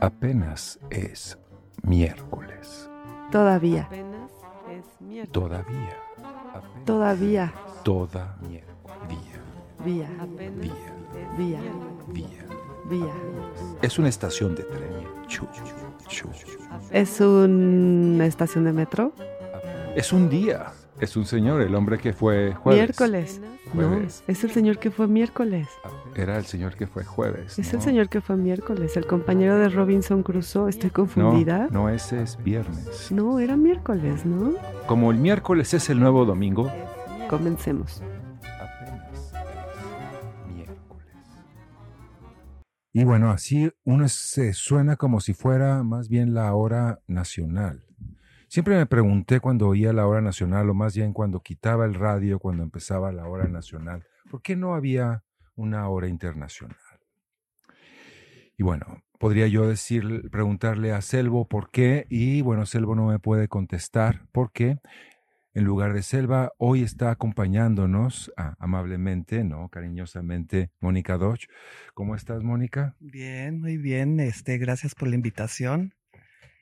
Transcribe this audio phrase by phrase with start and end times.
[0.00, 1.38] Apenas es
[1.82, 2.90] miércoles.
[3.32, 3.82] Todavía.
[3.84, 4.30] Apenas
[4.70, 5.32] es miércoles.
[5.32, 5.96] Todavía.
[6.54, 7.54] Apenas- Todavía.
[7.82, 8.62] Todavía.
[9.84, 10.08] Vía.
[10.20, 10.72] Apenas Vía.
[11.14, 11.60] es Vía.
[11.60, 12.14] miércoles.
[12.14, 12.44] Día.
[12.88, 13.12] Vía.
[13.82, 15.26] Es una estación de tren.
[15.26, 15.46] Chu,
[16.08, 16.28] chu.
[16.90, 19.12] ¿Es una estación de metro?
[19.94, 20.72] Es un día.
[20.98, 22.80] Es un señor, el hombre que fue jueves.
[22.80, 23.40] Miércoles.
[23.74, 25.68] No, es el señor que fue miércoles.
[26.14, 27.58] Era el señor que fue jueves.
[27.58, 27.78] Es ¿no?
[27.78, 30.70] el señor que fue miércoles, el compañero de Robinson Crusoe.
[30.70, 31.68] Estoy No, confundida.
[31.70, 33.12] no, ese es viernes.
[33.12, 34.54] No, era miércoles, ¿no?
[34.86, 36.70] Como el miércoles es el nuevo domingo.
[37.28, 38.00] Comencemos.
[38.58, 41.14] Apenas es miércoles.
[42.94, 47.82] Y bueno, así uno se suena como si fuera más bien la hora nacional.
[48.48, 52.38] Siempre me pregunté cuando oía la hora nacional, o más bien cuando quitaba el radio,
[52.38, 55.24] cuando empezaba la hora nacional, ¿por qué no había
[55.56, 56.76] una hora internacional?
[58.56, 63.18] Y bueno, podría yo decir, preguntarle a Selvo por qué, y bueno, Selvo no me
[63.18, 64.78] puede contestar por qué.
[65.52, 69.70] En lugar de Selva, hoy está acompañándonos ah, amablemente, ¿no?
[69.70, 71.48] Cariñosamente, Mónica Dodge.
[71.94, 72.94] ¿Cómo estás, Mónica?
[73.00, 74.20] Bien, muy bien.
[74.20, 75.94] Este, gracias por la invitación.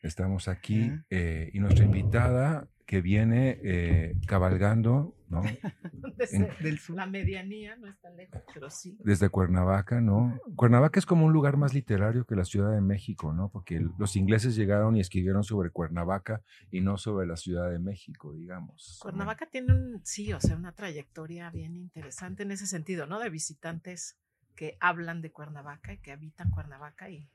[0.04, 5.42] Estamos aquí eh, y nuestra invitada que viene eh, cabalgando, ¿no?
[6.30, 8.98] En- Desde la medianía no es tan lejos, pero sí.
[9.02, 10.38] Desde Cuernavaca, ¿no?
[10.56, 13.48] Cuernavaca es como un lugar más literario que la Ciudad de México, ¿no?
[13.48, 17.78] Porque el- los ingleses llegaron y escribieron sobre Cuernavaca y no sobre la Ciudad de
[17.78, 18.98] México, digamos.
[19.00, 23.18] Cuernavaca tiene un, sí, o sea, una trayectoria bien interesante en ese sentido, ¿no?
[23.20, 24.18] De visitantes
[24.54, 27.28] que hablan de Cuernavaca y que habitan Cuernavaca y,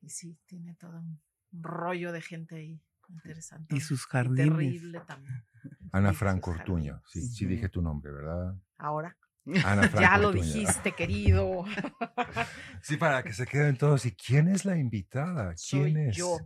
[0.00, 1.20] y sí, tiene todo un
[1.52, 2.80] rollo de gente ahí
[3.12, 3.76] interesante.
[3.76, 4.48] Y sus jardines.
[4.50, 5.44] Terrible también.
[5.92, 8.56] Ana sus Ortuño, sí, dije tu nombre, ¿verdad?
[8.78, 9.16] Ahora,
[9.64, 10.44] Ana Frank ya lo Ortuño.
[10.44, 11.64] dijiste, querido.
[12.82, 14.04] Sí, para que se queden todos.
[14.06, 15.54] ¿Y quién es la invitada?
[15.54, 16.16] ¿Quién Soy es?
[16.16, 16.36] yo.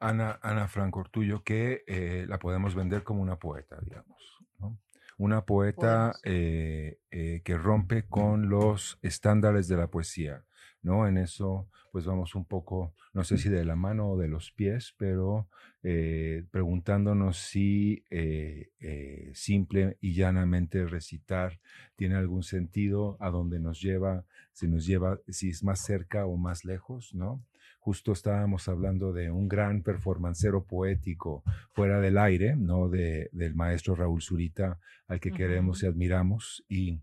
[0.00, 4.38] Ana, Ana Franco Ortullo, que eh, la podemos vender como una poeta, digamos.
[4.58, 4.78] ¿no?
[5.18, 10.45] Una poeta eh, eh, que rompe con los estándares de la poesía.
[10.86, 11.08] ¿No?
[11.08, 14.52] En eso, pues vamos un poco, no sé si de la mano o de los
[14.52, 15.48] pies, pero
[15.82, 21.58] eh, preguntándonos si eh, eh, simple y llanamente recitar
[21.96, 26.36] tiene algún sentido, a dónde nos lleva, si nos lleva, si es más cerca o
[26.36, 27.42] más lejos, ¿no?
[27.80, 31.42] Justo estábamos hablando de un gran performancero poético
[31.72, 32.88] fuera del aire, ¿no?
[32.88, 37.00] De, del maestro Raúl Zurita, al que queremos y admiramos, y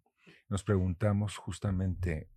[0.47, 2.27] nos preguntamos justamente,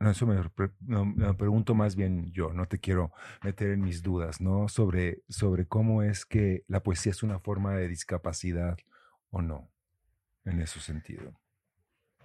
[0.00, 0.36] no, eso me,
[0.80, 3.12] no, me pregunto más bien yo, no te quiero
[3.42, 4.68] meter en mis dudas, ¿no?
[4.68, 8.76] Sobre, sobre cómo es que la poesía es una forma de discapacidad
[9.30, 9.70] o no,
[10.44, 11.38] en ese sentido.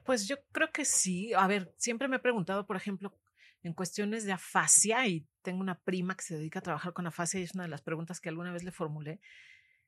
[0.03, 1.33] Pues yo creo que sí.
[1.33, 3.15] A ver, siempre me he preguntado, por ejemplo,
[3.61, 7.39] en cuestiones de afasia, y tengo una prima que se dedica a trabajar con afasia,
[7.39, 9.19] y es una de las preguntas que alguna vez le formulé.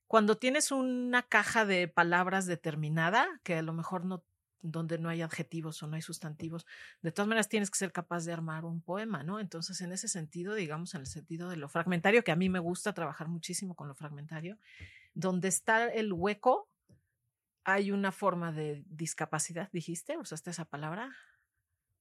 [0.07, 4.23] Cuando tienes una caja de palabras determinada, que a lo mejor no,
[4.61, 6.65] donde no hay adjetivos o no hay sustantivos,
[7.01, 9.39] de todas maneras tienes que ser capaz de armar un poema, ¿no?
[9.39, 12.59] Entonces, en ese sentido, digamos, en el sentido de lo fragmentario, que a mí me
[12.59, 14.57] gusta trabajar muchísimo con lo fragmentario,
[15.13, 16.67] donde está el hueco,
[17.63, 21.15] hay una forma de discapacidad, dijiste, usaste esa palabra.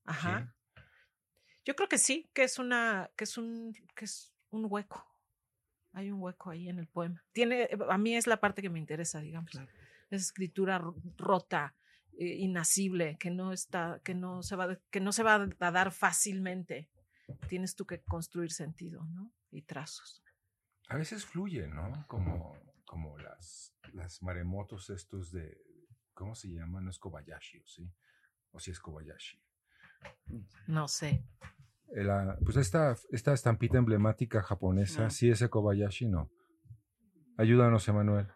[0.04, 0.54] Ajá.
[1.64, 5.06] Yo creo que sí, que es una, que es un, que es un hueco.
[5.92, 7.22] Hay un hueco ahí en el poema.
[7.32, 9.50] Tiene, a mí es la parte que me interesa, digamos.
[9.50, 9.68] Claro.
[10.08, 11.74] Es escritura ro- rota,
[12.20, 15.90] eh, inasible, que no está, que no se va, que no se va a dar
[15.90, 16.88] fácilmente.
[17.48, 19.32] Tienes tú que construir sentido, ¿no?
[19.50, 20.22] Y trazos.
[20.88, 22.04] A veces fluye, ¿no?
[22.08, 25.56] Como, como las, las maremotos estos de,
[26.12, 26.80] ¿cómo se llama?
[26.80, 27.90] No es Kobayashi, ¿o sí?
[28.52, 29.40] O si es Kobayashi.
[30.66, 31.24] No sé.
[31.94, 36.30] Eh, la- pues esta, esta estampita emblemática japonesa, sí es el Kobayashi, no.
[37.36, 38.26] Ayúdanos, Emanuel.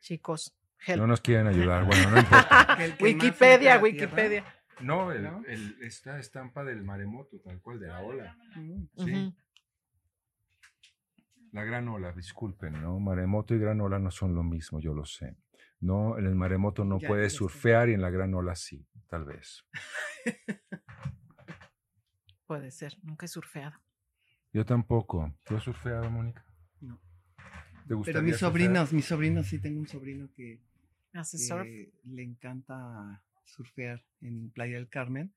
[0.00, 0.56] Chicos,
[0.86, 0.98] help.
[1.00, 2.76] No nos quieren ayudar, bueno, no importa.
[3.00, 4.44] Wikipedia, tierra- Wikipedia.
[4.80, 5.42] No, el- ¿No?
[5.46, 8.36] el- esta estampa del maremoto, tal cual, de la ola.
[8.56, 8.84] Mm.
[8.96, 9.34] Sí.
[11.52, 12.98] La gran ola, disculpen, ¿no?
[13.00, 15.36] Maremoto y gran ola no son lo mismo, yo lo sé.
[15.80, 17.38] No, en el maremoto no Ya, puedes sé.
[17.38, 19.64] surfear y en la gran ola sí, tal vez.
[22.46, 23.76] Puede ser, nunca he surfeado.
[24.52, 25.32] Yo tampoco.
[25.44, 26.44] ¿Tú has surfeado, Mónica?
[26.80, 26.96] No.
[26.96, 27.42] ¿Te
[27.86, 28.50] Pero gustaría mis surfear?
[28.52, 30.60] sobrinos, mis sobrinos, sí tengo un sobrino que,
[31.12, 31.66] ¿Hace surf?
[32.04, 35.32] le encanta surfear en Playa del Carmen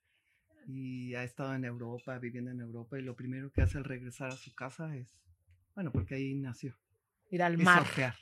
[0.67, 4.29] y ha estado en Europa, viviendo en Europa y lo primero que hace al regresar
[4.29, 5.07] a su casa es,
[5.75, 6.75] bueno, porque ahí nació,
[7.29, 7.79] Ir al es mar.
[7.85, 8.15] surfear.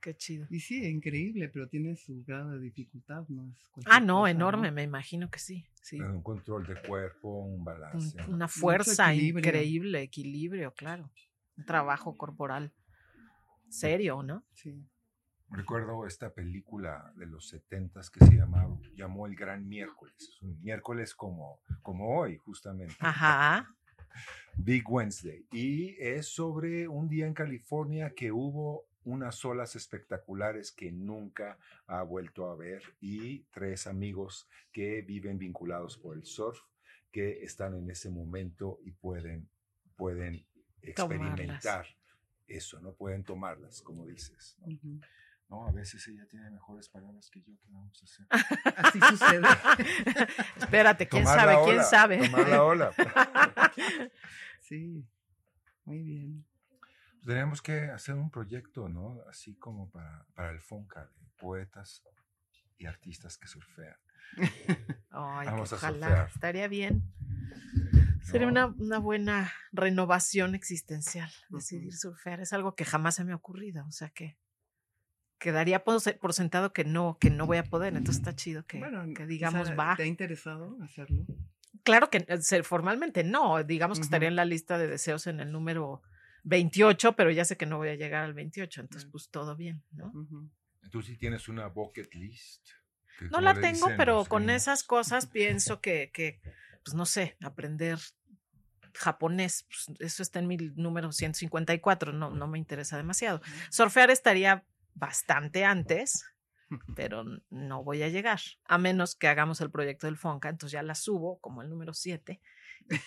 [0.00, 0.46] Qué chido.
[0.50, 3.52] Y sí, increíble, pero tiene su grado de dificultad, ¿no?
[3.76, 5.66] Es Ah, no, cosa, enorme, me imagino que sí.
[5.82, 6.00] sí.
[6.00, 8.16] Un control de cuerpo, un balance.
[8.28, 9.48] una fuerza equilibrio.
[9.48, 11.10] increíble, equilibrio, claro.
[11.56, 12.72] Un trabajo corporal
[13.68, 14.44] serio, ¿no?
[14.52, 14.86] Sí.
[15.50, 20.14] Recuerdo esta película de los setentas que se llamaba, llamó El Gran Miércoles.
[20.18, 22.96] Es un miércoles como, como hoy, justamente.
[22.98, 23.72] Ajá.
[24.56, 25.46] Big Wednesday.
[25.52, 32.02] Y es sobre un día en California que hubo unas olas espectaculares que nunca ha
[32.02, 36.58] vuelto a ver y tres amigos que viven vinculados por el surf
[37.12, 39.48] que están en ese momento y pueden,
[39.94, 40.44] pueden
[40.82, 41.86] experimentar
[42.48, 44.56] eso, no pueden tomarlas, como dices.
[44.60, 45.00] ¿no?
[45.48, 48.26] No, a veces ella tiene mejores palabras que yo, ¿qué vamos a hacer?
[48.76, 49.46] Así sucede.
[50.56, 52.18] Espérate, quién Tomar sabe, quién ola, sabe.
[52.28, 52.90] Tomar la ola.
[54.60, 55.06] Sí,
[55.84, 56.44] muy bien.
[57.24, 59.20] Tenemos que hacer un proyecto, ¿no?
[59.30, 62.02] Así como para, para el FONCA, de poetas
[62.78, 63.94] y artistas que surfean.
[65.10, 66.28] Ay, Vamos a ojalá, surfear.
[66.34, 67.04] estaría bien.
[68.22, 68.52] Sería No.
[68.52, 72.40] una, una buena renovación existencial, decidir surfear.
[72.40, 74.36] Es algo que jamás se me ha ocurrido, o sea que
[75.38, 77.94] quedaría por, se- por sentado que no, que no voy a poder.
[77.96, 79.94] Entonces está chido que, Bueno, que digamos va.
[79.96, 81.24] ¿Te ha interesado hacerlo?
[81.82, 85.52] Claro que eh, formalmente no, digamos que estaría en la lista de deseos en el
[85.52, 86.02] número
[86.42, 89.82] 28, pero ya sé que no voy a llegar al 28, entonces pues todo bien,
[89.92, 90.06] ¿no?
[90.08, 90.50] Ujú.
[90.90, 92.66] Tú sí tienes una bucket list.
[93.30, 96.40] No la tengo, dicen pero con esas cosas pienso que, que,
[96.84, 97.98] pues no sé, aprender
[98.94, 103.40] japonés, pues, eso está en mi número 154, no, no me interesa demasiado.
[103.70, 104.64] Surfear estaría
[104.96, 106.24] bastante antes,
[106.96, 110.82] pero no voy a llegar, a menos que hagamos el proyecto del Fonca, entonces ya
[110.82, 112.40] la subo como el número 7.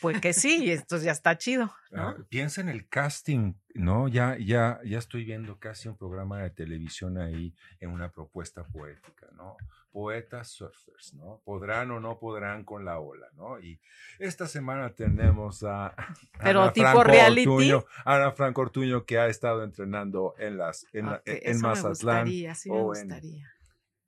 [0.01, 2.10] Pues que sí, entonces ya está chido, ¿no?
[2.10, 4.07] Ah, piensa en el casting, ¿no?
[4.10, 9.27] Ya, ya, ya estoy viendo casi un programa de televisión ahí en una propuesta poética,
[9.38, 9.56] ¿no?
[9.92, 11.42] Poetas surfers, ¿no?
[11.45, 13.60] Podrán o no podrán con la ola, ¿no?
[13.60, 13.80] Y
[14.19, 15.95] esta semana tenemos a
[16.44, 17.48] Pero Ana tipo Franco reality.
[17.48, 21.54] Ortuño, Ana Franco Ortuño que ha estado entrenando en las en, la- Ok, en eso
[21.56, 23.10] me Mazatlán gustaría, sí me o en-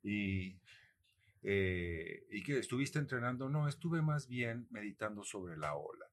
[0.04, 0.58] y
[1.42, 6.06] eh, y que estuviste entrenando, no, estuve más bien meditando sobre la ola.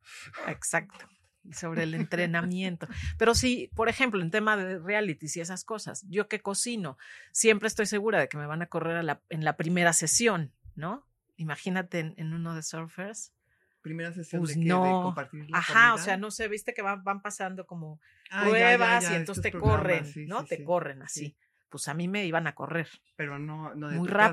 [0.47, 1.07] Exacto.
[1.51, 2.87] Sobre el entrenamiento.
[3.17, 6.97] Pero sí, por ejemplo, en tema de realities y esas cosas, yo que cocino,
[7.31, 10.53] siempre estoy segura de que me van a correr a la- en la primera sesión,
[10.75, 11.07] ¿no?
[11.37, 13.33] Imagínate en, en uno de surfers.
[13.81, 14.67] Primera sesión Pues de, qué?
[14.67, 15.01] de no.
[15.03, 18.51] compartir la Ajá, o sea, no sé, viste que van, van pasando como Ah, ya,
[18.51, 20.41] ya, pruebas ya, y entonces te corren, sí, ¿no?
[20.41, 20.63] sí, te sí.
[20.65, 21.19] corren así.
[21.27, 21.37] Sí,
[21.69, 24.29] Pues a mí me iban a correr Pero no, no de muy tu casa.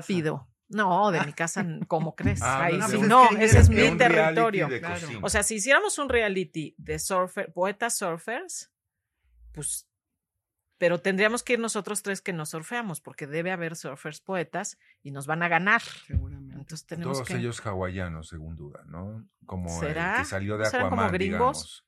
[0.69, 2.41] No, de mi casa, ¿cómo crees?
[2.41, 4.67] Ah, Ahí no, sí, pues es no, que ese es mi territorio.
[4.67, 5.07] Claro.
[5.21, 8.71] O sea, si hiciéramos un reality de surfer, poetas surfers,
[9.53, 9.87] pues,
[10.77, 15.11] pero tendríamos que ir nosotros tres que nos surfeamos, porque debe haber surfers poetas y
[15.11, 15.81] nos van a ganar.
[16.05, 16.55] Seguramente.
[16.55, 17.35] Entonces tenemos Todos que.
[17.37, 19.25] ellos hawaianos, según duda, ¿no?
[19.45, 20.17] Como ¿Será?
[20.17, 21.19] el que salió de ¿No como gringos?
[21.19, 21.83] digamos.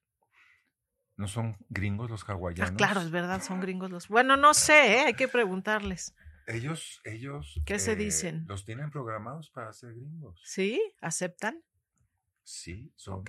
[1.18, 2.72] ¿No son gringos los Ah, hawaianos?
[2.78, 4.08] claro, es verdad, son gringos los.
[4.08, 5.00] Bueno, no sé, ¿eh?
[5.08, 6.16] hay que preguntarles.
[6.50, 7.57] Ellos, ellos.
[7.57, 8.46] eh, ¿Qué se dicen?
[8.48, 10.42] Los tienen programados para ser gringos.
[10.44, 10.81] ¿Sí?
[11.01, 11.63] ¿Aceptan?
[12.44, 13.24] Sí, son.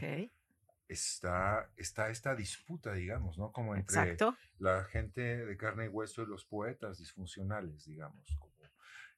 [0.88, 3.52] Está, está esta disputa, digamos, ¿no?
[3.52, 4.36] Como entre exacto.
[4.58, 8.26] la gente de carne y hueso y los poetas disfuncionales, digamos.
[8.38, 8.50] Como,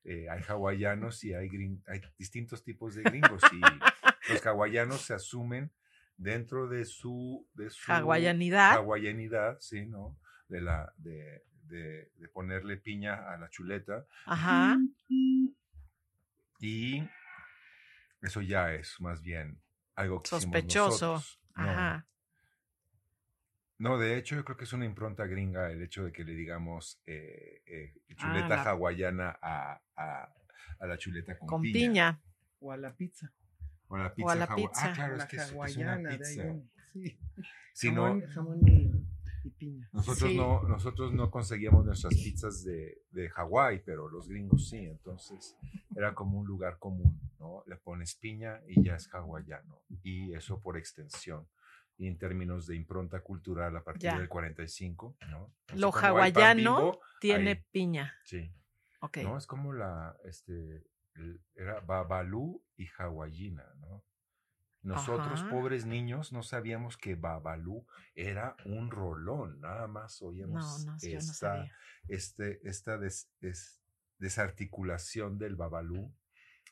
[0.05, 3.43] eh, hay hawaianos y hay, gring- hay distintos tipos de gringos.
[3.53, 3.61] Y
[4.33, 5.71] los hawaianos se asumen
[6.19, 7.49] ddentro de su.
[7.55, 8.73] De su Hawaianidad.
[8.73, 10.19] hawaianidad, sí, ¿no?
[10.49, 14.07] De, la, de, de, de ponerle piña a la chuleta.
[14.27, 14.79] Ajá.
[16.59, 17.03] Y
[18.21, 19.61] eso ya es más bien
[19.97, 21.23] algo que Sospechoso.
[21.57, 22.07] No, Ajá.
[23.79, 26.35] No, de hecho, yo creo que es una impronta gringa el hecho de que le
[26.35, 30.33] digamos eh, eh, chuleta la- hawaiana a, a-
[30.79, 31.73] a la chuleta con, Con piña.
[31.73, 32.21] piña.
[32.61, 33.33] O a la pizza.
[33.89, 34.33] O a la pizza.
[34.33, 34.87] a la hawa- pizza.
[34.89, 36.55] Ah, claro, o es la que es, es una hawaiana, de ahí pizza.
[36.93, 37.19] Sí.
[37.75, 38.91] Si no, jamón, jamón y,
[39.45, 39.89] y piña.
[39.93, 40.37] nosotros, Sí.
[40.37, 44.79] no, nosotros no conseguíamos nuestras pizzas de, de Hawái, pero los gringos sí.
[44.79, 45.57] Entonces
[45.97, 47.63] era como un lugar común, ¿no?
[47.67, 49.81] Le pones piña y ya es hawaiano.
[50.03, 51.49] Y eso por extensión.
[51.99, 54.19] Y en términos de impronta cultural a partir Ya.
[54.19, 55.53] del 45, ¿no?
[55.75, 57.65] Lo hawaiano Bimbo, Tiene ahí.
[57.71, 58.15] piña.
[58.25, 58.51] Sí.
[59.01, 59.19] Ok.
[59.19, 59.37] ¿no?
[59.37, 60.85] Es como la, este,
[61.17, 64.03] el- era Babalú y Hawaiina, ¿no?
[64.83, 65.51] Nosotros, Ajá.
[65.51, 71.19] pobres niños, no sabíamos que Babalú era un rolón, nada más oíamos no, yo no
[71.19, 71.67] esta,
[72.09, 73.81] este, esta des- des-
[74.19, 76.13] desarticulación del Babalú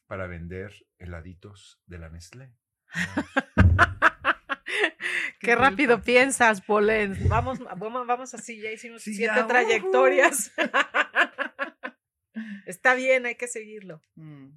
[0.06, 2.52] para vender heladitos de la Nestlé.
[5.40, 7.16] Qué rápido piensas, Polen.
[7.28, 10.52] Vamos, vamos, vamos así, ya hicimos Sí, siete ya, trayectorias.
[12.66, 14.02] Está bien, hay que seguirlo.
[14.16, 14.48] Mm.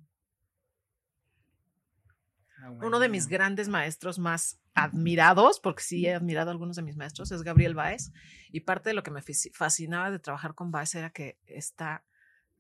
[2.64, 6.82] Ah, Uno de mis grandes maestros más admirados, porque sí he admirado a algunos de
[6.82, 8.14] mis maestros, es Gabriel Baez.
[8.52, 9.22] Y parte de lo que me
[9.54, 12.06] fascinaba de trabajar con Baez era que está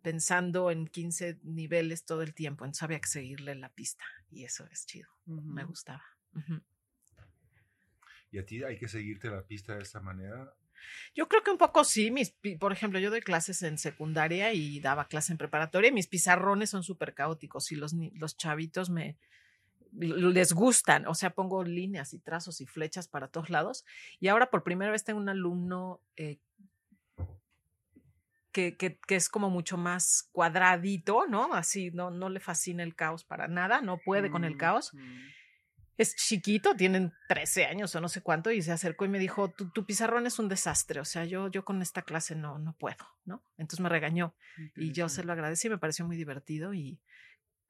[0.01, 4.03] pensando en 15 niveles todo el tiempo, entonces había que seguirle la pista.
[4.29, 6.03] Y eso es chido, me gustaba.
[8.29, 10.53] ¿Y a ti hay que seguirte la pista de esa manera?
[11.15, 12.11] Yo creo que un poco sí.
[12.11, 16.07] Mis, por ejemplo, yo doy clases en secundaria y daba clase en preparatoria y mis
[16.07, 19.17] pizarrones son súper caóticos y los, los chavitos me
[19.97, 21.07] les gustan.
[21.07, 23.85] O sea, pongo líneas y trazos y flechas para todos lados.
[24.19, 26.39] Y ahora por primera vez tengo un alumno eh,
[28.51, 31.53] que, que- que es como mucho más cuadradito, ¿no?
[31.53, 34.93] Así, no, no le fascina el caos para nada, no puede con el Mm, caos
[34.93, 34.99] mm.
[35.97, 39.49] es chiquito, tienen 13 años o no sé cuánto, y se acercó y me dijo,
[39.49, 42.73] tu, tu pizarrón es un desastre, o sea, yo, yo con esta clase no, no
[42.73, 43.43] puedo, ¿no?
[43.57, 44.35] Entonces me regañó
[44.75, 46.99] y yo se lo agradecí, me pareció muy divertido y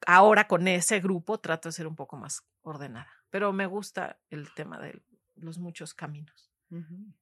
[0.06, 4.52] ahora con ese grupo trato de ser un poco más ordenada, pero me gusta el
[4.54, 5.02] tema de
[5.36, 6.50] los muchos caminos.
[6.70, 7.12] Ujú.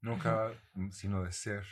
[0.00, 0.52] No acaba
[0.90, 1.64] sino de ser.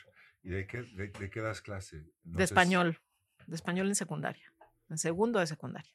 [0.43, 2.07] ¿Y de qué, de, de qué das clase?
[2.23, 2.99] No de sé si- español,
[3.47, 4.52] de español en secundaria,
[4.88, 5.93] en segundo de secundaria.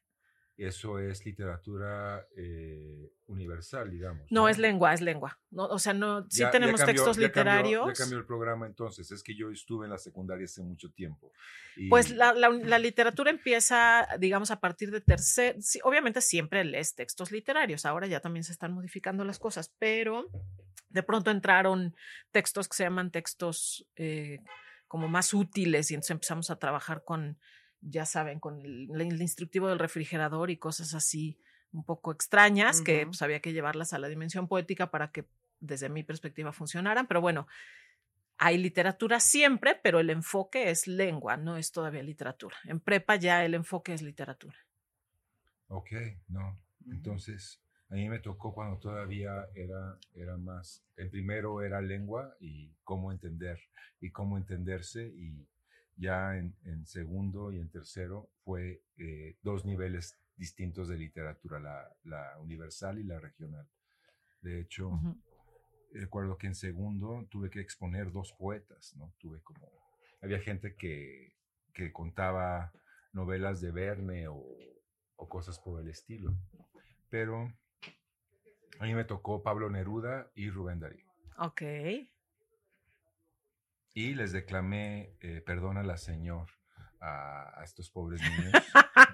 [0.58, 4.32] Eso es literatura eh, universal, digamos.
[4.32, 5.38] No, es lengua, es lengua.
[5.52, 7.88] No, o sea, no, sí Ya- ya tenemos cambió- textos ya cambió- literarios.
[7.88, 9.12] ya cambió el programa entonces.
[9.12, 11.34] Es que yo estuve en la secundaria hace mucho tiempo.
[11.76, 16.64] y- Pues la, la- la literatura empieza, digamos, a partir de tercer, sí, obviamente siempre
[16.64, 20.30] lees textos literarios, ahora ya también se están modificando las cosas, pero
[20.88, 21.94] de pronto entraron
[22.32, 24.40] textos que se llaman textos eh,
[24.88, 27.38] como más útiles y entonces empezamos a trabajar con,
[27.88, 31.40] ya saben, con el, el instructivo del refrigerador y cosas así
[31.72, 33.08] un poco extrañas que Ujú.
[33.08, 35.26] pues había que llevarlas a la dimensión poética para que
[35.60, 37.48] desde mi perspectiva funcionaran, pero bueno,
[38.38, 42.56] hay literatura siempre, pero el enfoque es lengua, no es todavía literatura.
[42.66, 44.58] En prepa ya el enfoque es literatura.
[45.68, 45.92] Ok,
[46.28, 46.58] no.
[46.92, 52.72] Entonces, a mí me tocó cuando todavía era, era más, el primero era lengua y
[52.84, 53.60] cómo entender
[54.02, 55.48] y cómo entenderse y
[55.98, 61.96] ya en, en segundo y en tercero fue eh, dos niveles distintos de literatura, la,
[62.04, 63.68] la universal y la regional.
[64.42, 65.16] De hecho, Ujú.
[65.94, 69.14] recuerdo que en segundo tuve que exponer dos poetas, ¿no?
[69.20, 69.72] Tuve como,
[70.22, 71.34] había gente que,
[71.74, 72.74] que contaba
[73.14, 74.44] novelas de Verne o,
[75.16, 76.36] o cosas por el estilo,
[77.10, 77.52] pero
[78.80, 81.06] a mí me tocó Pablo Neruda y Rubén Darío.
[81.38, 81.62] Ok.
[83.96, 86.48] Y les declamé eh, Perdónala, Señor,
[87.00, 88.52] a, a estos pobres niños,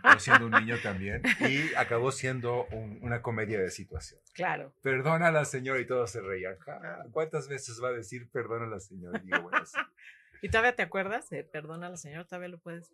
[0.03, 4.19] yo siendo un niño también, y acabó siendo un- una comedia de situación.
[4.33, 4.73] Claro.
[4.81, 6.57] Perdónala, Señor, y todos se reían.
[6.59, 6.79] Ja,
[7.11, 9.21] ¿Cuántas veces va a decir perdónala, Señor?
[9.23, 9.77] Y digo, bueno, sí.
[10.41, 11.29] ¿Y todavía te acuerdas?
[11.29, 12.91] de Perdona la señora, todavía lo puedes.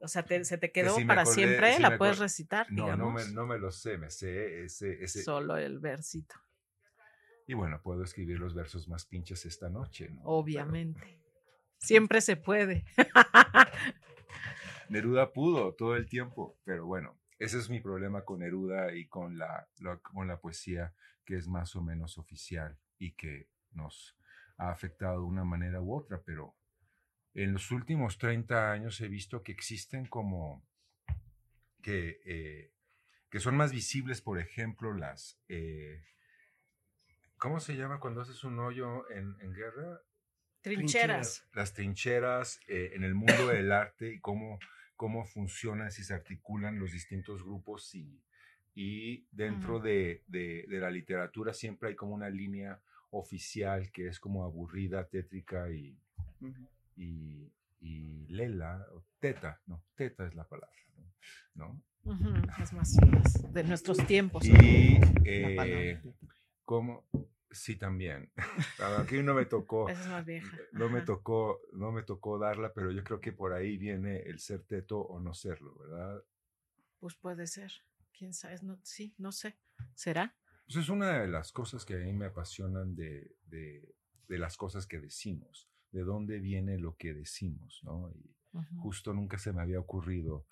[0.00, 2.18] O sea, te- se te Que quedó sí me para acordé, siempre, sí la puedes
[2.18, 5.22] recitar, No, no me, no me lo sé, me sé ese, ese.
[5.22, 6.34] Solo el versito,
[7.46, 10.22] Y bueno, puedo escribir los versos más pinches esta noche, ¿no?
[10.24, 11.18] obviamente.
[11.78, 12.84] Siempre se puede.
[14.88, 19.38] Neruda pudo todo el tiempo, pero bueno, ese es mi problema con Neruda y con
[19.38, 19.68] la,
[20.02, 24.16] con la poesía que es más o menos oficial y que nos
[24.56, 26.56] ha afectado de una manera u otra, pero
[27.34, 30.64] en los últimos 30 años he visto que existen como
[31.82, 32.72] que, eh,
[33.28, 35.38] que son más visibles, por ejemplo, las...
[35.48, 36.02] eh,
[37.38, 40.00] ¿Cómo se llama cuando haces un hoyo en, en guerra?
[40.74, 41.46] Trincheras.
[41.54, 44.58] las trincheras eh, en el mundo del arte y cómo,
[44.96, 48.20] cómo funcionan, si se articulan los distintos grupos y,
[48.74, 49.84] y dentro Ujú.
[49.84, 52.80] de, de- de la literatura siempre hay como una línea
[53.10, 55.96] oficial que es como aburrida, tétrica y,
[56.96, 60.76] y, y lela, o teta, no, teta es la palabra,
[61.54, 61.80] ¿no?
[62.04, 62.28] Ujú,
[62.62, 64.44] Es más, más de nuestros tiempos.
[64.44, 66.00] Y eh.
[67.58, 68.30] Sí también,
[68.98, 69.88] aquí no me tocó.
[69.88, 70.56] Esa es más vieja.
[70.72, 74.38] No me tocó, no me tocó darla, pero yo creo que por ahí viene el
[74.38, 76.22] ser teto o no serlo, ¿verdad?
[76.98, 77.72] Pues puede ser.
[78.16, 78.58] ¿Quién sabe?
[78.62, 79.58] No, sí, no sé.
[79.94, 80.36] ¿Será?
[80.66, 83.94] Pues es una de las cosas que a mí me apasionan de, de,
[84.26, 88.10] de las cosas que decimos, de dónde viene lo que decimos, ¿no?
[88.10, 88.34] Y
[88.78, 90.46] justo nunca se me había ocurrido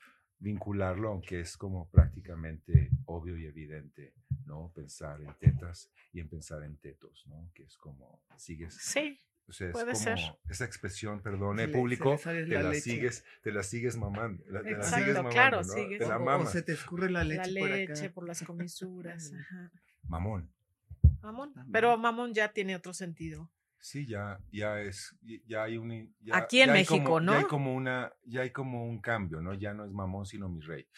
[0.44, 4.12] vincularlo, aunque es como prácticamente obvio y evidente,
[4.44, 4.70] ¿no?
[4.74, 7.50] Pensar en tetas y en pensar en tetos, ¿no?
[7.54, 10.18] Que es como sigues Sí, O sea, es Puede como ser.
[10.48, 14.42] esa expresión, perdone, se público, te la sigues, te la sigues mamando.
[14.48, 15.64] la- te la sigues mamando, claro, ¿no?
[15.64, 15.98] sigues.
[15.98, 16.52] Te la O- o, mamas.
[16.52, 18.14] se te escurre la leche, la por leche acá.
[18.14, 19.32] por las comisuras.
[19.40, 19.70] Ajá.
[20.08, 20.50] Mamón.
[21.22, 21.54] Mamón.
[21.72, 23.50] Pero mamón ya tiene otro sentido.
[23.84, 25.14] Sí, ya, ya es,
[25.46, 26.16] ya hay un...
[26.22, 27.32] Ya, Aquí en ya México, como- ¿no?
[27.32, 29.52] Ya hay como una, ya hay como un cambio, ¿no?
[29.52, 30.88] Ya no es mamón, sino mi rey.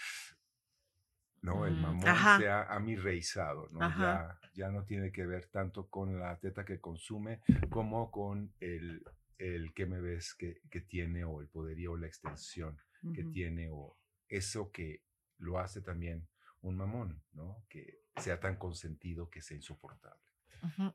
[1.43, 2.39] No, el Mm, mamón ajá.
[2.39, 3.81] se ha, ha mi reizado, ¿no?
[3.99, 7.41] Ya, ya no tiene que ver tanto con la teta que consume
[7.71, 9.03] como con el,
[9.39, 12.79] el que me ves que, que tiene o el poderío o la extensión
[13.15, 13.33] que Ujú.
[13.33, 13.97] tiene o
[14.29, 15.03] eso que
[15.39, 16.29] lo hace también
[16.63, 17.65] un mamón, ¿no?
[17.69, 20.23] Que sea tan consentido que sea insoportable.
[20.63, 20.95] Ujú.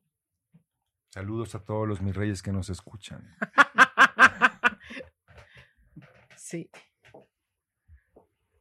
[1.12, 3.36] Saludos a todos los mis reyes que nos escuchan.
[6.36, 6.70] Sí.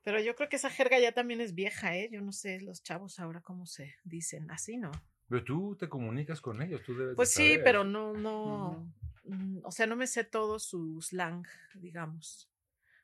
[0.04, 2.08] Pero yo creo que esa jerga ya también es vieja, ¿eh?
[2.12, 4.92] Yo no sé los chavos ahora cómo se dicen, así, ¿no?
[5.28, 7.64] Pero tú te comunicas con ellos, tú debes de Pues sí, saber.
[7.64, 8.92] pero no, no,
[9.24, 12.48] mm, o sea, no me sé todo su slang, digamos.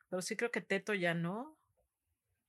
[0.09, 1.57] Pero sí creo que Teto ya no.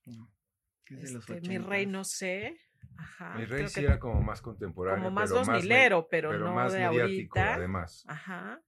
[0.05, 1.90] Es de los Este, mi rey 80s.
[1.90, 2.61] no sé.
[2.97, 3.35] Ajá.
[3.37, 5.04] Mi rey sí que era como más contemporáneo.
[5.04, 7.54] como más pero dos milero, pero, no más de mediático, ahorita.
[7.54, 8.04] además.
[8.08, 8.61] Ajá.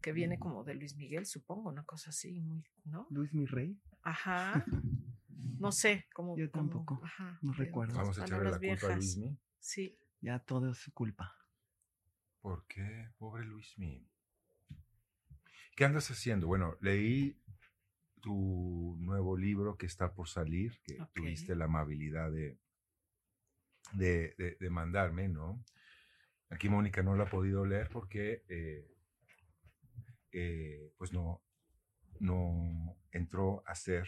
[0.00, 3.06] Que viene como de Luis Miguel, supongo, una cosa así, muy, ¿no?
[3.10, 3.78] Luis mi rey.
[4.02, 4.64] Ajá.
[5.58, 6.36] No sé, como.
[6.36, 7.94] Yo como- tampoco, ajá, no de recuerdo.
[7.96, 8.96] Vamos a echarle la culpa a.
[8.96, 9.38] Luismi.
[9.58, 9.96] Sí.
[10.20, 11.36] Ya todo es su culpa.
[12.40, 13.08] ¿Por qué?
[13.18, 14.08] Pobre Luismi.
[15.76, 16.46] ¿Qué andas haciendo?
[16.46, 17.38] Bueno, leí
[18.20, 22.58] tu nuevo libro que está por salir, que tuviste la amabilidad de,
[23.92, 25.64] de, de- de mandarme, ¿no?
[26.50, 28.86] Aquí Mónica no lo ha podido leer porque eh,
[30.32, 31.42] eh, pues no,
[32.20, 34.06] no entró a ser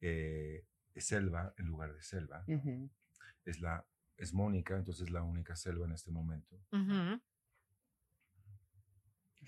[0.00, 0.64] eh,
[0.96, 2.44] selva en lugar de selva.
[3.44, 3.84] Es la
[4.16, 6.56] es Mónica, entonces la única selva en este momento.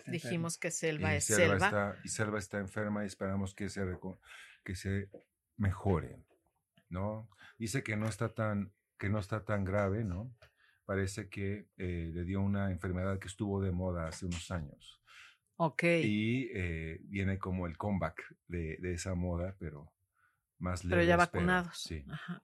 [0.07, 1.67] Dijimos que selva y es Selva selva.
[1.93, 3.99] Está, y Selva está enferma y esperamos que se,
[4.65, 5.09] que se
[5.57, 6.21] mejore,
[6.91, 7.29] ¿no?
[7.59, 10.35] Dice que no está tan, que no está tan grave, ¿no?
[10.85, 15.00] Parece que eh, le dio una enfermedad que estuvo de moda hace unos años.
[15.57, 15.83] Ok.
[15.85, 19.93] Y eh, viene como el comeback de, de esa moda, pero
[20.59, 21.07] más pero leve.
[21.07, 21.33] ya espero.
[21.33, 21.79] vacunados.
[21.79, 22.43] Sí, Ajá.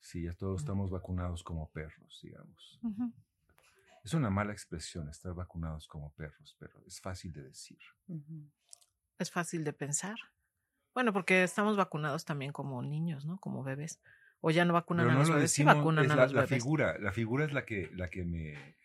[0.00, 2.80] sí, ya todos estamos vacunados como perros, digamos.
[4.04, 7.78] Es una mala expresión estar vacunados como perros, pero es fácil de decir.
[9.18, 10.16] Es fácil de pensar.
[10.94, 13.38] Bueno, porque estamos vacunados también como niños, ¿no?
[13.38, 14.00] Como bebés.
[14.48, 15.50] O ya no vacunan Pero a no los lo bebés.
[15.50, 16.62] Sí decimos, vacunan es a la, los la bebés.
[16.62, 18.76] figura, la figura es la que, la que me...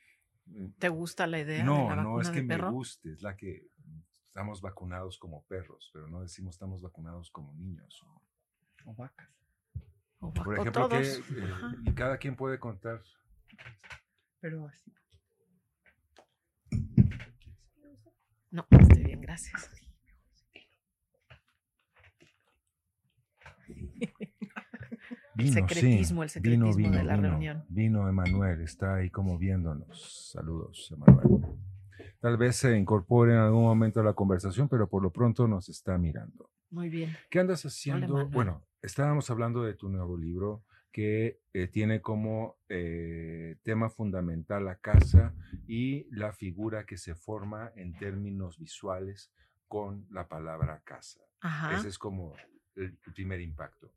[0.80, 2.71] ¿Te gusta la idea de No, la no es que me perro?
[2.71, 3.67] guste, es la que
[4.26, 8.02] estamos vacunados como perros, pero no decimos estamos vacunados como niños.
[8.86, 9.30] O vacas.
[10.19, 11.21] O, va- Por ejemplo, que, eh,
[11.86, 13.04] y cada quien puede contar.
[14.39, 14.91] Pero así.
[18.50, 19.69] No, estoy bien, gracias.
[25.36, 27.65] Vino, secretismo, el secretismo vino, de vino, la vino, reunión.
[27.70, 30.32] Vino Emanuel, está ahí como viéndonos.
[30.32, 31.46] Saludos, Emanuel.
[32.20, 35.70] Tal vez se incorpore en algún momento a la conversación, pero por lo pronto nos
[35.70, 36.52] está mirando.
[36.70, 37.15] Muy bien.
[37.30, 38.08] ¿Qué andas haciendo?
[38.08, 38.28] Manuel.
[38.28, 44.76] bueno, estábamos hablando de tu nuevo libro que eh, tiene como eh, tema fundamental la
[44.76, 45.34] casa
[45.67, 49.32] y la figura que se forma en términos visuales
[49.67, 51.22] con la palabra casa.
[51.39, 51.78] Ajá.
[51.78, 52.36] Ese es como
[52.76, 53.91] el primer impacto.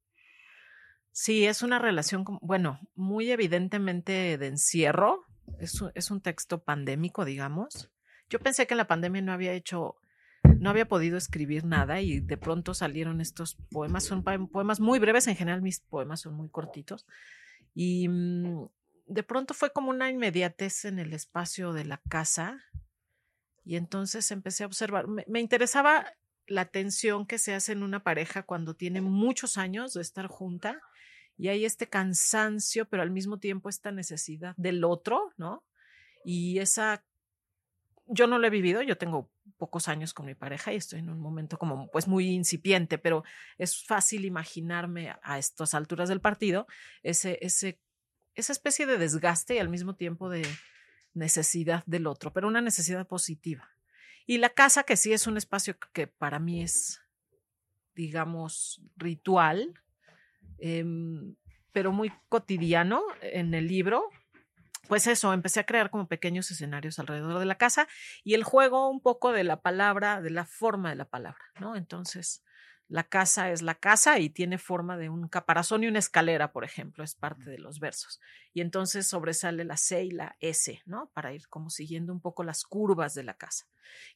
[1.16, 5.24] Sí, es una relación, bueno, muy evidentemente de encierro.
[5.60, 7.88] Es un, es un texto pandémico, digamos.
[8.28, 9.94] Yo pensé que en la pandemia no había hecho,
[10.58, 14.02] no había podido escribir nada y de pronto salieron estos poemas.
[14.02, 17.06] Son poemas muy breves, en general mis poemas son muy cortitos.
[17.76, 18.66] Y mm,
[19.06, 22.60] de pronto fue como una inmediatez en el espacio de la casa.
[23.64, 26.06] Y entonces empecé a observar, me, me interesaba
[26.48, 30.80] la tensión que se hace en una pareja cuando tiene muchos años de estar junta
[31.36, 35.64] y hay este cansancio, pero al mismo tiempo esta necesidad del otro, ¿no?
[36.24, 37.04] Y esa,
[38.06, 41.10] yo no lo he vivido, yo tengo pocos años con mi pareja y estoy en
[41.10, 43.24] un momento como pues muy incipiente, pero
[43.58, 46.66] es fácil imaginarme a estas alturas del partido
[47.02, 47.78] ese, ese,
[48.34, 50.46] esa especie de desgaste y al mismo tiempo de
[51.12, 53.70] necesidad del otro, pero una necesidad positiva.
[54.26, 57.02] Y la casa, que sí es un espacio que para mí es,
[57.94, 59.80] digamos, ritual,
[60.58, 61.34] em,
[61.72, 64.08] pero muy cotidiano en el libro.
[64.88, 67.88] Pues eso, empecé a crear como pequeños escenarios alrededor de la casa
[68.22, 71.74] y el juego un poco de la palabra, de la forma de la palabra, ¿no?
[71.74, 72.44] Entonces,
[72.88, 76.64] la casa es la casa y tiene forma de un caparazón y una escalera, por
[76.64, 78.20] ejemplo, es parte de los versos.
[78.52, 81.10] Y entonces sobresale la C y la S, ¿no?
[81.14, 83.66] Para ir como siguiendo un poco las curvas de la casa.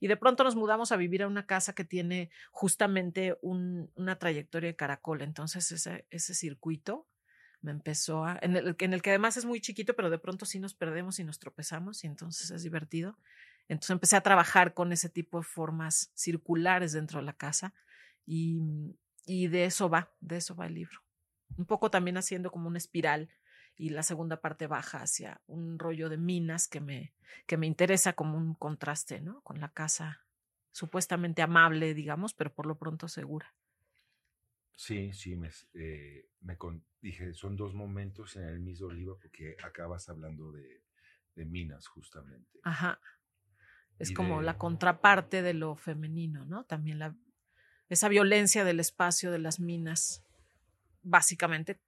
[0.01, 4.19] Y de pronto nos mudamos a vivir a una casa que tiene justamente un- una
[4.19, 5.23] trayectoria de caracol.
[5.23, 7.07] Entonces ese, ese circuito
[7.61, 10.47] me empezó a, en el, en el que además es muy chiquito, pero de pronto
[10.47, 13.19] sí nos perdemos y nos tropezamos y entonces es divertido.
[13.69, 17.75] Entonces empecé a trabajar con ese tipo de formas circulares dentro de la casa
[18.29, 18.61] y,
[19.25, 21.01] y de eso va, de eso va el libro.
[21.57, 23.31] Un poco también haciendo como una espiral
[23.75, 27.15] y la segunda parte baja hacia un rollo de minas que me,
[27.47, 29.41] que me interesa como un contraste, ¿no?
[29.41, 30.27] Con la casa
[30.73, 33.55] supuestamente amable, digamos, pero por lo pronto segura.
[34.77, 36.59] Sí, sí, me, eh, me
[37.01, 40.83] dije, son dos momentos en el mismo libro porque acabas hablando de,
[41.35, 42.61] de minas justamente.
[42.63, 43.01] Ajá.
[43.99, 46.65] Es como la contraparte de lo femenino, ¿no?
[46.65, 47.17] También la,
[47.89, 50.23] esa violencia del espacio de las minas,
[51.03, 51.81] básicamente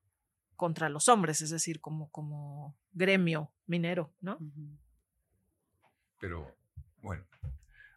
[0.56, 4.38] contra los hombres, es decir, como, como gremio minero, ¿no?
[6.18, 6.54] Pero,
[7.00, 7.24] bueno.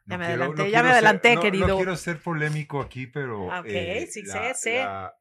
[0.06, 1.68] ya me adelanté, ya me adelanté, querido.
[1.68, 4.72] No quiero ser polémico aquí, pero ah, eh, sí, la, sí,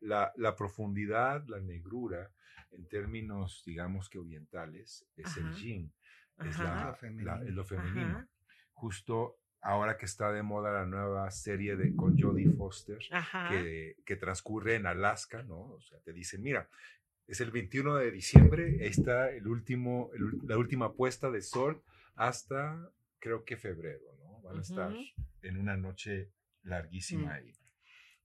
[0.00, 2.30] la, la, profundidad, la negrura,
[2.70, 5.92] en términos, digamos que orientales, es el yin,
[6.44, 6.96] es, la,
[7.44, 8.26] lo femenino.
[8.72, 12.98] Justo ahora que está de moda la nueva serie de con Jodie Foster,
[13.48, 15.60] que, que, transcurre en Alaska, ¿no?
[15.60, 16.68] O sea, te dicen, mira,
[17.26, 20.10] es el 21 de diciembre, ahí está el último,
[20.44, 21.82] la última puesta de sol
[22.16, 24.40] hasta creo que febrero, ¿no?
[24.42, 24.92] Van a estar
[25.42, 27.30] en una noche larguísima mm.
[27.30, 27.52] ahí.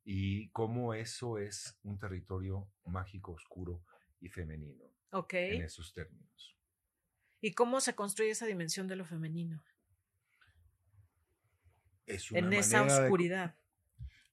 [0.03, 3.83] Y cómo eso es un territorio mágico, oscuro
[4.19, 4.83] y femenino.
[5.11, 5.33] Ok.
[5.33, 6.55] En esos términos.
[7.39, 9.63] ¿Y cómo se construye esa dimensión de lo femenino?
[12.07, 13.55] Es una en esa oscuridad.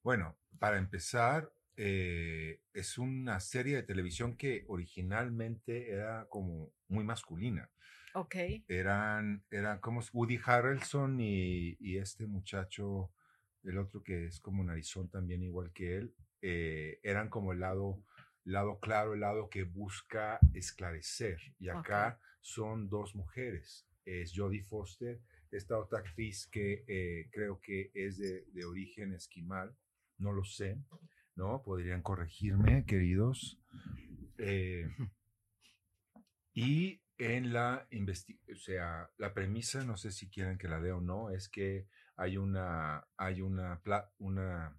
[0.01, 7.69] Bueno, para empezar, eh, es una serie de televisión que originalmente era como muy masculina.
[8.13, 8.35] Ok.
[8.69, 13.11] Eran, eran como Woody Harrelson y, y, este muchacho,
[13.63, 18.01] el otro que es como narizón también igual que él, eh, eran como el lado,
[18.45, 21.41] lado claro, el lado que busca esclarecer.
[21.59, 23.85] Y acá son dos mujeres.
[24.05, 25.19] Es Jodie Foster,
[25.57, 29.75] esta otra actriz que eh, creo que es de, origen esquimal,
[30.17, 30.77] no lo sé.
[31.35, 31.61] ¿no?
[31.63, 33.59] Podrían corregirme, queridos.
[34.37, 34.87] Eh,
[36.53, 40.91] y en la investigación, o sea, la premisa, no sé si quieren que la dé
[40.91, 43.81] o no, es que hay una, hay una,
[44.19, 44.77] una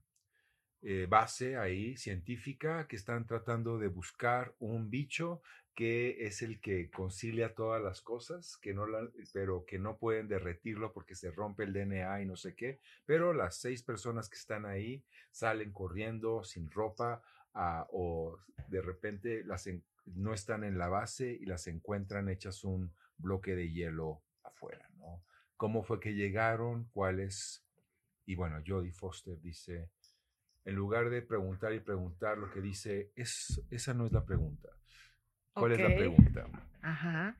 [0.82, 5.42] eh, base ahí científica que están tratando de buscar un bicho
[5.76, 8.86] que es el que concilia todas las cosas, que no
[9.34, 12.80] pero que no pueden derretirlo porque se rompe el DNA y no sé qué.
[13.04, 19.44] Pero las seis personas que están ahí salen corriendo sin ropa ah, o de repente
[19.44, 19.68] las
[20.06, 25.22] no están en la base y las encuentran hechas un bloque de hielo afuera, ¿no?
[25.58, 26.88] ¿Cómo fue que llegaron?
[26.92, 27.62] ¿Cuáles?
[28.24, 29.90] Y bueno, Jodie Foster dice,
[30.64, 34.70] en lugar de preguntar y preguntar, lo que dice es, esa no es la pregunta.
[35.56, 36.46] ¿Cuál es la pregunta?
[36.82, 37.34] Ajá.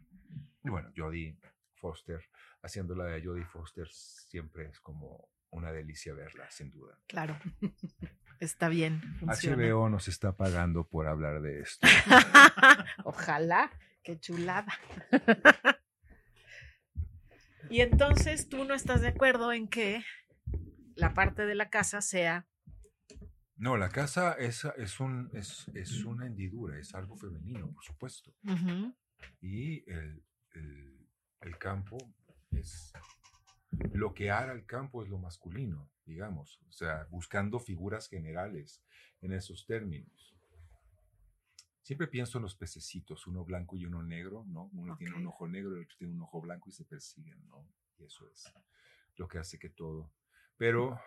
[0.65, 1.39] Y bueno, Jodie
[1.75, 2.21] Foster,
[2.63, 6.99] haciéndola de Jodie Foster, siempre es como una delicia verla, sin duda.
[7.07, 7.39] Claro.
[8.41, 9.01] Está bien.
[9.23, 11.87] HBO nos está pagando por hablar de esto.
[13.05, 13.71] Ojalá.
[14.03, 14.79] Qué chulada.
[17.71, 20.05] y entonces tú no estás de acuerdo en que
[20.95, 22.47] la parte de la casa sea
[23.57, 28.35] no, la casa es, es, un, es, es, una hendidura, es algo femenino, por supuesto.
[29.41, 31.09] Y el, el,
[31.41, 31.97] el, campo
[32.51, 32.93] es...
[33.93, 36.61] Lo que hará el campo es lo masculino, digamos.
[36.69, 38.83] O sea, buscando figuras generales
[39.21, 40.35] en esos términos.
[41.83, 44.71] Siempre pienso en los pececitos, uno blanco y uno negro, ¿no?
[44.73, 47.47] Uno tiene un ojo negro y el otro tiene un ojo blanco y se persiguen,
[47.47, 47.67] ¿no?
[47.97, 48.53] Y eso es
[49.17, 50.13] lo que hace que todo.
[50.57, 50.99] Pero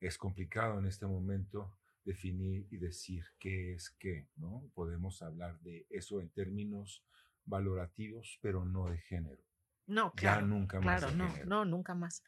[0.00, 4.70] es complicado en este momento definir y decir qué es qué, ¿no?
[4.74, 7.04] Podemos hablar de eso en términos
[7.44, 9.42] valorativos, pero no de género.
[9.86, 10.42] No, claro.
[10.42, 11.00] Ya nunca más.
[11.00, 12.22] Claro, no, no, nunca más.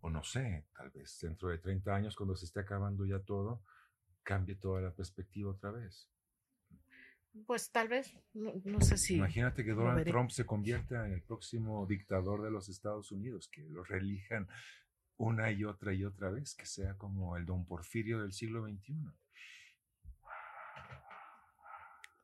[0.00, 3.62] O no sé, tal vez dentro de 30 años, cuando se esté acabando ya todo,
[4.22, 6.08] cambie toda la perspectiva otra vez.
[7.46, 9.16] Pues tal vez, no, sé si.
[9.16, 13.62] Imagínate que Donald Trump se convierta en el próximo dictador de los Estados Unidos, que
[13.62, 14.48] lo relijan
[15.16, 18.94] una y otra y otra vez, que sea como el don Porfirio del siglo XXI.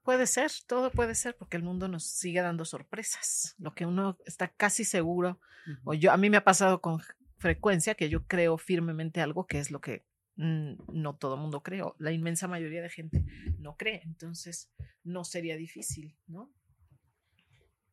[0.03, 3.55] Puede ser, todo puede ser, porque el mundo nos sigue dando sorpresas.
[3.59, 5.39] Lo que uno está casi seguro,
[5.85, 7.01] o yo, a mí me ha pasado con
[7.37, 10.05] frecuencia que yo creo firmemente algo que es lo que
[10.37, 13.25] no todo el mundo cree, la inmensa mayoría de gente
[13.59, 14.73] no cree, entonces
[15.05, 16.51] no sería difícil, ¿no?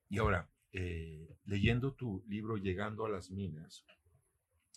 [0.10, 3.86] Y ahora, eh, leyendo tu libro Llegando a las Minas,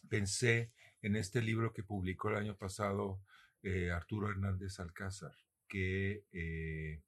[0.09, 3.21] pensé en este libro que publicó el año pasado
[3.63, 5.35] eh, Arturo Hernández Alcázar,
[5.69, 7.03] que eh,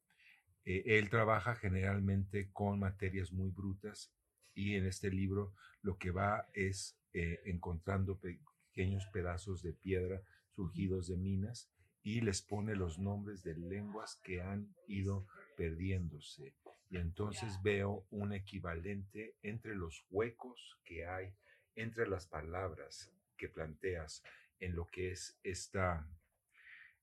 [0.64, 4.12] eh, él trabaja generalmente con materias muy brutas
[4.54, 10.22] y en este libro lo que va es encontrando pequeños pedazos de piedra
[10.54, 11.68] surgidos de minas
[12.02, 15.26] y les pone los nombres de lenguas que han ido
[15.56, 16.54] perdiéndose.
[16.88, 21.34] Y entonces veo un equivalente entre los huecos que hay
[21.76, 24.22] entre las palabras que planteas
[24.60, 26.06] en lo que es esta,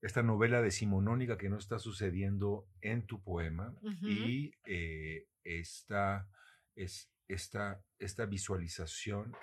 [0.00, 6.28] esta novela decimonónica que no está sucediendo en tu poema y eh, esta,
[6.74, 9.34] es, esta, esta visualización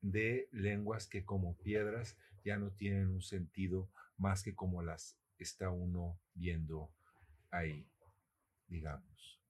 [0.00, 5.70] de lenguas que como piedras ya no tienen un sentido más que como las está
[5.70, 6.90] uno viendo
[7.50, 7.86] ahí,
[8.66, 9.40] digamos.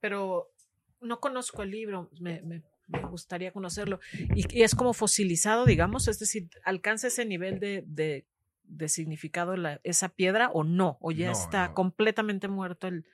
[0.00, 0.52] Pero
[1.00, 2.62] no conozco el libro, me, me,
[3.08, 4.00] gustaría conocerlo.
[4.34, 8.26] Y, es como fosilizado, digamos, es decir, ¿alcanza ese nivel de, de,
[8.64, 10.98] de significado la, esa piedra o no?
[11.00, 13.06] ¿O ya está completamente muerto el,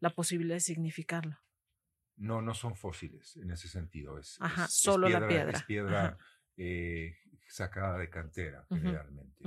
[0.00, 1.38] la posibilidad de significarlo?
[2.16, 4.18] No, no son fósiles en ese sentido.
[4.18, 5.52] Es, Ajá, solo la piedra.
[5.56, 6.18] Es piedra
[6.56, 7.16] eh,
[7.48, 9.42] sacada de cantera, generalmente.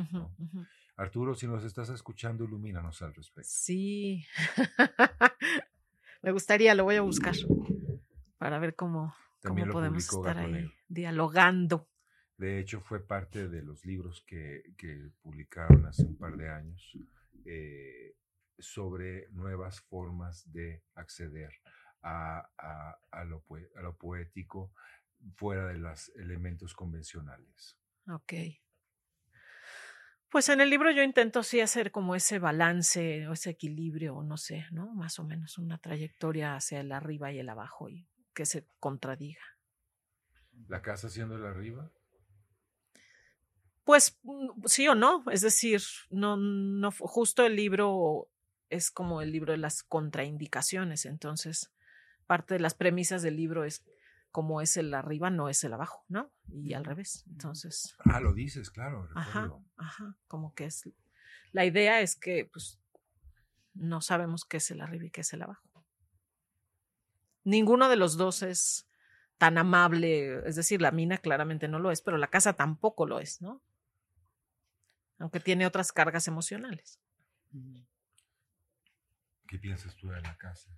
[0.95, 3.49] Arturo, si nos estás escuchando, ilumínanos al respecto.
[3.51, 4.25] Sí.
[6.21, 7.35] Me gustaría, lo voy a buscar
[8.37, 11.89] para ver cómo, cómo podemos estar ahí dialogando.
[12.37, 16.97] De hecho, fue parte de los libros que, que publicaron hace un par de años
[17.45, 18.15] eh,
[18.57, 21.51] sobre nuevas formas de acceder
[22.01, 23.43] a, a, a, lo,
[23.75, 24.73] a lo poético
[25.35, 27.77] fuera de los elementos convencionales.
[28.09, 28.33] Ok.
[30.29, 34.37] Pues en el libro yo intento sí hacer como ese balance o ese equilibrio, no
[34.37, 34.91] sé, ¿no?
[34.95, 39.41] Más o menos una trayectoria hacia el arriba y el abajo y que se contradiga.
[40.67, 41.91] ¿La casa siendo el arriba?
[43.83, 48.29] Pues mm, sí o no, es decir, no, no, justo el libro
[48.69, 51.71] es como el libro de las contraindicaciones, entonces
[52.25, 53.85] parte de las premisas del libro es
[54.31, 56.31] como es el arriba, no es el abajo, ¿no?
[56.47, 57.23] Y al revés.
[57.29, 57.95] Entonces.
[57.99, 59.07] Ah, lo dices, claro.
[59.13, 60.17] Ajá, ajá.
[60.27, 60.89] Como que es.
[61.51, 62.79] La idea es que, pues,
[63.75, 65.69] no sabemos qué es el arriba y qué es el abajo.
[67.43, 68.87] Ninguno de los dos es
[69.37, 73.19] tan amable, es decir, la mina claramente no lo es, pero la casa tampoco lo
[73.19, 73.61] es, ¿no?
[75.19, 76.99] Aunque tiene otras cargas emocionales.
[79.47, 80.69] ¿Qué piensas tú de la casa?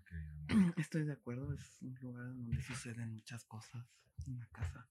[0.78, 3.86] Estoy de acuerdo, es un lugar donde suceden muchas cosas,
[4.28, 4.88] una casa.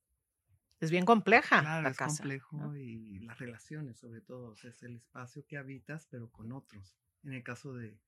[0.80, 5.46] Es bien compleja claro, la es complejo y las relaciones sobre todo, es el espacio
[5.46, 7.98] que habitas pero con otros, en el caso de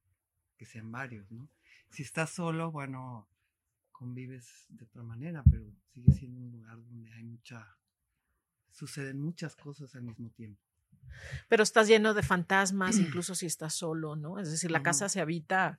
[0.56, 1.48] que sean varios, ¿no?
[1.90, 3.28] Si estás solo, bueno,
[3.96, 7.76] convives de otra manera, pero sigue siendo un lugar donde hay mucha,
[8.70, 10.66] suceden muchas cosas al mismo tiempo
[11.48, 14.38] pero estás lleno de fantasmas, incluso si estás solo, ¿no?
[14.38, 15.78] Es decir, la casa se habita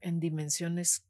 [0.00, 1.04] en dimensiones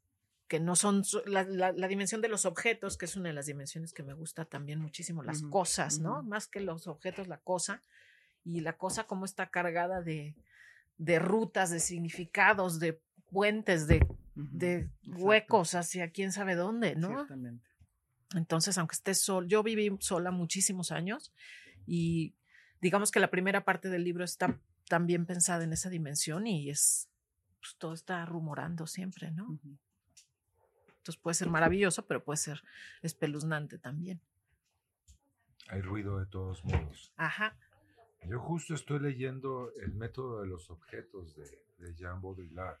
[0.47, 3.93] que no son la, la, dimensión de los objetos, que es una de las dimensiones
[3.93, 6.21] que me gusta también muchísimo, las cosas, ¿no?
[6.21, 7.81] Más que los objetos, la cosa.
[8.43, 10.35] Y la cosa como está cargada de,
[10.99, 14.05] de rutas, de significados, de puentes, de,
[14.35, 17.11] de huecos hacia quién sabe dónde, ¿no?
[17.11, 17.67] Exactamente.
[18.35, 21.33] Entonces, aunque estés solo, yo viví sola muchísimos años
[21.85, 22.35] y
[22.81, 27.09] digamos que la primera parte del libro está también pensada en esa dimensión y es,
[27.61, 29.57] pues, todo está rumorando siempre, ¿no?
[30.97, 32.63] Entonces puede ser maravilloso, pero puede ser
[33.01, 34.19] espeluznante también.
[35.69, 37.13] Hay ruido de todos modos.
[37.15, 37.55] Ajá.
[38.27, 42.79] Yo justo estoy leyendo el método de los objetos de, de Jean Baudrillard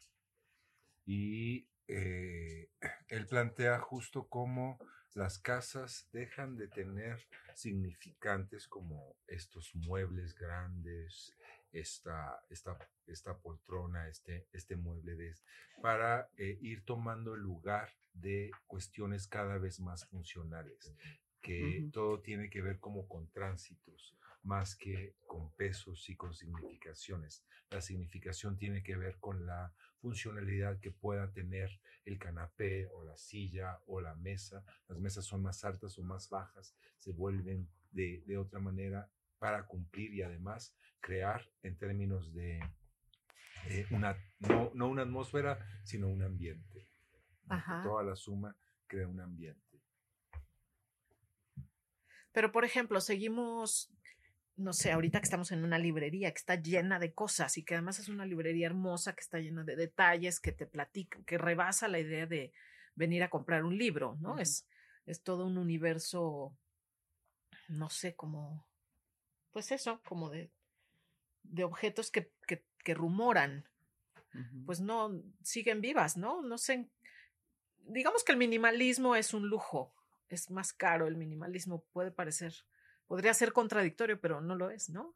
[1.05, 2.69] y eh,
[3.07, 4.79] él plantea justo cómo
[5.13, 11.33] las casas dejan de tener significantes como estos muebles grandes,
[11.71, 15.33] esta, esta, esta poltrona, este, este mueble, de,
[15.81, 20.93] para eh, ir tomando el lugar de cuestiones cada vez más funcionales,
[21.41, 27.43] que todo tiene que ver como con tránsitos, más que con pesos y con significaciones.
[27.69, 29.73] La significación tiene que ver con la
[30.05, 34.63] funcionalidad que pueda tener el canapé o la silla o la mesa.
[34.87, 39.65] Las mesas son más altas o más bajas, se vuelven de, de otra manera para
[39.65, 42.59] cumplir y además crear en términos de
[43.67, 46.87] eh, una, no, no, una atmósfera, sino un ambiente.
[47.81, 49.81] Toda la suma crea un ambiente.
[52.31, 53.91] Pero, por ejemplo, seguimos
[54.57, 57.75] no sé, ahorita que estamos en una librería que está llena de cosas y que
[57.75, 61.87] además es una librería hermosa que está llena de detalles, que te platica, que rebasa
[61.87, 62.53] la idea de
[62.95, 64.39] venir a comprar un libro, ¿no?
[64.39, 64.67] es,
[65.05, 66.57] es todo un universo,
[67.67, 68.65] no sé, como,
[69.51, 70.49] pues eso, como de,
[71.43, 73.67] de objetos que, que, que rumoran.
[74.65, 76.41] Pues no, siguen vivas, ¿no?
[76.41, 76.89] No sé
[77.87, 79.93] digamos que el minimalismo es un lujo,
[80.29, 82.53] es más caro el minimalismo, puede parecer,
[83.07, 85.15] podría ser contradictorio, pero no lo es, ¿no?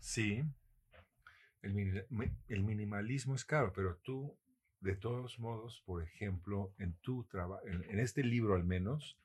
[0.00, 0.44] Sí,
[1.62, 2.06] el,
[2.48, 4.38] el minimalismo es caro, pero tú,
[4.80, 9.18] de todos modos, por ejemplo, en tu trabajo, en, este libro al menos,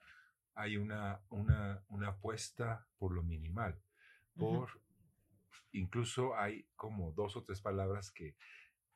[0.56, 3.80] hay una, una, una apuesta por lo minimal,
[4.36, 4.70] por...
[5.74, 8.36] Incluso hay como dos o tres palabras que,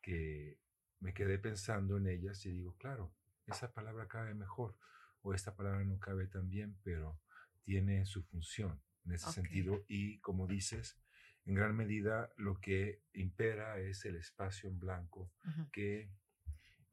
[0.02, 0.60] que
[1.00, 3.14] me quedé pensando en ellas y digo, claro,
[3.48, 4.76] esa palabra cabe mejor
[5.22, 7.18] o esta palabra no cabe tan bien, pero
[7.66, 10.98] tiene su función en ese sentido y como dices,
[11.46, 15.32] en gran medida lo que impera es el espacio en blanco
[15.72, 16.10] que,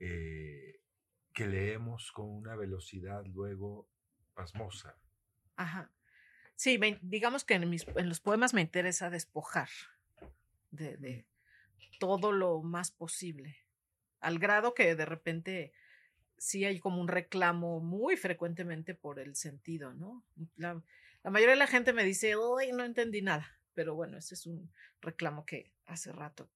[0.01, 0.81] eh,
[1.33, 3.89] que leemos con una velocidad luego
[4.35, 4.97] pasmosa.
[5.57, 5.91] Ajá.
[6.57, 9.69] Sí, digamos que en, mis, en los poemas me interesa despojar
[10.71, 11.27] de, de,
[11.99, 13.59] todo lo más posible,
[14.21, 15.73] al grado que de repente
[16.43, 20.25] sí hay como un reclamo muy frecuentemente por el sentido, ¿no?
[20.57, 20.83] La,
[21.23, 23.47] la mayoría de la gente me dice, uy, no entendí nada.
[23.75, 26.51] Pero bueno, ese es un reclamo que hace rato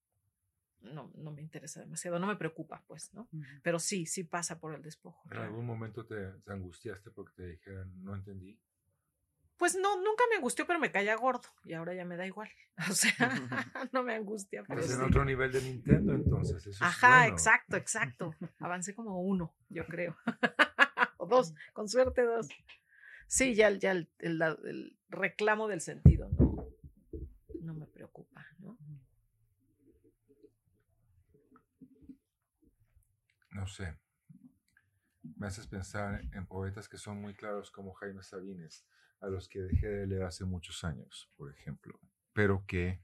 [0.81, 3.29] no, no me interesa demasiado, no me preocupa, pues, ¿no?
[3.63, 5.23] Pero sí, sí pasa por el despojo.
[5.31, 8.59] ¿En algún momento te, angustiaste porque te dijeron, no entendí?
[9.57, 12.51] Pues no, nunca me angustió, pero me caía gordo y ahora ya me da igual.
[12.91, 13.13] O sea,
[13.93, 14.63] no me angustia.
[14.69, 16.67] Pero es en otro nivel de Nintendo, entonces.
[16.67, 18.35] Eso Ajá, exacto, exacto.
[18.59, 20.17] Avancé como uno, yo creo.
[21.17, 22.49] o dos, con suerte dos.
[23.29, 26.47] Sí, ya, ya el, el reclamo del sentido, ¿no?
[27.67, 28.79] no me preocupa, ¿no?
[33.51, 33.99] No sé.
[35.37, 38.87] Me haces pensar en poetas que son muy claros como Jaime Sabines,
[39.21, 41.99] a los que dejé de leer hace muchos años, por ejemplo,
[42.33, 43.01] pero que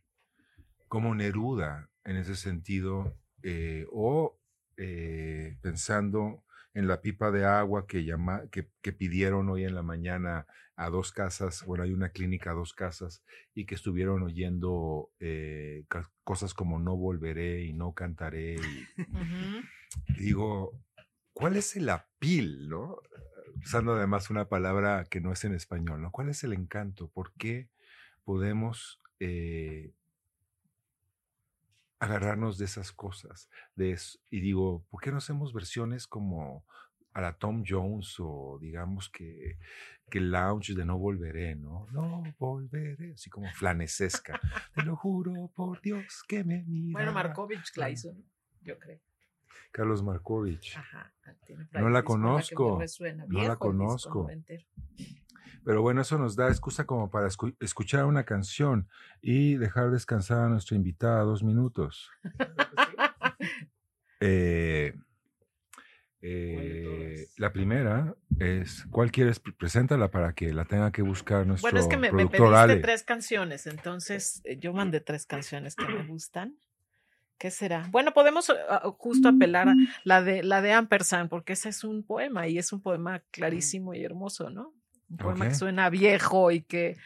[0.89, 4.39] como Neruda en ese sentido, eh, o
[4.77, 6.45] eh, pensando
[6.75, 11.13] en la pipa de agua que, llama, que, pidieron hoy en la mañana a dos
[11.13, 13.23] casas, bueno, hay una clínica a dos casas,
[13.55, 15.85] y que estuvieron oyendo eh,
[16.25, 18.57] cosas como no volveré y no cantaré.
[18.57, 18.87] Y,
[20.19, 20.81] Digo,
[21.35, 22.97] ¿cuál es el apil, no?
[23.63, 26.11] Usando además una palabra que no es en español, ¿no?
[26.11, 27.09] ¿Cuál es el encanto?
[27.09, 27.69] ¿Por qué
[28.25, 29.93] podemos eh,
[32.03, 33.49] agarrarnos de esas cosas.
[33.77, 33.97] De
[34.29, 36.67] y digo, ¿por qué no hacemos versiones como
[37.13, 39.57] a la Tom Jones o digamos que,
[40.11, 41.87] que Lounge de No Volveré, ¿no?
[41.93, 44.41] No volveré, así como flanesesca.
[44.75, 46.99] Te lo juro por Dios que me mira.
[46.99, 48.25] Bueno, Markovich Clayson,
[48.63, 48.99] yo creo.
[49.71, 50.77] Carlos Markovich.
[50.77, 51.13] Ajá,
[51.73, 52.81] no la conozco.
[53.29, 54.29] no la conozco.
[55.65, 57.29] Pero bueno, eso nos da excusa como para
[57.61, 58.89] escuchar una canción
[59.21, 62.11] y dejar descansar a nuestra invitada dos minutos.
[64.21, 64.95] eh,
[66.25, 69.41] eh, la primera es, ¿cuál quieres?
[69.41, 73.03] Preséntala para que la tenga que buscar nuestro Bueno, es que me, me pediste tres
[73.03, 76.57] canciones, entonces eh, yo mandé tres canciones que me gustan.
[77.43, 77.89] ¿Qué será?
[77.91, 78.55] Bueno, podemos eh,
[78.99, 79.75] justo apelar a
[80.05, 83.95] la de, la de Ampersand, porque ese es un poema y es un poema clarísimo
[83.95, 84.73] y hermoso, ¿no?
[85.11, 86.99] Un poema que suena viejo y que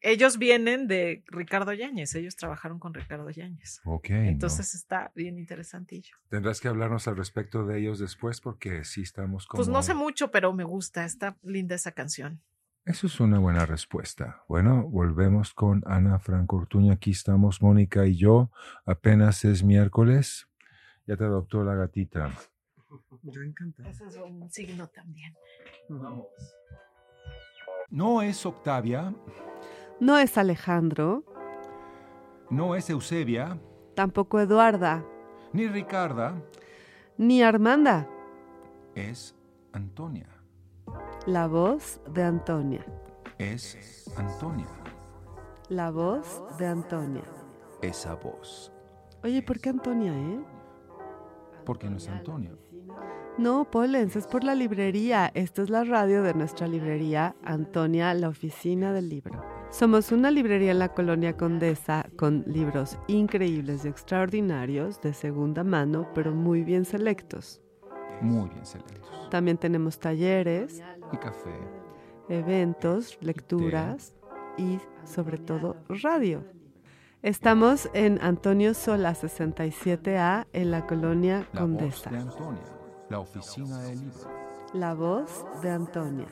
[0.00, 3.82] ellos vienen de Ricardo Yáñez, ellos trabajaron con Ricardo Yáñez.
[3.84, 4.08] Ok.
[4.08, 6.16] Entonces está bien interesantillo.
[6.30, 9.58] Tendrás que hablarnos al respecto de ellos después porque sí estamos como...
[9.58, 12.40] Pues no sé mucho, pero me gusta, está linda esa canción.
[12.86, 14.44] Eso es una buena respuesta.
[14.46, 16.92] Bueno, volvemos con Ana Franco Ortuña.
[16.92, 18.50] Aquí estamos Mónica y yo.
[18.84, 20.48] Apenas es miércoles.
[21.06, 22.30] Ya te adoptó la gatita.
[23.22, 23.88] Yo encantado.
[23.88, 25.34] Eso es un signo también.
[25.88, 26.26] Vamos.
[27.88, 29.14] No es Octavia.
[29.98, 31.24] No es Alejandro.
[32.50, 33.58] No es Eusebia.
[33.94, 35.02] Tampoco Eduarda.
[35.54, 36.34] Ni Ricarda.
[37.16, 38.06] Ni Armanda.
[38.94, 39.34] Es
[39.72, 40.33] Antonia.
[41.26, 42.84] La voz de Antonia.
[43.38, 44.66] Es Antonia.
[45.70, 47.24] La voz de Antonia.
[47.80, 48.70] Esa voz.
[49.22, 50.44] Oye, ¿por qué Antonia, eh?
[51.64, 52.50] Porque no es Antonia.
[53.38, 55.30] No, Polens, es por la librería.
[55.32, 59.42] Esta es la radio de nuestra librería, Antonia, la oficina del libro.
[59.70, 66.06] Somos una librería en la colonia Condesa con libros increíbles y extraordinarios de segunda mano,
[66.14, 67.62] pero muy bien selectos.
[68.20, 69.28] Muy bien selectos.
[69.30, 70.82] También tenemos talleres.
[71.14, 71.54] Y café.
[72.28, 74.14] Eventos, lecturas
[74.58, 76.42] y sobre todo radio.
[77.22, 82.10] Estamos en Antonio Sola 67A en la colonia Condesa.
[82.10, 82.62] de Antonia.
[83.10, 84.28] La oficina del libro.
[84.72, 86.26] La voz de Antonia.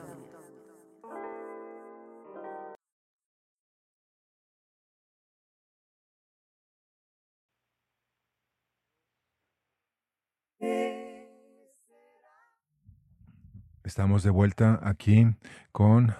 [13.84, 15.26] Estamos de vuelta aquí
[15.72, 16.14] con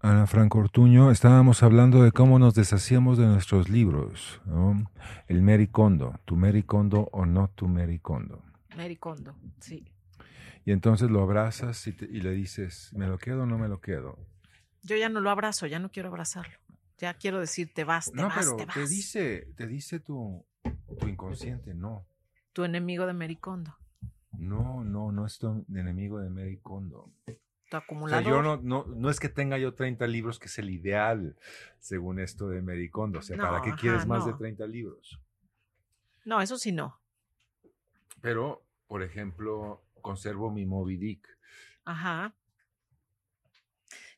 [0.00, 1.10] Ana Franco Ortuño.
[1.10, 4.40] Estábamos hablando de cómo nos deshacíamos de nuestros libros.
[4.46, 4.90] ¿no?
[5.28, 8.42] El Mericondo, tu Mericondo o no tu Mericondo.
[8.76, 9.84] Mericondo, sí.
[10.64, 13.68] Y entonces lo abrazas y, te- y le dices, ¿me lo quedo o no me
[13.68, 14.18] lo quedo?
[14.82, 16.54] Yo ya no lo abrazo, ya no quiero abrazarlo.
[16.98, 18.74] Ya quiero decir, te vas, te no, vas, pero te vas.
[18.74, 20.44] te dice, te dice tu,
[20.98, 22.06] tu inconsciente, no.
[22.52, 23.76] Tu enemigo de Mericondo,
[24.38, 25.40] No, no, no es
[25.74, 27.10] enemigo de Mericondo.
[27.26, 28.24] tu O sea, acumulador.
[28.24, 31.36] yo no, no, no es que tenga yo 30 libros, que es el ideal,
[31.78, 33.18] según esto de Mericondo.
[33.18, 34.38] O sea, ¿para qué ajá, quieres más de no.
[34.38, 35.20] 30 libros?
[36.24, 37.00] No, eso sí no.
[38.20, 41.28] Pero, por ejemplo, conservo mi Moby Dick.
[41.84, 42.34] Ajá.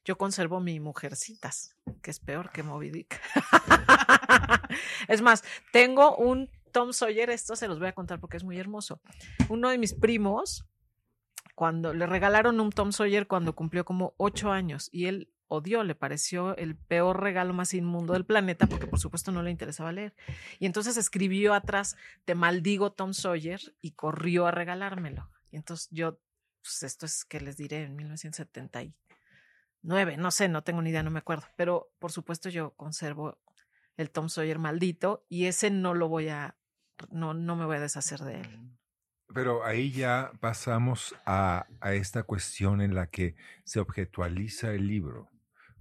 [0.04, 3.20] Yo conservo mi Mujercitas, que es peor que Moby Dick.
[5.08, 5.42] es más,
[5.72, 9.00] tengo un Tom Sawyer, esto se los voy a contar porque es muy hermoso.
[9.48, 10.66] Uno de mis primos,
[11.54, 15.94] cuando le regalaron un Tom Sawyer cuando cumplió como ocho años y él odió, le
[15.94, 20.14] pareció el peor regalo más inmundo del planeta porque por supuesto no le interesaba leer.
[20.58, 21.96] Y entonces escribió atrás,
[22.26, 25.30] te maldigo Tom Sawyer y corrió a regalármelo.
[25.50, 26.20] Y entonces yo,
[26.60, 31.10] pues esto es que les diré en 1979, no sé, no tengo ni idea, no
[31.10, 33.38] me acuerdo, pero por supuesto yo conservo
[33.96, 36.54] el Tom Sawyer maldito y ese no lo voy a,
[37.11, 38.70] no, no me voy a deshacer de él.
[39.34, 43.34] Pero ahí ya pasamos a, a esta cuestión en la que
[43.64, 45.28] se objetualiza el libro,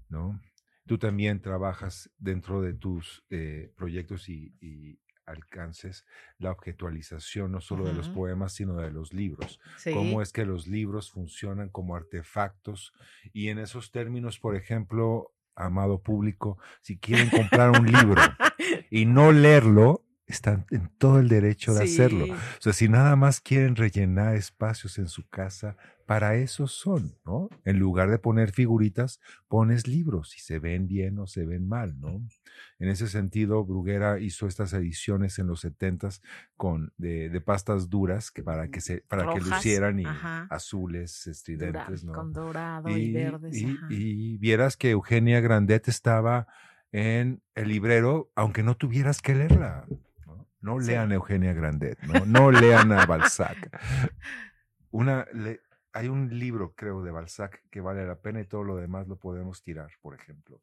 [0.10, 0.42] ¿no?
[0.88, 6.06] Tú también trabajas dentro de tus eh, proyectos y, y alcances
[6.38, 9.60] la objetualización no solo de los poemas, sino de los libros.
[9.78, 9.92] Sí.
[9.92, 12.94] cómo es que los libros funcionan como artefactos
[13.34, 18.22] y en esos términos, por ejemplo, amado público, si quieren comprar un libro
[18.92, 22.26] y no leerlo, están en todo el derecho de hacerlo.
[22.34, 27.50] O sea, si nada más quieren rellenar espacios en su casa, para eso son, ¿no?
[27.64, 32.00] En lugar de poner figuritas, pones libros, si se ven bien o se ven mal,
[32.00, 32.22] ¿no?
[32.80, 36.22] En ese sentido, Bruguera hizo estas ediciones en los setentas
[36.56, 40.48] con de, de pastas duras que para que se para que lucieran y ajá.
[40.52, 42.14] azules Dura- estridentes, ¿no?
[42.14, 43.58] Con dorado y, verdes.
[43.58, 43.88] y- ajá.
[43.90, 46.48] y vieras que Eugenia Grandet estaba
[46.92, 49.86] en el librero, aunque no tuvieras que leerla.
[50.66, 50.88] No, Sí.
[50.92, 53.70] lean a Eugenia Grandet, no, no lean a Balzac.
[54.92, 55.62] Una, le-
[55.94, 59.18] hay un libro, creo, de Balzac que vale la pena y todo lo demás lo
[59.18, 60.62] podemos tirar, por ejemplo.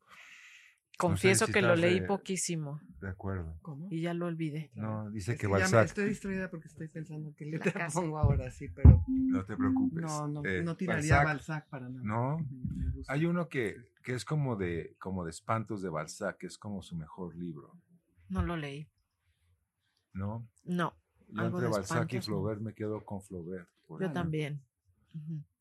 [0.98, 3.56] Confieso si que lo leí de- poquísimo De acuerdo.
[3.62, 3.88] ¿Cómo?
[3.90, 4.70] y ya lo olvidé.
[4.74, 7.98] No, dice Es que ya me- Balzac, estoy distraída porque estoy pensando que casa.
[8.00, 10.02] pongo ahora, sí, pero no te preocupes.
[10.02, 12.04] no, no, eh, no tiraría Balzac, Balzac, para nada.
[12.04, 12.46] No,
[13.08, 16.82] hay uno que, que es como de, como de espantos de Balzac, que es como
[16.82, 17.74] su mejor libro,
[18.28, 18.86] No lo leí.
[20.12, 20.48] ¿No?
[20.64, 20.94] No,
[21.28, 22.20] Yo entre Balzac y.
[22.20, 23.68] Flaubert me quedo con Flaubert.
[23.86, 24.22] por yo ejemplo.
[24.22, 24.62] también.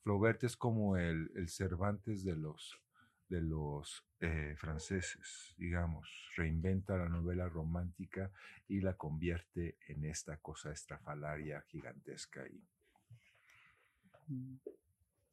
[0.03, 2.79] Flaubert es como el, el Cervantes de los,
[3.29, 6.07] de los eh, franceses, digamos.
[6.35, 8.31] Reinventa la novela romántica
[8.67, 12.45] y la convierte en esta cosa estrafalaria gigantesca.
[12.47, 12.63] Y,
[14.27, 14.59] Mm.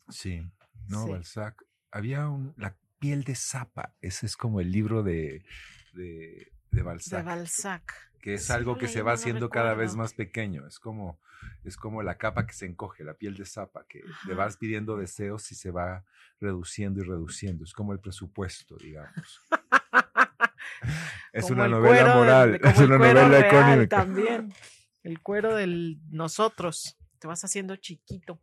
[0.09, 0.41] sí,
[0.89, 1.11] no, Sí.
[1.13, 1.65] Balzac.
[1.91, 5.45] Había un, La piel de zapa, ese es como el libro de,
[5.95, 7.21] de, de Balzac.
[7.21, 8.08] De Balzac.
[8.21, 10.67] Que es Sí, algo que se va haciendo cada vez más pequeño.
[10.67, 11.19] Es como,
[11.65, 14.45] es como la capa que se encoge, la piel de zapa, que le Ajá.
[14.45, 16.05] vas pidiendo deseos y se va
[16.41, 17.65] reduciendo y reduciendo.
[17.65, 19.41] Es como el presupuesto, digamos.
[21.33, 23.97] es Como una el novela moral, es una novela económica.
[23.99, 24.53] También.
[25.03, 26.97] El cuero del nosotros.
[27.19, 28.41] Te vas haciendo chiquito.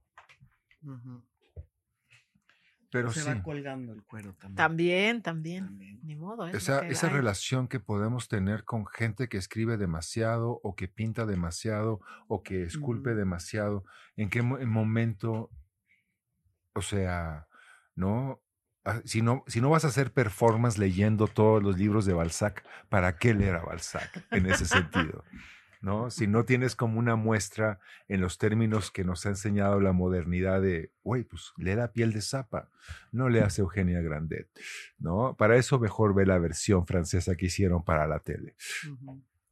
[3.00, 4.56] Pero Se sí, va colgando el cuero también.
[4.56, 5.66] También, también.
[5.66, 6.00] También.
[6.04, 6.46] Ni modo.
[6.48, 11.26] lo esa, esa relación que podemos tener con gente que escribe demasiado o que pinta
[11.26, 13.84] demasiado o que esculpe demasiado,
[14.16, 15.50] ¿en qué mo- momento,
[16.74, 17.48] o sea,
[17.96, 18.42] no?
[18.84, 22.64] Ah, Si no, si no vas a hacer performance leyendo todos los libros de Balzac,
[22.90, 25.24] ¿para qué leer a Balzac en ese sentido?
[25.86, 26.10] ¿No?
[26.10, 30.60] Si no tienes como una muestra en los términos que nos ha enseñado la modernidad
[30.60, 32.72] de, güey, pues lee la piel de zapa,
[33.12, 34.50] no leas Eugenia Grandet,
[34.98, 35.36] ¿no?
[35.38, 38.56] Para eso mejor ve la versión francesa que hicieron para la tele.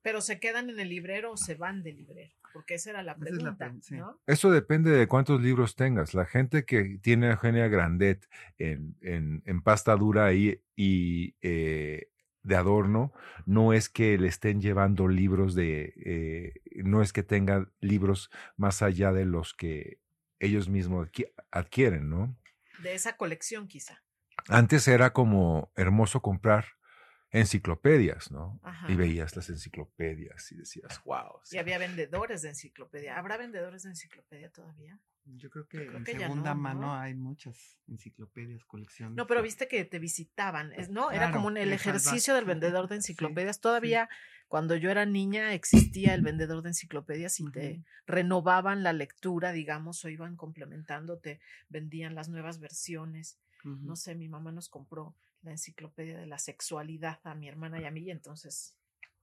[0.02, 2.34] Pero se quedan en el librero o se van del librero.
[2.52, 3.96] Porque esa era la Esa es la pregunta.
[3.96, 4.20] ¿no?
[4.28, 6.14] Eso depende de cuántos libros tengas.
[6.14, 8.28] La gente que tiene a Eugenia Grandet
[8.58, 12.10] en, en- en pasta dura y, y, eh,
[12.44, 13.14] de adorno,
[13.46, 18.82] no es que le estén llevando libros de, eh, no es que tengan libros más
[18.82, 20.00] allá de los que
[20.40, 22.38] ellos mismos adqui- adquieren, ¿no?
[22.82, 24.04] De esa colección, quizá.
[24.50, 26.66] Antes era como hermoso comprar
[27.34, 28.60] enciclopedias, ¿no?
[28.64, 28.90] Ajá.
[28.92, 31.40] Y veías las enciclopedias y decías, wow.
[31.52, 33.18] Y había vendedores de enciclopedia.
[33.18, 35.00] ¿Habrá vendedores de enciclopedia todavía?
[35.26, 36.94] Yo creo que creo en que ya segunda no, mano ¿no?
[36.96, 39.16] hay muchas enciclopedias, colecciones.
[39.16, 41.12] No, pero viste que te visitaban, ¿no?
[41.12, 43.56] Era como un- el ejercicio del vendedor de enciclopedias.
[43.56, 43.62] sí.
[43.62, 44.10] Todavía
[44.50, 50.04] cuando yo era niña existía el vendedor de enciclopedias y te renovaban la lectura, digamos,
[50.06, 53.40] o iban complementando, te vendían las nuevas versiones.
[53.64, 57.86] No sé, mi mamá nos compró la enciclopedia de la sexualidad a mi hermana y
[57.86, 58.78] a mí, y entonces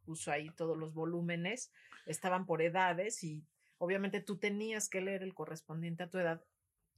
[0.05, 1.73] puso ahí todos los volúmenes,
[2.07, 3.45] estaban por edades y
[3.79, 6.43] obviamente tú tenías que leer el correspondiente a tu edad.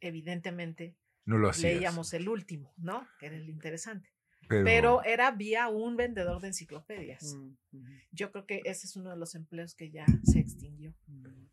[0.01, 1.75] Evidentemente No lo hacías.
[1.75, 3.07] leíamos el último, ¿no?
[3.19, 4.11] Que era el interesante.
[4.49, 7.35] pero, Pero era vía un vendedor de enciclopedias.
[7.35, 10.93] Mm, ujú, Yo creo que ese es uno de los empleos que ya se extinguió.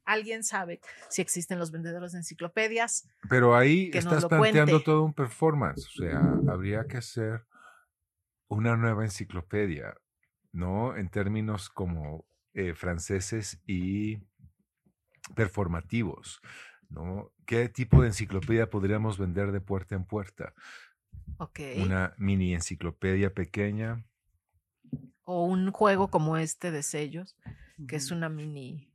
[0.06, 3.08] ¿Alguien sabe si existen los vendedores de enciclopedias?
[3.30, 4.86] pero ahí que nos estás lo planteando cuente.
[4.86, 5.86] todo un performance.
[5.86, 6.20] O sea,
[6.52, 7.46] habría que hacer
[8.50, 9.96] una nueva enciclopedia,
[10.52, 10.98] ¿no?
[10.98, 14.18] En términos como eh, franceses y
[15.36, 16.42] performativos,
[16.90, 17.32] ¿no?
[17.46, 20.54] ¿Qué tipo de enciclopedia podríamos vender de puerta en puerta?
[21.38, 21.60] Ok.
[21.78, 24.04] Una mini enciclopedia pequeña.
[25.24, 27.38] O un juego como este de sellos,
[27.88, 28.92] que es una mini,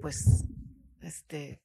[0.00, 0.44] pues,
[1.00, 1.62] este,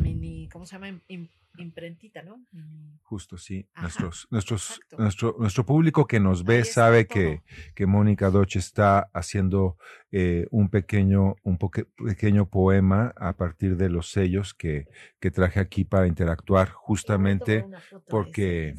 [0.00, 0.88] mini, ¿cómo se llama?
[0.88, 2.44] Im- im- imprentita, ¿no?
[2.52, 3.66] Mini- Justo, sí.
[3.74, 4.96] Ajá, Nuestros, nuestros, exacto.
[4.98, 7.14] nuestro, nuestro público que nos ve sabe todo.
[7.14, 7.42] que,
[7.74, 9.76] que Mónica Doche está haciendo
[10.12, 14.86] eh, un pequeño, un poque- pequeño poema a partir de los sellos que,
[15.18, 17.64] que traje aquí para interactuar justamente
[18.08, 18.74] porque,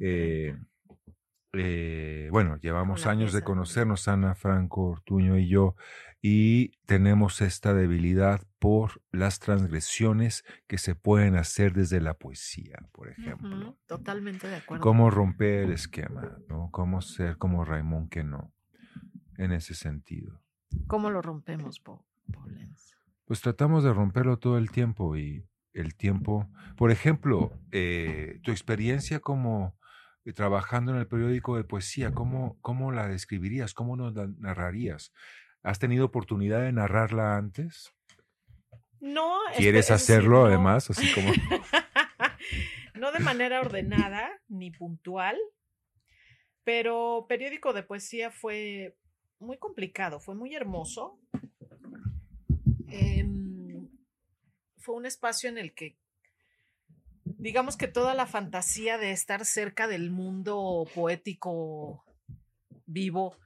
[0.00, 0.56] eh.
[1.52, 5.76] Eh, bueno, llevamos años de conocernos, Ana, Franco, Ortuño y yo,
[6.22, 13.10] y tenemos esta debilidad por las transgresiones que se pueden hacer desde la poesía, por
[13.10, 13.76] ejemplo.
[13.86, 14.82] Totalmente de acuerdo.
[14.82, 16.70] Cómo romper el esquema, ¿no?
[16.70, 18.52] Cómo ser como Raimón que no,
[19.36, 20.40] en ese sentido.
[20.86, 22.96] ¿Cómo lo rompemos, Paulens?
[23.26, 29.20] Pues tratamos de romperlo todo el tiempo y el tiempo, por ejemplo, eh, tu experiencia
[29.20, 29.76] como
[30.34, 33.74] trabajando en el periódico de poesía, ¿cómo, cómo la describirías?
[33.74, 35.12] ¿Cómo nos la narrarías?
[35.62, 37.92] ¿Has tenido oportunidad de narrarla antes?
[39.00, 39.36] No.
[39.56, 40.90] ¿Quieres hacerlo no- además?
[40.90, 41.32] Así como...
[42.94, 45.36] no de manera ordenada ni puntual,
[46.64, 48.96] pero periódico de poesía fue
[49.40, 51.18] muy complicado, fue muy hermoso.
[52.88, 53.88] Em,
[54.76, 55.98] fue un espacio en el que,
[57.42, 62.04] digamos que toda la fantasía de estar cerca del mundo poético
[62.86, 63.36] vivo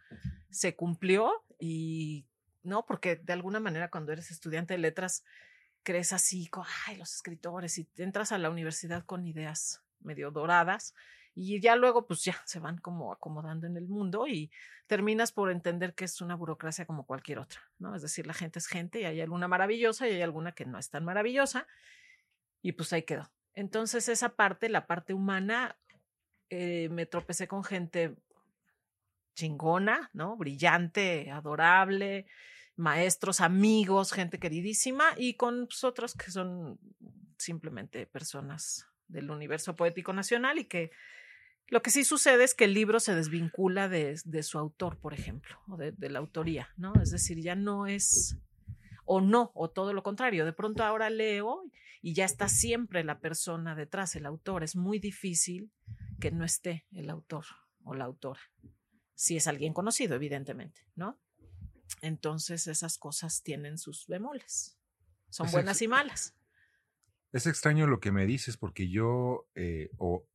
[0.51, 2.27] se cumplió y
[2.63, 5.25] no, porque de alguna manera cuando eres estudiante de letras
[5.83, 6.51] crees así,
[6.87, 10.95] ay, los escritores, y entras a la universidad con ideas medio doradas
[11.35, 14.51] y ya luego pues ya se van como acomodando en el mundo y
[14.87, 17.95] terminas por entender que es una burocracia como cualquier otra, ¿no?
[17.95, 20.79] Es decir, la gente es gente y hay alguna maravillosa y hay alguna que no
[20.79, 21.67] es tan maravillosa
[22.61, 23.31] y pues ahí quedó.
[23.57, 25.77] Entonces esa parte, la parte humana,
[26.51, 28.15] eh, me tropecé con gente
[29.35, 30.37] chingona, ¿no?
[30.37, 32.27] Brillante, adorable,
[32.77, 36.79] maestros, amigos, gente queridísima y con pues, otros que son
[37.39, 40.91] simplemente personas del universo poético nacional y que
[41.69, 45.15] lo que sí sucede es que el libro se desvincula de, de su autor, por
[45.15, 46.93] ejemplo, o de, de la autoría, ¿no?
[47.03, 48.37] Es decir, ya no es
[49.07, 50.45] o no, o todo lo contrario.
[50.45, 51.65] De pronto ahora leo
[52.07, 54.63] y ya está siempre la persona detrás, el autor.
[54.63, 55.73] Es muy difícil
[56.21, 57.45] que no esté el autor
[57.83, 58.39] o la autora.
[59.17, 61.21] Si es alguien conocido, evidentemente, ¿no?
[62.03, 64.79] Entonces esas cosas tienen sus bemoles.
[65.31, 66.37] Son Es buenas y malas.
[67.33, 70.29] Es extraño lo que me dices porque yo eh, o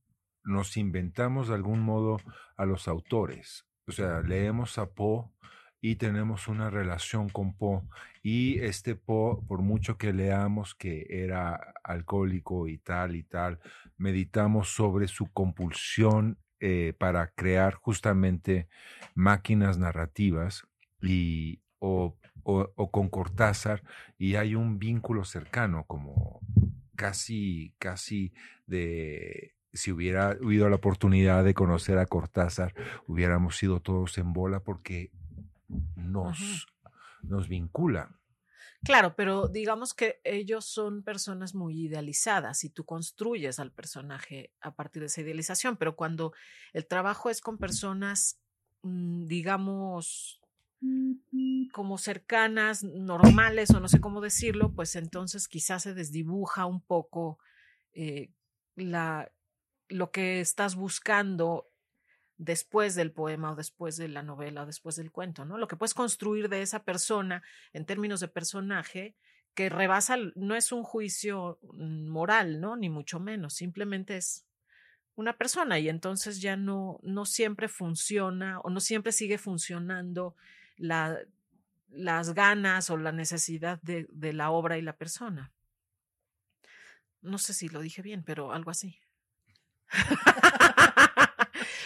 [0.43, 2.17] nos inventamos de algún modo
[2.57, 3.65] a los autores.
[3.87, 5.31] O sea, leemos a Poe
[5.81, 7.81] y tenemos una relación con Poe.
[8.21, 13.59] Y este Poe, por mucho que leamos que era alcohólico y tal y tal,
[13.97, 18.67] meditamos sobre su compulsión eh, para crear justamente
[19.15, 20.67] máquinas narrativas
[21.01, 23.81] y o, o- o con Cortázar
[24.19, 26.39] y hay un vínculo cercano como
[26.95, 28.31] casi casi
[28.67, 32.75] de si hubiera habido la oportunidad de conocer a Cortázar
[33.07, 35.11] hubiéramos ido todos en bola porque
[35.95, 36.67] nos
[37.23, 38.17] nos vincula.
[38.83, 44.73] Claro, pero digamos que ellos son personas muy idealizadas y tú construyes al personaje a
[44.75, 46.33] partir de esa idealización, pero cuando
[46.73, 48.39] el trabajo es con personas,
[48.81, 50.41] mm, digamos,
[51.71, 57.37] como cercanas, normales o no sé cómo decirlo, pues entonces quizás se desdibuja un poco
[57.93, 58.31] eh,
[58.75, 59.31] la,
[59.89, 61.70] lo que estás buscando
[62.41, 65.59] después del poema o después de la novela o después del cuento, ¿no?
[65.59, 69.15] Lo que puedes construir de esa persona en términos de personaje
[69.53, 72.75] que rebasa, no es un juicio mm, moral, ¿no?
[72.75, 74.47] Ni mucho menos, simplemente es
[75.13, 80.35] una persona y entonces ya no, no siempre funciona o no siempre sigue funcionando
[80.77, 81.19] la,
[81.89, 85.51] las ganas o la necesidad de, de la obra y la persona.
[87.21, 88.97] No sé si lo dije bien, pero algo así.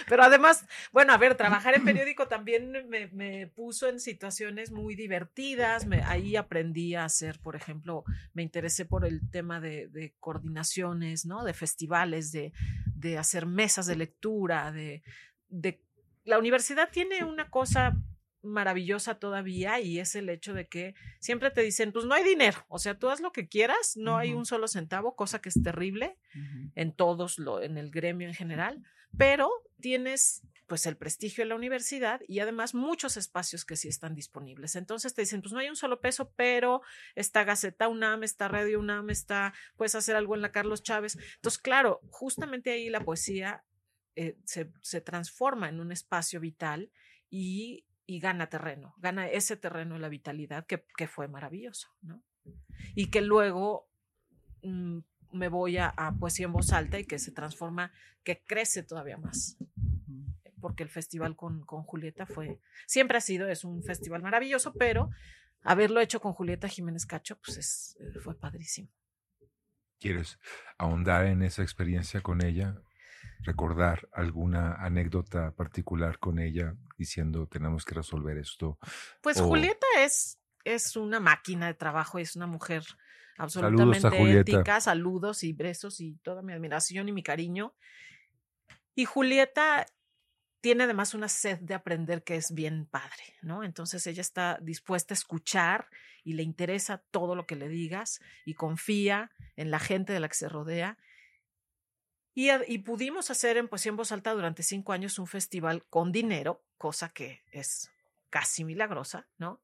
[0.08, 5.86] Pero además, bueno, a ver, trabajar en periódico también me, puso en situaciones muy divertidas.
[5.86, 8.04] Me, ahí aprendí a hacer, por ejemplo,
[8.34, 11.44] me interesé por el tema de, coordinaciones, ¿no?
[11.44, 12.54] De festivales, de,
[12.96, 15.04] de hacer mesas de lectura, de,
[15.48, 15.82] de...
[16.24, 17.96] La universidad tiene una cosa
[18.46, 22.66] maravillosa todavía y es el hecho de que siempre te dicen, pues no hay dinero,
[22.70, 25.62] o sea, tú haz lo que quieras, no hay un solo centavo, cosa que es
[25.62, 26.18] terrible
[26.76, 28.84] en todos, lo, en el gremio en general,
[29.18, 29.50] pero
[29.80, 34.76] tienes pues el prestigio de la universidad y además muchos espacios que sí están disponibles.
[34.76, 36.82] Entonces te dicen, pues no hay un solo peso, pero
[37.14, 41.18] está Gaceta UNAM, está Radio UNAM, está, puedes hacer algo en la Carlos Chávez.
[41.36, 43.64] Entonces, claro, justamente ahí la poesía
[44.16, 46.90] eh, se, se, transforma en un espacio vital
[47.30, 52.24] y, y, gana terreno, gana ese terreno de la vitalidad que, que fue maravilloso, ¿no?
[52.96, 53.90] Y que luego
[54.64, 55.00] mm,
[55.36, 57.92] me voy a, poesía en voz alta y que se transforma,
[58.24, 59.58] que crece todavía más.
[60.60, 65.10] Porque el festival con, con Julieta fue, siempre ha sido, es un festival maravilloso, pero
[65.62, 68.90] haberlo hecho con Julieta Jiménez Cacho, pues es, eh, fue padrísimo.
[70.00, 70.40] ¿Quieres
[70.78, 72.76] ahondar en esa experiencia con ella?
[73.42, 78.78] ¿Recordar alguna anécdota particular con ella diciendo tenemos que resolver esto?
[79.22, 82.84] Pues Julieta es, es una máquina de trabajo, es una mujer
[83.38, 87.76] absolutamente ética, saludos y besos y toda mi admiración y mi cariño.
[88.96, 89.86] Y Julieta
[90.62, 93.64] tiene además una sed de aprender que es bien padre, ¿no?
[93.64, 95.90] Entonces ella está dispuesta a escuchar
[96.24, 100.28] y le interesa todo lo que le digas y confía en la gente de la
[100.28, 100.98] que se rodea.
[102.34, 106.12] Y, y pudimos hacer en Poesía en Voz Alta durante cinco años un festival con
[106.12, 107.92] dinero, cosa que es
[108.30, 109.62] casi milagrosa, ¿no?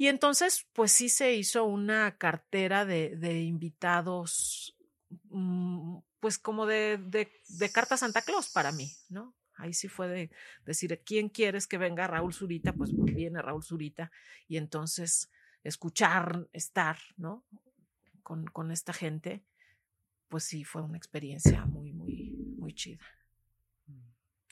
[0.00, 4.74] Y entonces, pues sí se hizo una cartera de, de invitados,
[5.28, 9.36] mm, pues como de, de, carta Santa Claus para mí, ¿no?
[9.56, 10.30] Ahí sí fue de
[10.64, 12.72] decir, ¿quién quieres que venga Raúl Zurita?
[12.72, 14.10] Pues viene Raúl Zurita.
[14.48, 15.30] Y entonces
[15.64, 17.44] escuchar, estar, ¿no?
[18.22, 19.44] Con, con esta gente,
[20.30, 23.04] pues sí fue una experiencia muy, muy, muy chida.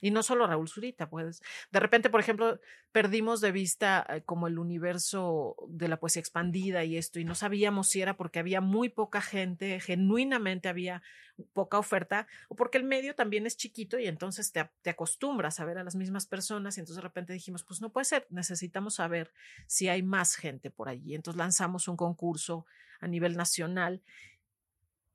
[0.00, 1.42] Y no solo Raúl Zurita, pues.
[1.70, 2.60] De repente, por ejemplo,
[2.92, 7.34] perdimos de vista eh, como el universo de la poesía expandida y esto, y no
[7.34, 11.02] sabíamos si era porque había muy poca gente, genuinamente había
[11.52, 15.64] poca oferta, o porque el medio también es chiquito y entonces te, te acostumbras a
[15.64, 18.96] ver a las mismas personas, y entonces de repente dijimos, pues no puede ser, necesitamos
[18.96, 19.32] saber
[19.66, 21.14] si hay más gente por allí.
[21.14, 22.66] Entonces lanzamos un concurso
[23.00, 24.02] a nivel nacional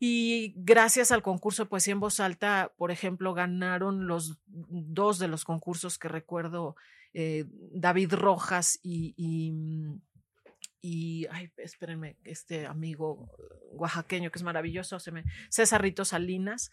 [0.06, 5.46] y gracias al concurso poesía en voz alta, por ejemplo, ganaron los dos de los
[5.46, 6.76] concursos que recuerdo,
[7.14, 9.14] eh, David Rojas y,
[9.54, 10.02] mm,
[10.82, 13.32] y, ay, espérenme, este amigo
[13.72, 14.98] oaxaqueño que es maravilloso,
[15.48, 16.70] César Rito Salinas,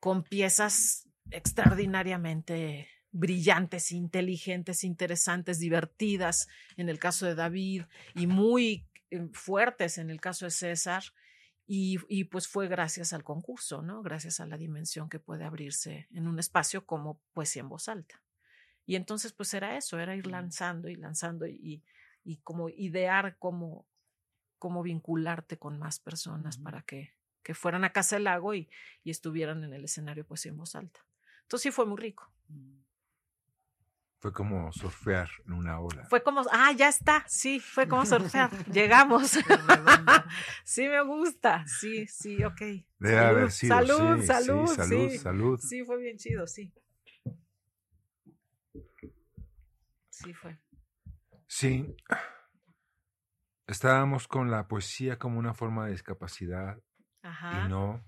[0.00, 7.84] con piezas extraordinariamente brillantes, inteligentes, interesantes, divertidas en el caso de David
[8.16, 11.04] y muy eh, fuertes en el caso de César.
[11.68, 14.00] Y, pues fue gracias al concurso, ¿no?
[14.00, 18.22] Gracias a la dimensión que puede abrirse en un espacio como poesía en voz alta.
[18.86, 21.82] Y entonces pues era eso, era ir lanzando y lanzando y,
[22.22, 23.84] y como idear cómo,
[24.60, 28.70] cómo vincularte con más personas para que, que, fueran a Casa del Lago y,
[29.02, 31.04] y, estuvieran en el escenario poesía en voz alta.
[31.42, 32.32] Entonces sí fue muy rico.
[32.46, 32.85] Mm.
[34.26, 36.04] Fue como surfear en una ola.
[36.06, 38.50] Fue como, ah, ya está, sí, fue como surfear.
[38.72, 39.38] Llegamos.
[40.64, 41.64] sí, me gusta.
[41.68, 42.58] Sí, sí, ok.
[42.58, 43.76] Debe salud, haber sido.
[43.76, 45.18] Salud, sí, salud, sí, salud, sí.
[45.18, 45.60] salud.
[45.60, 46.74] Sí, fue bien chido, sí.
[50.10, 50.58] Sí, fue.
[51.46, 51.94] Sí.
[53.68, 56.82] Estábamos con la poesía como una forma de discapacidad.
[57.22, 57.64] Ajá.
[57.64, 58.04] Y no.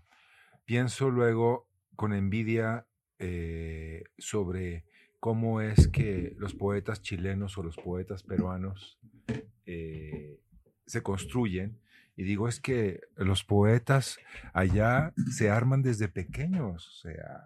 [0.64, 2.88] Pienso luego con envidia
[3.20, 4.84] eh, sobre
[5.20, 8.98] cómo es que los poetas chilenos o los poetas peruanos
[9.66, 10.40] eh,
[10.86, 11.80] se construyen.
[12.16, 14.18] Y digo, es que los poetas
[14.52, 17.42] allá se arman desde pequeños, o sea,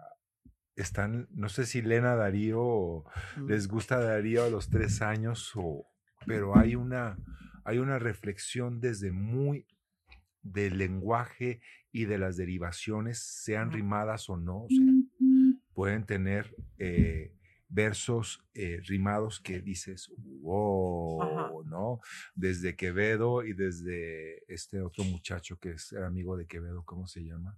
[0.75, 3.03] están, no sé si Lena Darío
[3.47, 5.85] les gusta Darío a los tres años, o,
[6.25, 7.17] pero hay una,
[7.63, 9.67] hay una reflexión desde muy
[10.41, 11.61] del lenguaje
[11.91, 14.63] y de las derivaciones, sean rimadas o no.
[14.63, 14.79] O sea,
[15.75, 17.31] pueden tener eh,
[17.73, 22.01] versos eh, rimados que dices, wow, ¿no?
[22.35, 27.57] Desde Quevedo y desde este otro muchacho que es amigo de Quevedo, ¿cómo se llama?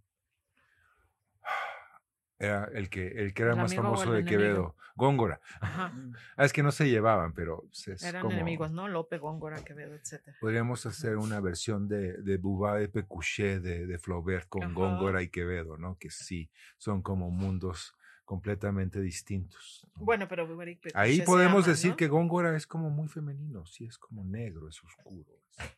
[2.37, 4.75] Era el que, el que era ¿El más famoso el de enemigo?
[4.95, 5.39] Góngora.
[5.39, 5.41] Góngora.
[5.61, 5.93] Ajá.
[6.37, 8.87] Ah, es que no se llevaban, pero es Eran como- enemigos, ¿no?
[8.89, 10.35] Lope, Góngora, Quevedo, etcétera.
[10.41, 14.73] Podríamos hacer una versión de, de Bouvard de Pécuchet de, de Flaubert con Ajá.
[14.73, 15.97] Góngora y Quevedo, ¿no?
[15.97, 17.93] Que sí, son como mundos
[18.25, 19.87] completamente distintos.
[19.95, 20.03] ¿no?
[20.05, 20.47] Bueno, pero
[20.95, 21.97] Ahí se podemos decir ¿no?
[21.97, 25.31] que Góngora es como muy femenino, sí, es como negro, es oscuro.
[25.57, 25.77] es-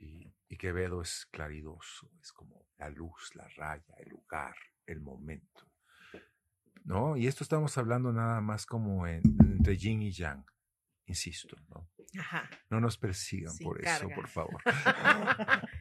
[0.00, 4.54] y, y Quevedo es claridoso, es como la luz, la raya, el lugar,
[4.86, 5.66] el momento.
[6.84, 7.16] ¿No?
[7.16, 10.44] Y esto estamos hablando nada más como en- entre yin y yang,
[11.06, 11.88] insisto, ¿no?
[12.18, 12.48] Ajá.
[12.70, 14.62] No nos persigan Sin por eso, por favor.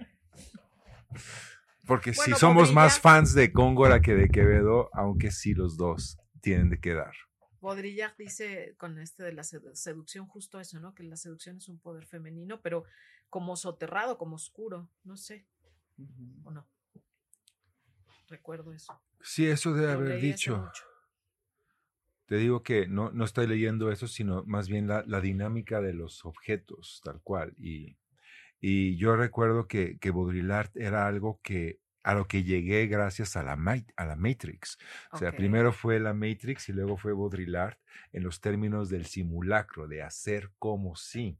[1.87, 6.69] Porque si somos más fans de Góngora que de Quevedo, aunque sí los dos tienen
[6.69, 7.13] de quedar.
[7.61, 10.93] Baudrillard dice con este de la sedu- seducción justo eso, ¿no?
[10.93, 12.83] Que la seducción es un poder femenino, pero
[13.29, 15.45] como soterrado, como oscuro, no sé,
[16.43, 16.67] o no.
[18.29, 19.01] Recuerdo eso.
[19.21, 20.69] Sí, eso debe Lo haber dicho.
[22.27, 25.93] Te digo que no, no estoy leyendo eso, sino más bien la, la dinámica de
[25.93, 27.53] los objetos, tal cual.
[27.57, 27.95] Y,
[28.59, 33.43] y yo recuerdo que, que Baudrillard era algo que a lo que llegué gracias a
[33.43, 33.57] la,
[33.97, 34.77] a la Matrix.
[35.11, 37.77] O sea, primero fue la Matrix y luego fue Baudrillard
[38.13, 41.37] en los términos del simulacro, de hacer como si.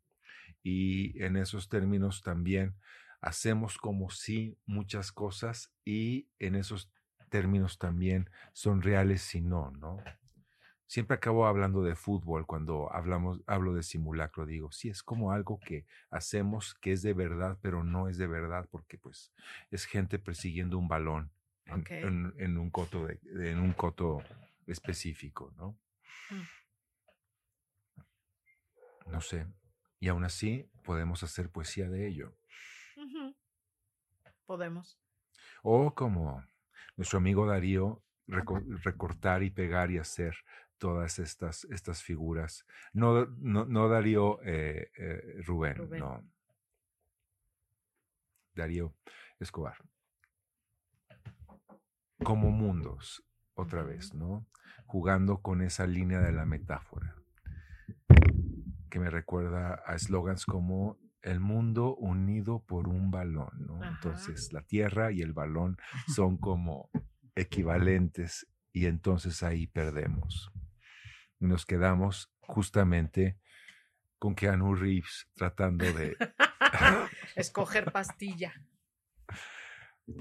[0.64, 2.76] Y en esos términos también
[3.22, 6.92] hacemos como si muchas cosas y en esos
[7.30, 10.04] términos también son reales si no, ¿no?
[10.88, 15.60] Siempre acabo hablando de fútbol cuando hablamos, hablo de simulacro, digo, sí, es como algo
[15.60, 19.34] que hacemos que es de verdad, pero no es de verdad porque pues
[19.70, 21.30] es gente persiguiendo un balón
[21.66, 21.92] en, Ok.
[21.92, 23.20] en- en un coto de,
[23.52, 24.24] en un coto
[24.66, 25.78] específico, ¿no?
[29.08, 29.46] No sé.
[30.00, 32.34] Y aún así podemos hacer poesía de ello.
[34.46, 34.98] Podemos.
[35.64, 36.44] O como
[36.96, 40.36] nuestro amigo Darío, reco- recortar y pegar y hacer
[40.78, 42.66] todas estas, estas figuras.
[42.94, 46.00] No, no, no Darío eh, eh, Rubén, Rubén.
[46.00, 46.24] no.
[48.56, 48.94] Darío
[49.40, 49.78] Escobar.
[52.24, 53.24] Como mundos,
[53.54, 54.48] otra vez, ¿no?
[54.86, 57.16] Jugando con esa línea de la metáfora,
[58.90, 63.84] que me recuerda a eslogans como el mundo unido por un balón, ¿no?
[63.84, 63.90] Ajá.
[63.90, 65.78] Entonces, la tierra y el balón
[66.16, 66.90] son como
[67.36, 70.52] equivalentes y entonces ahí perdemos.
[71.40, 73.38] Nos quedamos justamente
[74.20, 76.18] con Keanu Reeves tratando de...
[77.36, 78.54] Escoger pastilla,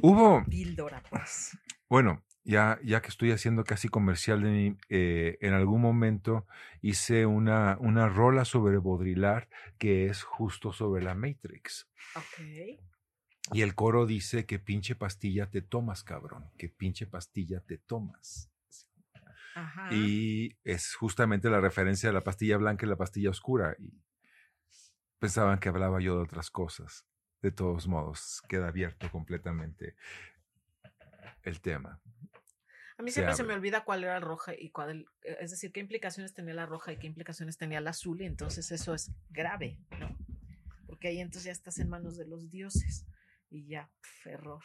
[0.02, 1.56] Hubo, píldora, pues.
[1.88, 6.46] bueno, ya, ya que estoy haciendo casi comercial de mí, eh, en algún momento
[6.82, 9.48] hice una, una rola sobre Baudrillard
[9.78, 11.88] que es justo sobre la Matrix.
[12.16, 12.80] Ok.
[13.52, 18.50] Y el coro dice que pinche pastilla te tomas, cabrón, que pinche pastilla te tomas.
[19.56, 19.88] Ajá.
[19.90, 23.74] Y es justamente la referencia a la pastilla blanca y la pastilla oscura.
[23.78, 23.90] Y
[25.18, 27.06] pensaban que hablaba yo de otras cosas.
[27.40, 29.96] De todos modos, queda abierto completamente
[31.42, 32.00] el tema.
[32.98, 35.72] A mí se siempre se me olvida cuál era la roja y cuál, es decir,
[35.72, 39.12] qué implicaciones tenía la roja y qué implicaciones tenía la azul, y entonces eso es
[39.30, 40.16] grave, ¿no?
[40.86, 43.06] Porque ahí entonces ya estás en manos de los dioses
[43.50, 44.64] y ya, pf, error.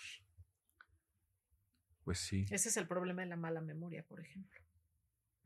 [2.03, 2.45] Pues sí.
[2.49, 4.59] Ese es el problema de la mala memoria, por ejemplo.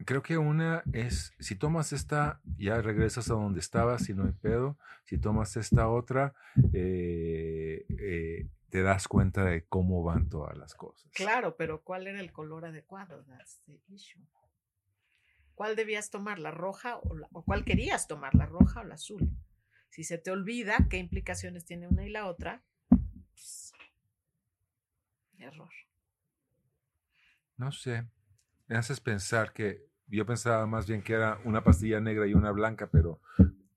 [0.03, 4.33] Creo que una es, si tomas esta, ya regresas a donde estabas, si no hay
[4.33, 4.77] pedo.
[5.05, 6.33] Si tomas esta otra,
[6.73, 11.09] eh, eh, te das cuenta de cómo van todas las cosas.
[11.13, 13.23] Claro, pero ¿cuál era el color adecuado?
[13.23, 14.21] That's the issue.
[15.53, 18.95] ¿Cuál debías tomar, la roja o, la- o cuál querías tomar, la roja o la
[18.95, 19.29] azul?
[19.89, 22.61] Si se te olvida qué implicaciones tiene una y la otra,
[23.31, 23.71] pues,
[25.37, 25.69] error.
[27.55, 28.05] No sé.
[28.67, 32.51] Me haces pensar que yo pensaba más bien que era una pastilla negra y una
[32.51, 33.21] blanca, pero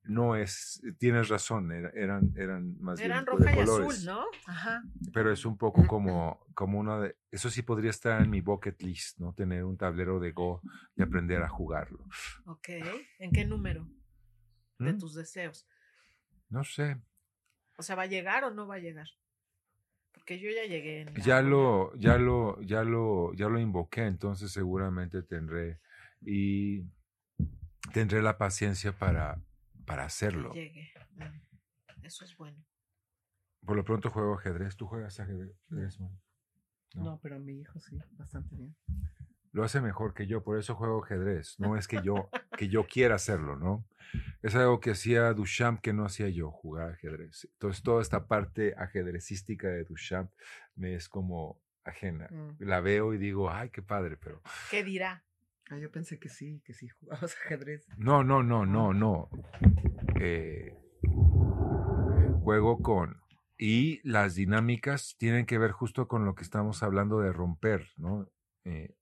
[0.05, 0.81] no es.
[0.99, 3.91] Tienes razón, era- eran, eran más Eran bien roja de y colores.
[3.91, 4.25] azul, ¿no?
[4.47, 4.83] Ajá.
[5.13, 7.17] Pero es un poco como, como una de.
[7.31, 9.35] Eso sí podría estar en mi bucket list, ¿no?
[9.35, 10.63] Tener un tablero de Go
[10.97, 11.99] y aprender a jugarlo.
[12.47, 12.69] Ok.
[13.19, 13.87] ¿En qué número
[14.79, 14.99] de ¿Mm?
[14.99, 15.67] tus deseos?
[16.49, 16.97] No sé.
[17.77, 19.09] O sea, ¿va a llegar o no va a llegar?
[20.13, 21.01] Porque yo ya llegué.
[21.03, 25.81] en la Ya lo, ya lo, ya lo, ya lo invoqué, entonces seguramente tendré
[26.21, 26.83] y
[27.93, 29.41] tendré la paciencia para,
[29.87, 30.53] para hacerlo.
[30.53, 30.91] llegue.
[31.17, 32.63] Mm, Eso es bueno.
[33.65, 34.77] Por lo pronto juego ajedrez.
[34.77, 35.55] ¿Tú juegas ajedrez?
[35.71, 36.19] man?
[36.95, 37.05] No.
[37.05, 37.21] No.
[37.23, 38.75] pero mi hijo sí, bastante bien.
[39.53, 41.59] Lo hace mejor que yo, por eso juego ajedrez.
[41.59, 42.29] No es que yo,
[42.59, 43.87] que yo quiera hacerlo, ¿no?
[44.43, 47.49] Es algo que hacía Duchamp que no hacía yo, jugar ajedrez.
[47.53, 50.31] Entonces, toda esta parte ajedrecística de Duchamp
[50.77, 52.29] me es como ajena.
[52.31, 52.57] Mm.
[52.61, 55.25] La veo y digo, ay, qué padre, pero ¿Qué dirá?
[55.71, 57.87] Ah, yo pensé que sí, que sí jugabas ajedrez.
[57.97, 59.29] no, no, no, no, no.
[60.21, 60.75] Eh,
[62.43, 63.21] juego con...
[63.61, 68.31] Y las dinámicas tienen que ver justo con lo que estamos hablando de romper, ¿no?
[68.65, 68.95] Eh,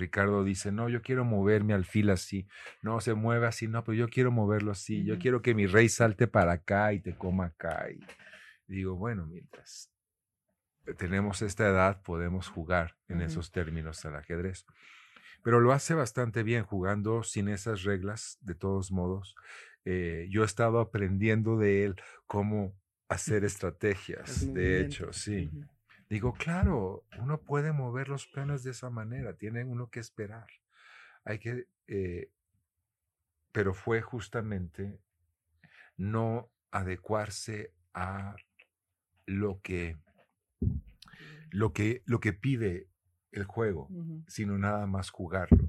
[0.00, 2.48] Ricardo dice, no, yo quiero mover mi alfil así.
[2.82, 5.04] No, se mueve así, no, pero yo quiero moverlo así.
[5.04, 7.88] Yo quiero que mi rey salte para acá y te coma acá.
[7.90, 8.00] Y
[8.66, 9.90] digo, bueno, mientras
[10.96, 14.66] tenemos esta edad, podemos jugar en esos términos al ajedrez.
[15.42, 19.34] Pero lo hace bastante bien jugando sin esas reglas, de todos modos.
[19.84, 21.96] Eh, yo he estado aprendiendo de él
[22.26, 22.74] cómo
[23.08, 25.50] hacer estrategias, de hecho, sí.
[26.10, 30.48] Digo, claro, uno puede mover los peones de esa manera, tiene uno que esperar.
[31.24, 32.32] Hay que, eh,
[33.52, 34.98] pero fue justamente
[35.96, 38.34] no adecuarse a
[39.24, 39.98] lo que,
[41.50, 42.88] lo que, lo que pide
[43.30, 43.88] el juego,
[44.26, 45.68] sino nada más jugarlo.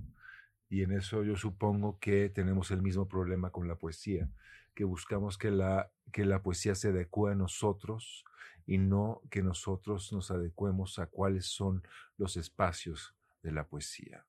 [0.70, 4.28] Y en eso yo supongo que tenemos el mismo problema con la poesía,
[4.74, 8.26] que buscamos que la, que la poesía se adecue a nosotros
[8.72, 11.84] y no que nosotros nos adecuemos a cuáles son
[12.16, 13.14] los espacios
[13.44, 14.26] de la poesía.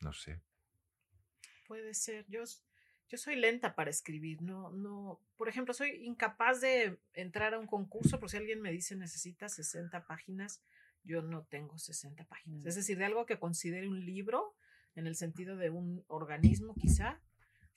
[0.00, 0.40] No sé.
[1.68, 2.26] Puede ser.
[2.26, 2.42] Yo,
[3.08, 4.42] yo soy lenta para escribir.
[4.42, 5.20] No, no.
[5.36, 8.18] Por ejemplo, soy incapaz de entrar a un concurso.
[8.18, 10.60] Por si alguien me dice necesita 60 páginas,
[11.04, 12.66] yo no tengo 60 páginas.
[12.66, 14.56] Es decir, de algo que considere un libro,
[14.96, 17.20] en el sentido de un organismo, quizá,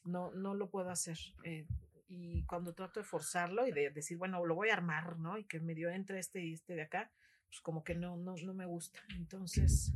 [0.04, 1.20] no, no lo puedo hacer.
[1.44, 1.68] Eh,
[2.08, 5.38] y cuando trato de forzarlo y de decir, bueno, lo voy a armar, ¿no?
[5.38, 7.12] Y que medio entre este y este de acá,
[7.48, 9.00] pues como que no, no, no me gusta.
[9.16, 9.94] Entonces,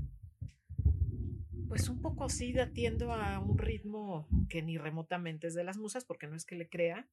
[1.67, 5.77] pues un poco así de atiendo a un ritmo que ni remotamente es de las
[5.77, 7.07] musas, porque no es que le crea,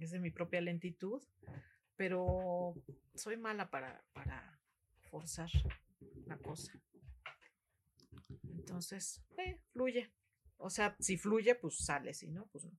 [0.00, 1.22] es de mi propia lentitud,
[1.96, 2.74] pero
[3.14, 4.58] soy mala para, para
[5.10, 5.50] forzar
[6.26, 6.72] la cosa.
[8.42, 10.10] Entonces, eh, fluye.
[10.56, 12.72] O sea, si fluye, pues sale, si no, pues no.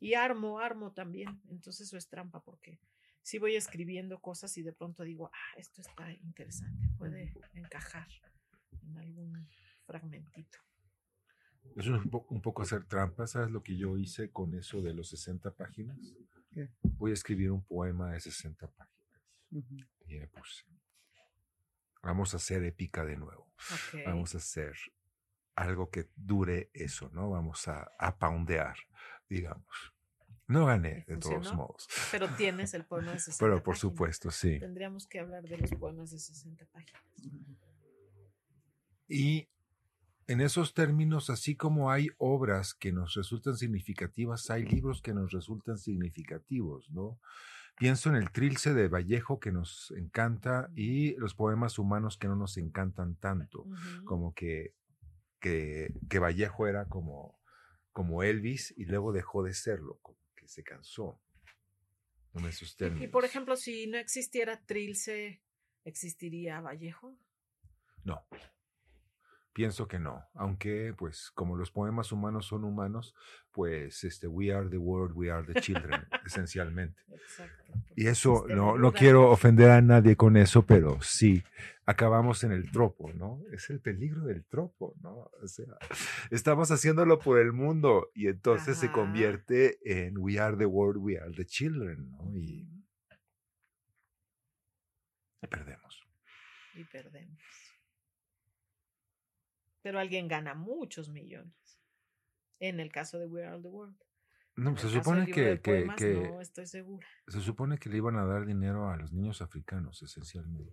[0.00, 1.40] Y armo, armo también.
[1.48, 2.78] Entonces eso es trampa, porque
[3.22, 8.08] si voy escribiendo cosas y de pronto digo, ah, esto está interesante, puede encajar
[8.82, 9.48] en algún
[9.86, 10.58] fragmentito.
[11.76, 13.26] Es un, po- un poco hacer trampa.
[13.26, 15.98] ¿Sabes lo que yo hice con eso de los 60 páginas?
[16.50, 16.68] ¿Qué?
[16.82, 19.22] Voy a escribir un poema de 60 páginas.
[20.06, 20.64] Y le puse.
[22.02, 23.50] Vamos a hacer épica de nuevo.
[24.04, 24.74] Vamos a hacer
[25.56, 27.30] algo que dure eso, ¿no?
[27.30, 28.76] Vamos a, a poundear,
[29.34, 29.94] digamos.
[30.46, 31.88] No gané, de todos modos.
[32.10, 33.80] Pero tienes el poema de 60 Pero por páginas.
[33.80, 34.58] supuesto, sí.
[34.58, 37.02] Tendríamos que hablar de los poemas de 60 páginas.
[39.08, 39.48] Y
[40.26, 45.32] en esos términos, así como hay obras que nos resultan significativas, hay libros que nos
[45.32, 47.18] resultan significativos, ¿no?
[47.76, 52.36] Pienso en el Trilce de Vallejo que nos encanta y los poemas humanos que no
[52.36, 53.66] nos encantan tanto,
[54.04, 54.74] como que,
[55.40, 57.40] que, que Vallejo era como,
[57.94, 61.18] como Elvis y luego dejó de serlo, como que se cansó
[62.34, 63.04] en esos Y- términos.
[63.04, 65.40] Y, por ejemplo, si no existiera Trilce,
[65.84, 67.16] ¿existiría Vallejo?
[68.02, 68.26] No.
[69.54, 73.14] Pienso que no, aunque pues como los poemas humanos son humanos,
[73.52, 77.00] pues este we are the world, we are the children, esencialmente.
[77.08, 77.72] Exacto.
[77.94, 81.44] Y eso no, no quiero ofender a nadie con eso, pero sí,
[81.86, 83.42] acabamos en el tropo, ¿no?
[83.52, 85.30] Es el peligro del tropo, ¿no?
[85.40, 85.76] O sea,
[86.32, 91.16] estamos haciéndolo por el mundo y entonces se convierte en we are the world, we
[91.16, 92.36] are the children, ¿no?
[92.36, 92.68] Y
[95.48, 96.02] perdemos.
[96.74, 97.63] Y perdemos.
[99.84, 101.78] Pero alguien gana muchos millones.
[102.58, 103.94] En el caso de We Are the World.
[104.56, 107.06] No, En se supone que, que, poemas, que No estoy segura.
[107.28, 110.72] se supone que le iban a dar dinero a los niños africanos, esencialmente.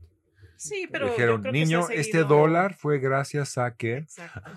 [0.56, 1.08] Sí, pero.
[1.08, 3.98] yo Dijeron, creo que se ha niño, este dólar fue gracias a que...
[3.98, 4.50] Exacto.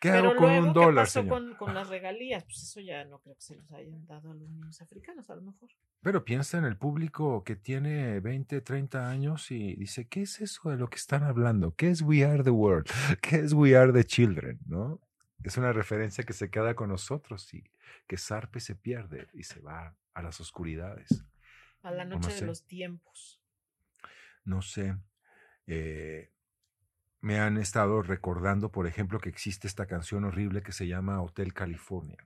[0.00, 1.28] ¿Qué Pero hago con luego, un ¿qué dólar, pasó señor?
[1.28, 2.44] con, con las regalías?
[2.44, 5.36] Pues eso ya no creo que se los hayan dado a los niños africanos, a
[5.36, 5.70] lo mejor.
[6.02, 10.70] Pero piensa en el público que tiene 20, 30 años y dice, ¿qué es eso
[10.70, 11.74] de lo que están hablando?
[11.74, 12.86] ¿Qué es We Are the World?
[13.22, 14.60] ¿Qué es We Are the Children?
[14.66, 15.00] ¿No?
[15.42, 17.64] Es una referencia que se queda con nosotros y
[18.06, 21.24] que Sarpe se pierde y se va a las oscuridades.
[21.82, 22.40] A la No noche sé.
[22.40, 23.40] de los tiempos.
[24.44, 24.96] No sé.
[25.66, 26.30] eh,
[27.26, 31.52] me han estado recordando, por ejemplo, que existe esta canción horrible que se llama Hotel
[31.52, 32.24] California.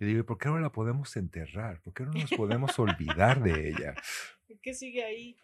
[0.00, 1.80] Y digo, ¿por qué no la podemos enterrar?
[1.80, 3.94] ¿Por qué no nos podemos olvidar de ella?
[4.60, 5.36] ¿Qué sigue ahí?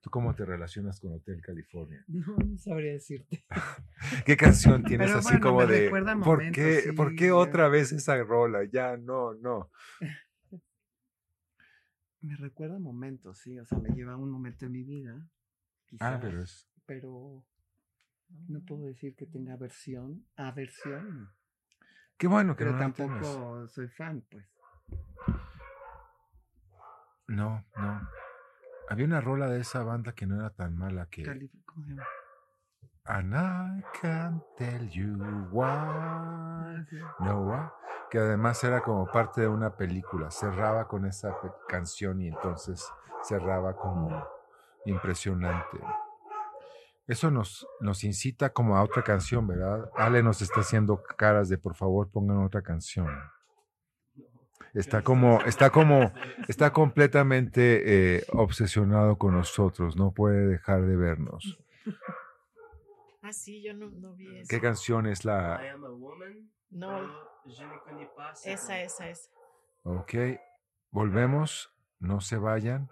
[0.00, 2.04] ¿Tú cómo te relacionas con Hotel California?
[2.08, 3.44] No, no sabría decirte.
[4.26, 7.30] ¿Qué canción tienes Pero así bueno, como me de recuerda ¿por momentos, qué, ¿por qué
[7.30, 8.64] otra vez esa rola?
[8.64, 9.70] Ya, no, no.
[12.22, 15.28] Me recuerda momentos, sí, o sea, me lleva a un momento de mi vida.
[15.98, 16.68] Ah, pero es.
[16.86, 17.44] pero
[18.48, 21.30] no puedo decir que tenga aversión, aversión,
[22.18, 24.46] Qué bueno que pero no tampoco soy fan, pues.
[27.26, 28.08] No, no.
[28.88, 31.22] Había una rola de esa banda que no era tan mala que.
[31.22, 32.06] Cali- ¿Cómo se llama?
[33.04, 35.16] And I can't tell you
[35.50, 36.84] why.
[37.20, 37.68] No, why.
[38.10, 40.30] Que además era como parte de una película.
[40.30, 41.36] Cerraba con esa
[41.68, 42.86] canción y entonces
[43.24, 44.24] cerraba como
[44.84, 45.78] impresionante.
[47.12, 49.90] Eso nos, nos incita como a otra canción, ¿verdad?
[49.98, 53.06] Ale nos está haciendo caras de por favor pongan otra canción.
[54.72, 56.10] Está como, está como,
[56.48, 61.58] está completamente eh, obsesionado con nosotros, no puede dejar de vernos.
[63.20, 64.48] Ah, sí, yo no, no vi eso.
[64.48, 65.56] ¿Qué canción es I la?
[65.56, 66.50] am a woman.
[66.70, 67.10] No,
[68.46, 69.30] esa, esa, esa.
[69.82, 70.14] Ok,
[70.90, 72.88] volvemos, no se vayan.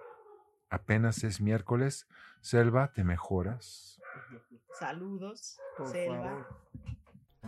[0.70, 2.06] Apenas es miércoles.
[2.40, 4.00] Selva, te mejoras.
[4.78, 6.16] Saludos, Por Selva.
[6.22, 6.46] favor.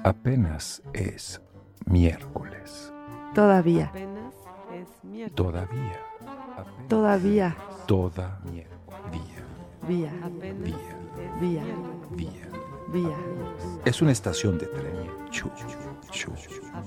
[0.05, 1.41] Apenas es
[1.87, 2.93] miércoles.
[3.35, 4.35] Todavía, Apenas
[4.75, 5.35] es miércoles.
[5.37, 6.01] Todavía.
[6.57, 7.57] Apenas todavía,
[7.87, 8.67] Todavía.
[9.89, 10.77] vía, Apenas Día.
[11.35, 11.63] es Día.
[11.63, 12.17] miércoles.
[12.17, 12.49] Día.
[12.89, 13.17] vía.
[13.85, 15.31] Es una estación de tren.
[15.31, 15.49] Chu,
[16.11, 16.33] chu.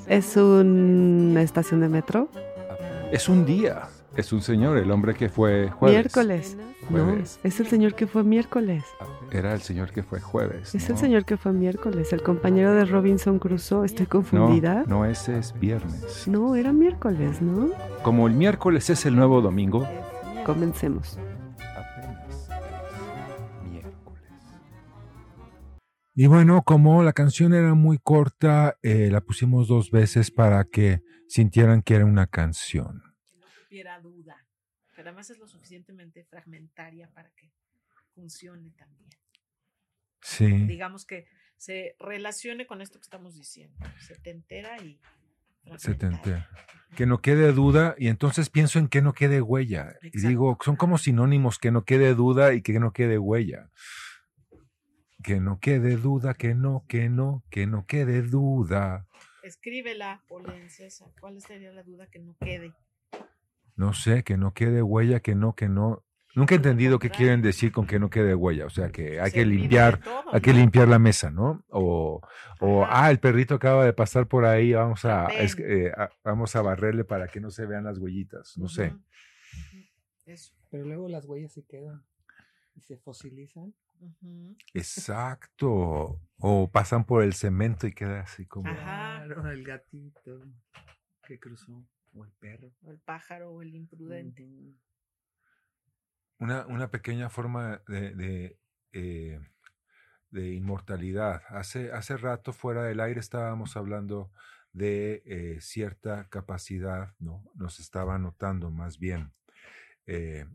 [0.07, 2.29] ¿Es una estación de metro?
[3.11, 3.87] Es un día.
[4.15, 5.97] Es un señor, el hombre que fue jueves.
[5.97, 6.57] Miércoles.
[6.89, 7.13] No,
[7.43, 8.85] es el señor que fue miércoles.
[9.31, 10.73] Era el señor que fue jueves.
[10.73, 11.01] Es el ¿no?
[11.01, 13.85] señor que fue miércoles, el compañero de Robinson Crusoe.
[13.85, 14.85] Estoy No, confundida.
[14.87, 16.27] no, ese es viernes.
[16.29, 17.71] No, era miércoles, ¿no?
[18.03, 19.85] Como el miércoles es el nuevo domingo.
[20.45, 21.17] Comencemos.
[21.75, 24.31] apenas es miércoles.
[26.13, 31.01] Y bueno, como la canción era muy corta, eh, la pusimos dos veces para que
[31.27, 33.01] sintieran que era una canción.
[33.25, 34.35] Que no tuviera duda.
[35.05, 37.51] Pero además es lo suficientemente fragmentaria para que
[38.15, 39.11] funcione también.
[40.19, 40.47] Sí.
[40.65, 41.27] Digamos que
[41.57, 43.77] se relacione con esto que estamos diciendo.
[43.99, 44.99] Setentera y
[45.77, 46.49] Se te entera.
[46.97, 49.93] Que no quede duda, y entonces pienso en que no quede huella.
[50.01, 53.69] Y digo, son como sinónimos, que no quede duda y que no quede huella.
[55.21, 59.05] Que no quede duda, que no, que no, que no quede duda.
[59.43, 61.09] Escríbela, Polen César.
[61.21, 62.73] ¿Cuál sería la duda que no quede?
[63.75, 66.03] No sé, que no quede huella, que no, que no.
[66.33, 68.65] Nunca he entendido qué quieren decir con que no quede huella.
[68.65, 70.01] O sea, que hay que limpiar,
[70.33, 71.63] hay que limpiar la mesa, ¿no?
[71.69, 72.21] O,
[72.59, 75.37] o ah, el perrito acaba de pasar por ahí, vamos a, Ven.
[75.39, 78.57] es- eh, a- vamos a barrerle para que no se vean las huellitas.
[78.57, 78.93] No sé.
[80.25, 80.53] Eso.
[80.71, 82.03] Pero luego las huellas se quedan
[82.75, 83.73] y se fosilizan.
[84.73, 86.19] Exacto.
[86.39, 88.69] O pasan por el cemento y queda así como.
[88.69, 89.23] Ajá.
[89.25, 90.41] Claro, el gatito
[91.25, 91.87] que cruzó.
[92.15, 92.71] O el perro.
[92.81, 94.47] O el pájaro o el imprudente.
[96.39, 98.59] Una, una pequeña forma de, de,
[98.93, 99.39] eh,
[100.29, 101.43] de inmortalidad.
[101.49, 104.31] Hace, hace rato fuera del aire estábamos hablando
[104.71, 107.43] de eh, cierta capacidad, ¿no?
[107.55, 109.33] Nos estaba notando más bien
[110.05, 110.45] eh,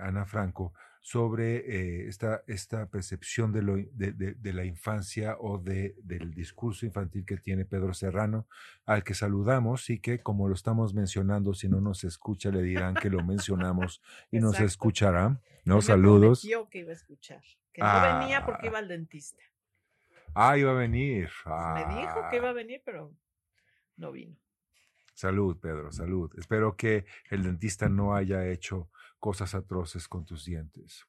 [0.00, 0.72] Ana Franco
[1.08, 6.34] sobre eh, esta, esta percepción de, lo, de, de- de la infancia o de, del
[6.34, 8.48] discurso infantil que tiene Pedro Serrano,
[8.86, 12.94] al que saludamos y que, como lo estamos mencionando, si no nos escucha, le dirán
[12.96, 14.02] que lo mencionamos
[14.32, 15.40] y nos escuchará.
[15.64, 15.80] ¿no?
[15.80, 16.40] Saludos.
[16.40, 17.40] prometió que iba a escuchar.
[17.72, 18.70] Que no venía porque Ah.
[18.70, 19.44] iba al dentista.
[20.34, 21.30] Ah, iba a venir.
[21.46, 23.14] Me dijo que iba a Ah, venir, pero
[23.96, 24.34] no vino.
[25.14, 26.32] Salud, Pedro, salud.
[26.36, 31.06] Espero que el dentista no haya hecho cosas atroces con tus dientes.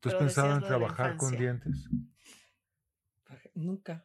[0.00, 1.88] ¿Tú has pensado en trabajar con dientes?
[3.54, 4.04] Nunca.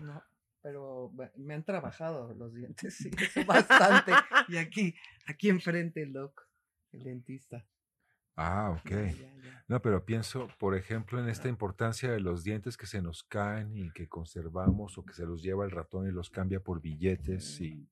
[0.00, 0.22] No.
[0.62, 3.10] Pero me han trabajado los dientes, sí,
[3.46, 4.12] bastante.
[4.48, 4.94] Y aquí,
[5.26, 6.48] aquí enfrente el doc,
[6.92, 7.66] el dentista.
[8.36, 8.90] Ah, ok.
[8.90, 9.64] Ya, ya, ya.
[9.68, 13.76] No, pero pienso, por ejemplo, en esta importancia de los dientes que se nos caen
[13.76, 17.60] y que conservamos o que se los lleva el ratón y los cambia por billetes
[17.60, 17.88] y,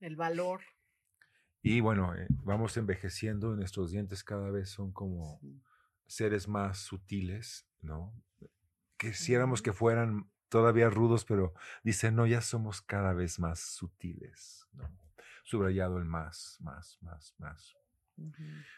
[0.00, 0.60] El valor.
[1.62, 5.60] Y bueno, eh, vamos envejeciendo y nuestros dientes cada vez son como Sí.
[6.06, 8.14] seres más sutiles, ¿no?
[8.96, 11.54] Quisiéramos que fueran todavía rudos, pero
[11.84, 14.90] dicen, no, ya somos cada vez más sutiles, ¿no?
[15.44, 17.74] Subrayado el más, más, más, más.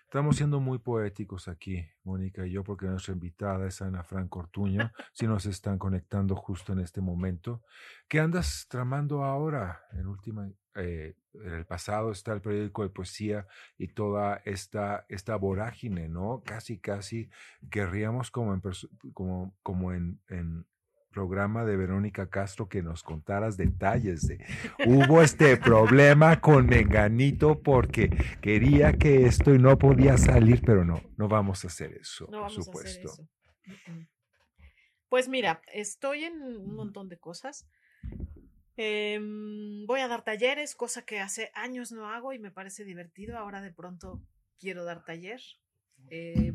[0.05, 4.93] Estamos siendo muy poéticos aquí, Mónica y yo, porque nuestra invitada es Ana Franco Ortuño,
[5.13, 7.63] si nos están conectando justo en este momento.
[8.09, 13.47] ¿Qué andas tramando ahora, en última eh, en el pasado está el periódico de poesía
[13.79, 16.43] y toda esta, esta vorágine, ¿no?
[16.45, 17.29] Casi, casi
[17.71, 18.63] querríamos como en,
[19.13, 20.67] como, como en, en
[21.11, 24.45] programa de Verónica Castro que nos contaras detalles de
[24.87, 28.11] hubo este problema con Menganito porque
[28.41, 32.31] quería que esto y no podía salir, pero no, no vamos a hacer eso, No
[32.31, 32.89] por vamos a supuesto.
[32.89, 33.29] hacer eso.
[33.67, 34.09] Mm, mm.
[35.09, 37.67] Pues mira, estoy en un montón de cosas.
[38.83, 43.37] Em, voy a dar talleres, cosa que hace años no hago y me parece divertido.
[43.37, 44.23] Ahora de pronto
[44.59, 45.43] quiero dar taller.
[46.09, 46.55] Eh,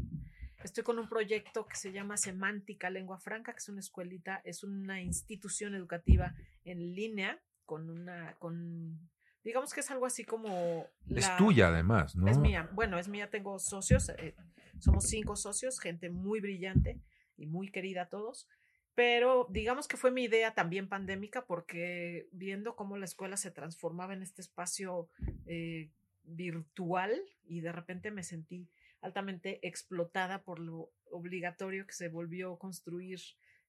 [0.64, 4.64] estoy con un proyecto que se llama Semántica Lengua Franca, que es una escuelita, es
[4.64, 9.08] una institución educativa en línea con una, con,
[9.44, 10.88] digamos que es algo así como...
[11.08, 12.28] Es tuya además, ¿no?
[12.28, 12.68] es mía.
[12.74, 13.30] Bueno, es mía.
[13.30, 14.10] Tengo socios.
[14.10, 14.34] eh,
[14.80, 17.00] somos cinco socios, gente muy brillante
[17.38, 18.48] y muy querida a todos.
[18.96, 24.14] Pero digamos que fue mi idea también pandémica porque viendo cómo la escuela se transformaba
[24.14, 25.10] en este espacio
[25.46, 25.90] eh,
[26.24, 28.70] virtual y de repente me sentí
[29.02, 33.20] altamente explotada por lo obligatorio que se volvió construir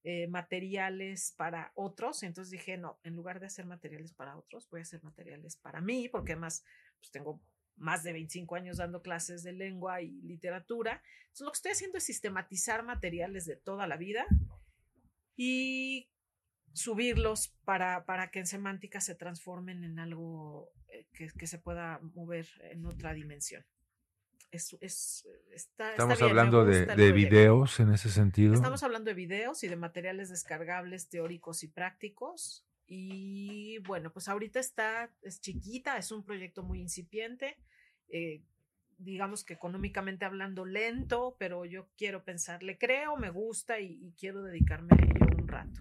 [0.05, 2.23] eh, materiales para otros.
[2.23, 5.81] Entonces dije, no, en lugar de hacer materiales para otros, voy a hacer materiales para
[5.81, 6.65] mí, porque además
[7.01, 7.41] pues, tengo
[7.77, 11.03] más de 25 años dando clases de lengua y literatura.
[11.23, 14.27] Entonces, lo que estoy haciendo es sistematizar materiales de toda la vida
[15.37, 16.09] y
[16.73, 21.99] subirlos para, para que en semántica se transformen en algo eh, que, que se pueda
[22.15, 23.65] mover en otra dimensión.
[24.51, 28.55] Es, es- está, está Estamos bien, hablando de, de videos en ese sentido.
[28.55, 32.65] Estamos hablando de videos y de materiales descargables teóricos y prácticos.
[32.87, 37.57] Y bueno, pues ahorita está, es chiquita, es un proyecto muy incipiente,
[38.09, 38.45] eh,
[38.99, 44.13] digamos que económicamente hablando lento, pero yo quiero pensar, le creo, me gusta y, y
[44.13, 45.81] quiero dedicarme a ello un rato.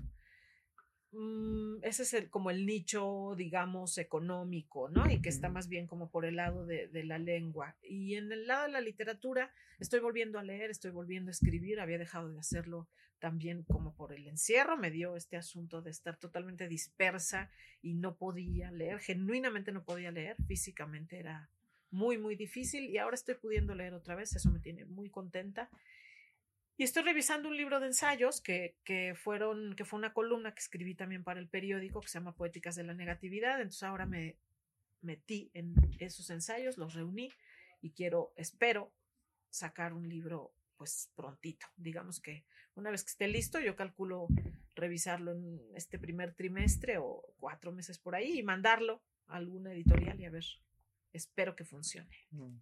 [1.11, 5.09] Mm, ese es el, como el nicho, digamos, económico, ¿no?
[5.09, 7.75] Y que está más bien como por el lado de, de la lengua.
[7.81, 11.79] Y en el lado de la literatura, estoy volviendo a leer, estoy volviendo a escribir,
[11.79, 12.89] había dejado de hacerlo
[13.19, 17.49] también como por el encierro, me dio este asunto de estar totalmente dispersa
[17.81, 21.49] y no podía leer, genuinamente no podía leer, físicamente era
[21.91, 25.69] muy, muy difícil y ahora estoy pudiendo leer otra vez, eso me tiene muy contenta.
[26.77, 30.59] Y estoy revisando un libro de ensayos que, que fueron, que fue una columna que
[30.59, 33.61] escribí también para el periódico que se llama Poéticas de la Negatividad.
[33.61, 34.37] Entonces ahora me
[35.01, 37.31] metí en esos ensayos, los reuní
[37.81, 38.91] y quiero, espero,
[39.49, 41.65] sacar un libro pues prontito.
[41.77, 42.43] Digamos que
[42.75, 44.27] una vez que esté listo, yo calculo
[44.75, 50.19] revisarlo en este primer trimestre o cuatro meses por ahí y mandarlo a alguna editorial
[50.19, 50.45] y a ver,
[51.13, 52.17] espero que funcione.
[52.31, 52.57] Mm.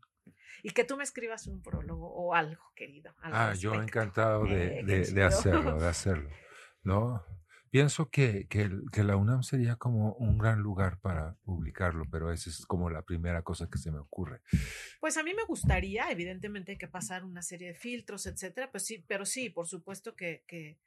[0.64, 3.14] Y que tú me escribas un prólogo o algo, querido.
[3.22, 4.00] Ah, yo respecto.
[4.00, 6.30] encantado de, Eh, de- de hacerlo, de hacerlo.
[6.84, 7.24] ¿No?
[7.70, 12.50] Pienso que, que, que la UNAM sería como un gran lugar para publicarlo, pero esa
[12.52, 14.42] es como la primera cosa que se me ocurre.
[15.00, 18.86] Pues a mí me gustaría, evidentemente hay que pasar una serie de filtros, etcétera, pues
[18.86, 20.78] sí, pero sí, por supuesto que, que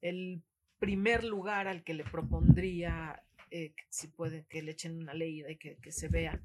[0.00, 0.42] el
[0.78, 5.58] primer lugar al que le propondría, eh, si puede, que le echen una ley de
[5.58, 6.40] que, que se vea,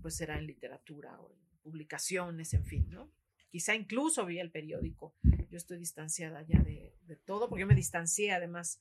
[0.00, 3.10] pues será en literatura o en publicaciones, en fin, ¿no?
[3.50, 5.14] Quizá incluso vía el periódico.
[5.50, 8.80] Yo estoy distanciada ya de, de todo, porque yo me distancié además.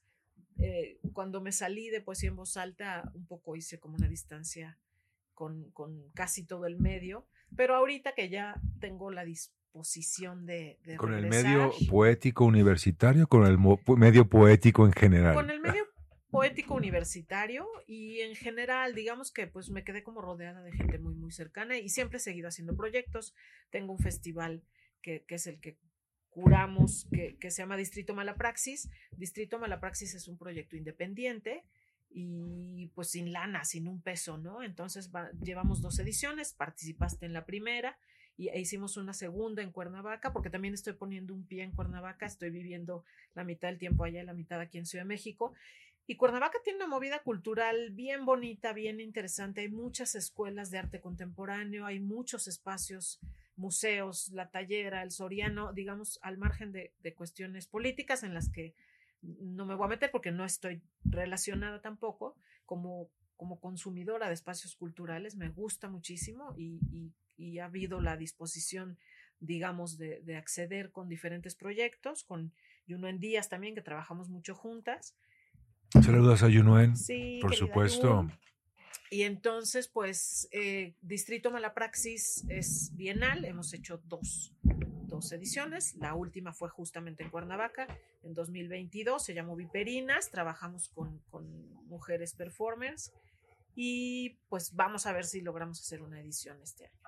[0.59, 4.77] eh, cuando me salí de poesía en voz alta, un poco hice como una distancia
[5.33, 7.25] con, con casi todo el medio,
[7.55, 13.45] pero ahorita que ya tengo la disposición de, de Con el medio poético universitario, con
[13.45, 13.57] el
[13.97, 15.33] medio poético en general.
[15.33, 15.85] con el medio
[16.35, 21.15] poético universitario y en general, digamos que pues me quedé como rodeada de gente muy,
[21.15, 23.33] muy cercana y siempre he seguido haciendo proyectos.
[23.69, 24.61] Tengo un festival
[25.01, 25.77] que, que es el que
[26.29, 28.89] curamos, que, que se llama Distrito Malapraxis.
[29.15, 31.63] Distrito Malapraxis es un proyecto independiente
[32.09, 34.61] y pues sin lana, sin un peso, ¿no?
[34.63, 37.97] Entonces va- llevamos dos ediciones, participaste en la primera
[38.37, 42.25] y e hicimos una segunda en Cuernavaca, porque también estoy poniendo un pie en Cuernavaca,
[42.25, 45.53] estoy viviendo la mitad del tiempo allá y la mitad aquí en Ciudad de México.
[46.07, 49.61] Y Cuernavaca tiene una movida cultural bien bonita, bien interesante.
[49.61, 53.19] Hay muchas escuelas de arte contemporáneo, hay muchos espacios,
[53.55, 58.75] museos, la tallera, el soriano, digamos, al margen de, cuestiones políticas en las que
[59.21, 64.75] no me voy a meter porque no estoy relacionada tampoco como, como consumidora de espacios
[64.75, 65.35] culturales.
[65.35, 67.11] Me gusta muchísimo y, y-
[67.59, 68.97] ha habido la disposición,
[69.39, 72.53] digamos, de, de acceder con diferentes proyectos, con
[72.87, 75.15] Juno en Díaz también, que trabajamos mucho juntas.
[75.91, 78.27] Saludos a Yunuen, Sí, por supuesto.
[79.09, 83.45] Y entonces, pues, eh, Distrito Malapraxis es bienal.
[83.45, 85.95] Hemos hecho dos, dos ediciones.
[85.95, 87.87] La última fue justamente en Cuernavaca
[88.23, 89.23] en 2022.
[89.23, 90.31] Se llamó Viperinas.
[90.31, 91.47] Trabajamos con, con
[91.85, 93.13] mujeres performers.
[93.75, 96.99] Y pues vamos a ver si logramos hacer una edición este año.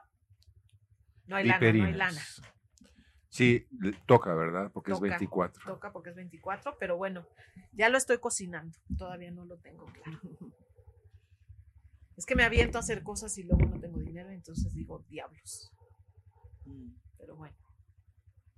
[1.26, 2.22] No hay lana, no hay lana.
[3.30, 3.68] Sí,
[4.06, 4.72] toca, ¿verdad?
[4.74, 5.64] Porque Toca, es 24.
[5.66, 7.28] Toca porque es 24, pero bueno,
[7.74, 8.78] ya lo estoy cocinando.
[8.98, 10.20] Todavía no lo tengo claro.
[12.18, 15.72] Es que me aviento a hacer cosas y luego no tengo dinero, entonces digo, diablos.
[17.20, 17.56] Pero bueno.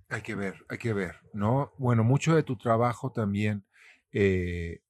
[0.08, 1.74] Hay que ver, hay que ver, ¿no?
[1.76, 3.66] Bueno, mucho de tu trabajo también,
[4.12, 4.82] eh,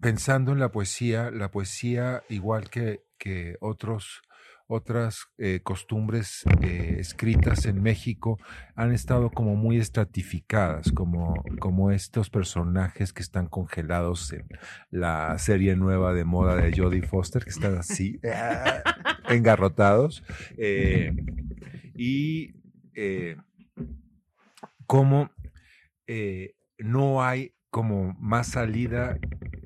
[0.00, 4.22] pensando en la poesía, la poesía, igual que, que otros,
[4.68, 8.38] otras eh, costumbres eh, escritas en México,
[8.74, 14.46] han estado como muy estratificadas, como, como estos personajes que están congelados en
[14.90, 18.82] la serie nueva de moda de Jodie Foster, que están así, ah,
[19.28, 20.24] engarrotados.
[20.58, 21.12] eh,
[21.94, 22.54] y
[22.94, 23.36] eh,
[26.78, 29.18] no hay como más salida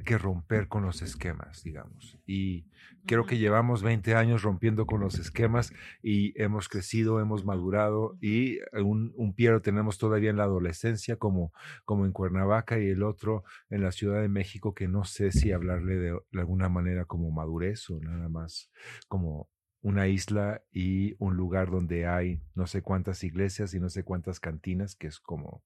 [0.05, 2.19] que romper con los esquemas, digamos.
[2.27, 2.66] Y
[3.07, 5.73] creo que llevamos 20 años rompiendo con los esquemas
[6.03, 11.19] y hemos crecido, hemos madurado y un, un pie lo tenemos todavía en la adolescencia
[11.19, 11.53] como,
[11.85, 15.53] como en Cuernavaca y el otro en la Ciudad de México que no sé si
[15.53, 18.73] hablarle de, de alguna manera como madurez o nada más
[19.07, 19.49] como
[19.82, 24.41] una isla y un lugar donde hay no sé cuántas iglesias y no sé cuántas
[24.41, 25.62] cantinas, que es como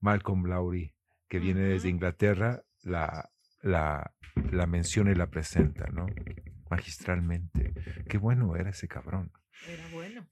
[0.00, 0.92] Malcolm Lowry,
[1.28, 1.88] que viene desde.
[1.88, 3.30] Inglaterra, la,
[3.62, 4.14] la,
[4.52, 6.06] la menciona y la presenta, ¿no?
[6.70, 7.72] Magistralmente.
[8.08, 9.32] Qué bueno era ese cabrón.
[9.66, 10.28] Era bueno.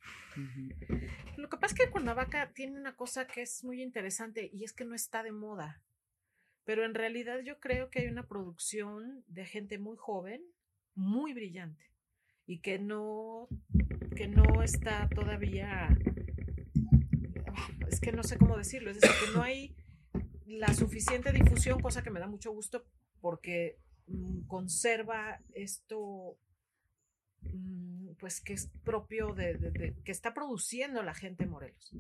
[1.37, 4.73] Lo que pasa es que Cuernavaca tiene una cosa que es muy interesante y es
[4.73, 5.83] que no está de moda.
[6.65, 10.43] Pero en realidad yo creo que hay una producción de gente muy joven,
[10.95, 11.91] muy brillante
[12.47, 13.49] y que no
[14.15, 15.89] que no está todavía
[17.89, 19.77] es que no sé cómo decirlo, es decir, que no hay
[20.47, 22.85] la suficiente difusión, cosa que me da mucho gusto
[23.21, 26.39] porque mm, conserva esto
[27.43, 31.93] mm, pues que es propio de, que está produciendo la gente en Morelos.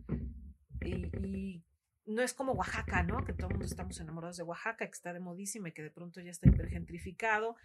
[0.81, 0.94] Y,
[1.27, 1.64] y
[2.06, 3.24] no es como Oaxaca, ¿no?
[3.24, 5.90] Que todo el mundo estamos enamorados de Oaxaca, que está de modísima y que de
[5.90, 7.56] pronto ya está hipergentrificado.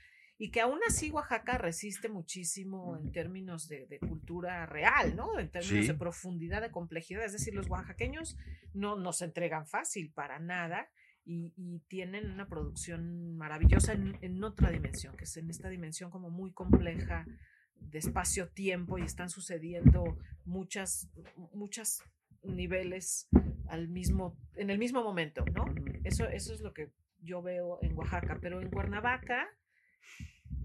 [0.44, 5.38] Y que aún así Oaxaca resiste muchísimo en términos de, de cultura real, ¿no?
[5.38, 5.92] En términos Sí.
[5.92, 7.24] de profundidad, de complejidad.
[7.24, 8.36] Es decir, los oaxaqueños
[8.74, 10.90] no nos entregan fácil para nada
[11.24, 16.10] y, y tienen una producción maravillosa en, en otra dimensión, que es en esta dimensión
[16.10, 17.28] como muy compleja
[17.76, 21.08] de espacio-tiempo y están sucediendo muchas,
[21.54, 22.02] muchas
[22.42, 23.28] niveles
[23.68, 25.66] al mismo, en el mismo momento, ¿no?
[26.04, 26.90] Eso, eso es lo que
[27.20, 29.48] yo veo en Oaxaca, pero en Cuernavaca,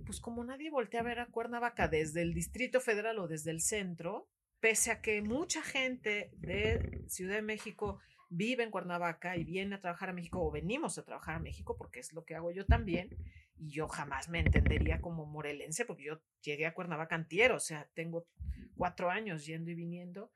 [0.05, 3.61] pues como nadie voltea a ver a Cuernavaca desde el Distrito Federal o desde el
[3.61, 4.29] centro,
[4.61, 9.81] pese a que mucha gente de Ciudad de México vive en Cuernavaca y viene a
[9.81, 12.67] trabajar a México o venimos a trabajar a México, porque es lo que hago yo
[12.67, 13.11] también,
[13.59, 17.89] y yo jamás me entendería como morelense, porque yo llegué a Cuernavaca antier, o sea,
[17.95, 18.27] tengo
[18.77, 20.31] cuatro años yendo y viniendo,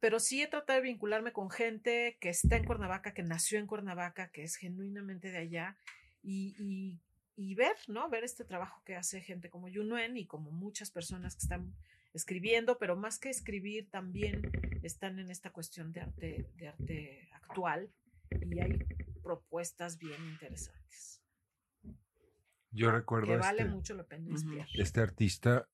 [0.00, 3.66] pero sí he tratado de vincularme con gente que está en Cuernavaca, que nació en
[3.66, 5.76] Cuernavaca, que es genuinamente de allá,
[6.22, 7.00] y,
[7.36, 8.08] y ver, ¿no?
[8.08, 11.74] Ver este trabajo que hace gente como Yunuen y como muchas personas que están
[12.12, 14.42] escribiendo, pero más que escribir también
[14.82, 17.90] están en esta cuestión de arte, de arte actual
[18.30, 18.78] y hay
[19.22, 21.22] propuestas bien interesantes.
[22.70, 24.36] Yo recuerdo Que vale este, mucho la pena Ujú.
[24.36, 24.68] espiar.
[24.74, 25.68] este artista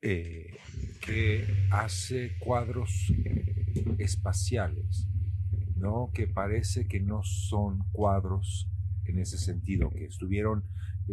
[0.00, 0.56] eh,
[1.00, 3.12] que hace cuadros
[3.98, 5.06] espaciales,
[5.76, 6.10] ¿no?
[6.14, 8.68] Que parece que no son cuadros
[9.04, 10.64] en ese sentido, que estuvieron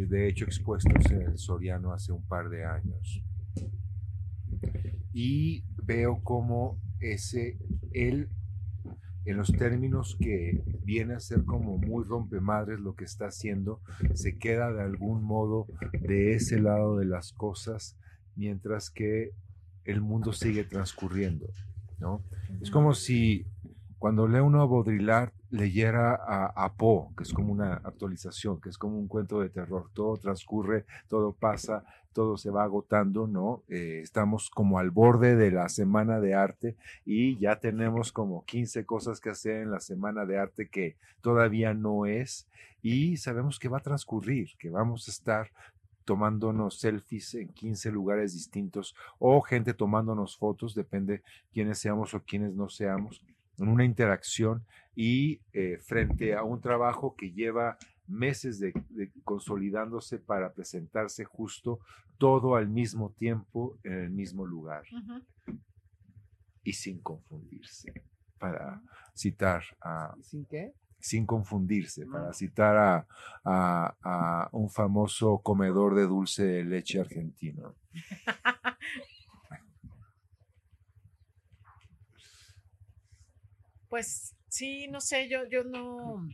[0.04, 3.24] de hecho expuestos en el Soriano hace un par de años.
[5.12, 7.58] Y veo como ese,
[7.92, 8.28] él,
[9.24, 13.80] en los términos que viene a ser como muy rompemadres lo que está haciendo,
[14.14, 17.96] se queda de algún modo de ese lado de las cosas,
[18.34, 19.32] mientras que
[19.84, 21.46] el mundo sigue transcurriendo,
[21.98, 22.22] ¿no?
[22.60, 23.46] Es como si
[23.98, 28.68] cuando lee uno a Baudrillard leyera a, a Poe, que es como una actualización, que
[28.68, 29.90] es como un cuento de terror.
[29.92, 31.84] Todo transcurre, todo pasa,
[32.16, 33.62] todo se va agotando, ¿no?
[33.68, 36.74] Eh, estamos como al borde de la semana de arte
[37.04, 41.74] y ya tenemos como 15 cosas que hacer en la semana de arte que todavía
[41.74, 42.48] no es
[42.80, 45.50] y sabemos que va a transcurrir, que vamos a estar
[46.06, 52.54] tomándonos selfies en 15 lugares distintos o gente tomándonos fotos, depende quiénes seamos o quiénes
[52.54, 53.20] no seamos,
[53.58, 54.64] en una interacción
[54.94, 57.76] y eh, frente a un trabajo que lleva
[58.06, 61.80] meses de, de consolidándose para presentarse justo
[62.18, 64.84] todo al mismo tiempo en el mismo lugar
[66.64, 67.92] y sin confundirse,
[68.38, 68.82] para
[69.14, 70.72] citar a ¿Sin qué?
[70.98, 73.06] sin confundirse, para citar a,
[73.44, 77.76] a- a un famoso comedor de dulce de leche argentino.
[83.96, 86.28] Pues sí, no sé, yo, yo no,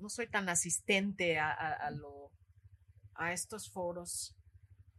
[0.00, 2.30] no soy tan asistente a, a- a lo,
[3.14, 4.36] a estos foros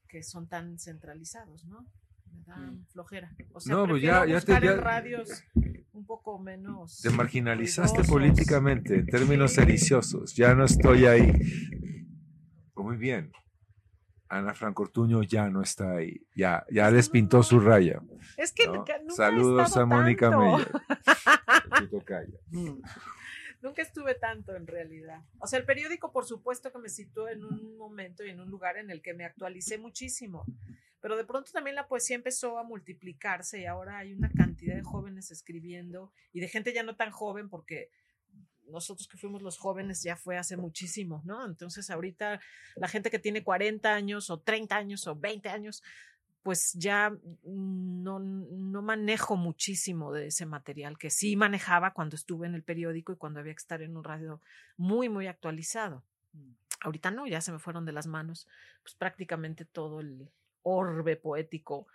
[0.07, 1.85] que son tan centralizados, ¿no?
[2.33, 3.31] Me dan flojera.
[3.53, 5.43] O sea, No, pues ya- ya te- ya- radios
[5.93, 7.01] un poco menos.
[7.03, 10.33] Te marginalizaste políticamente en términos Sí.
[10.33, 11.33] Ya no estoy ahí.
[12.75, 13.31] Muy bien.
[14.27, 16.19] Ana Franco Ortuño ya no está ahí.
[16.35, 18.01] Ya, ya les pintó su raya.
[18.37, 18.77] Es que ¿no?
[18.77, 20.35] nunca, nunca he Saludos a Mónica.
[20.35, 20.71] Meyer.
[21.79, 22.39] Tu tocaya.
[22.47, 22.81] Mm.
[23.61, 25.21] Nunca estuve tanto en realidad.
[25.39, 28.49] O sea, el periódico, por supuesto que me situó en un momento y en un
[28.49, 30.45] lugar en el que me actualicé muchísimo.
[31.01, 34.83] Pero de pronto también la poesía empezó a multiplicarse y ahora hay una cantidad de
[34.83, 37.89] jóvenes escribiendo y de gente ya no tan joven porque
[38.67, 41.45] nosotros que fuimos los jóvenes ya fue hace muchísimo, ¿no?
[41.45, 42.39] Entonces ahorita
[42.75, 45.83] la gente que tiene 40 años o 30 años o 20 años,
[46.45, 47.11] pues ya
[47.43, 53.11] no, no manejo muchísimo de ese material que sí manejaba cuando estuve en el periódico
[53.11, 54.43] y cuando había que estar en un radio
[54.77, 56.03] muy, muy actualizado.
[56.81, 58.47] Ahorita no, ya se me fueron de las manos,
[58.83, 60.29] pues prácticamente todo el
[60.61, 61.87] orbe poético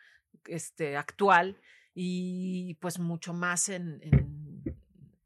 [0.46, 1.56] este, actual
[1.94, 4.39] y pues mucho más en, en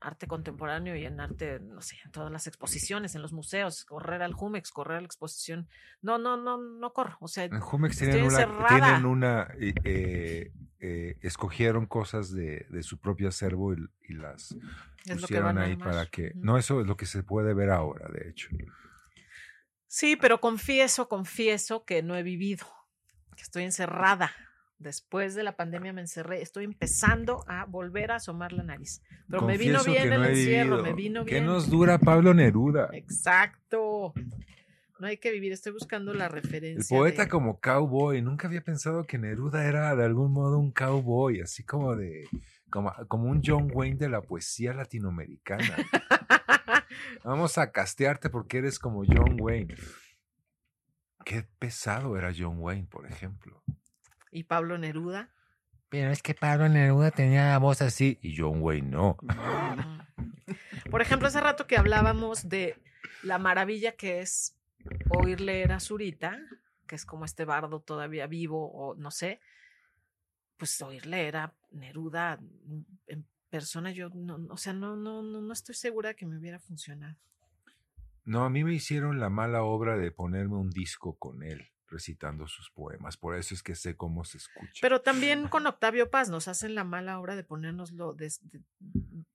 [0.04, 4.22] arte contemporáneo y en arte, no sé, en todas las exposiciones, en los museos, correr
[4.22, 5.68] al Jumex, correr a la exposición.
[6.02, 7.16] No, no, no, no corro.
[7.20, 12.82] O sea, En Jumex tienen una, tienen una eh, eh, eh, escogieron cosas de, de
[12.82, 13.78] su propio acervo y,
[14.08, 14.54] y las
[15.06, 16.32] es pusieron ahí para que...
[16.36, 18.48] No, eso es lo que se puede ver ahora, de hecho.
[19.86, 22.66] Sí, pero confieso, confieso que no he vivido,
[23.36, 24.32] que estoy encerrada.
[24.84, 29.02] Después de la pandemia me encerré, estoy empezando a volver a asomar la nariz.
[29.28, 31.46] Pero me vino Confieso bien el no he encierro, me vino ¿Qué bien.
[31.46, 32.90] nos dura Pablo Neruda?
[32.92, 34.12] Exacto.
[35.00, 36.96] No hay que vivir, estoy buscando la El referencia.
[36.96, 41.40] poeta de- como cowboy, nunca había pensado que Neruda era de algún modo un cowboy,
[41.40, 42.28] así como de
[42.70, 45.76] como, como un John Wayne de la poesía latinoamericana.
[47.24, 49.74] Vamos a castearte porque eres como John Wayne.
[51.24, 53.62] Qué pesado era John Wayne, por ejemplo.
[54.34, 55.30] Y Pablo Neruda.
[55.88, 59.16] Pero es que Pablo Neruda tenía la voz así y John Wayne no.
[60.90, 62.76] Por ejemplo, hace rato que hablábamos de
[63.22, 64.58] la maravilla que es
[65.08, 66.38] oír leer a Zurita,
[66.86, 69.40] que es como este bardo todavía vivo o no sé,
[70.56, 72.40] pues oír leer a Neruda
[73.06, 76.36] en persona, yo no, o sea, no, no, no, no estoy segura de que me
[76.38, 77.16] hubiera funcionado.
[78.24, 82.46] No, a mí me hicieron la mala obra de ponerme un disco con él recitando
[82.46, 83.16] sus poemas.
[83.16, 84.78] Por eso es que sé cómo se escucha.
[84.80, 88.62] Pero también con Octavio Paz nos hacen la mala obra de ponernoslo, de- de-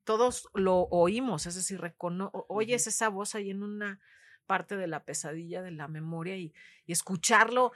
[0.03, 3.99] todos lo oímos, es decir, recono oyes esa voz ahí en una
[4.45, 6.53] parte de la pesadilla de la memoria y,
[6.87, 7.71] y escucharlo.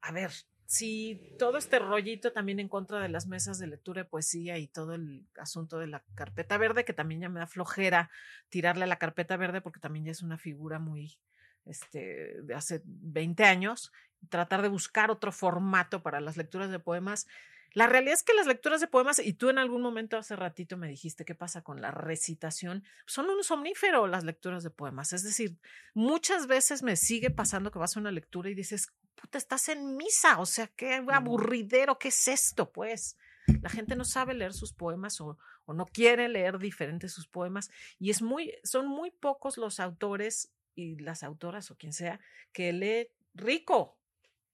[0.00, 0.30] A ver,
[0.66, 4.66] si todo este rollito también en contra de las mesas de lectura de poesía y
[4.66, 8.10] todo el asunto de la carpeta verde, que también ya me da flojera
[8.48, 11.18] tirarle a la carpeta verde porque también ya es una figura muy
[11.66, 13.92] este, de hace 20 años,
[14.28, 17.26] tratar de buscar otro formato para las lecturas de poemas.
[17.72, 20.76] La realidad es que las lecturas de poemas, y tú en algún momento hace ratito
[20.76, 25.12] me dijiste qué pasa con la recitación, son un somnífero las lecturas de poemas.
[25.12, 25.58] Es decir,
[25.92, 29.96] muchas veces me sigue pasando que vas a una lectura y dices, puta, estás en
[29.96, 32.70] misa, o sea, qué aburridero, ¿qué es esto?
[32.70, 33.16] Pues
[33.60, 35.36] la gente no sabe leer sus poemas o,
[35.66, 40.53] o no quiere leer diferentes sus poemas y es muy, son muy pocos los autores
[40.74, 42.20] y las autoras o quien sea
[42.52, 43.98] que lee rico,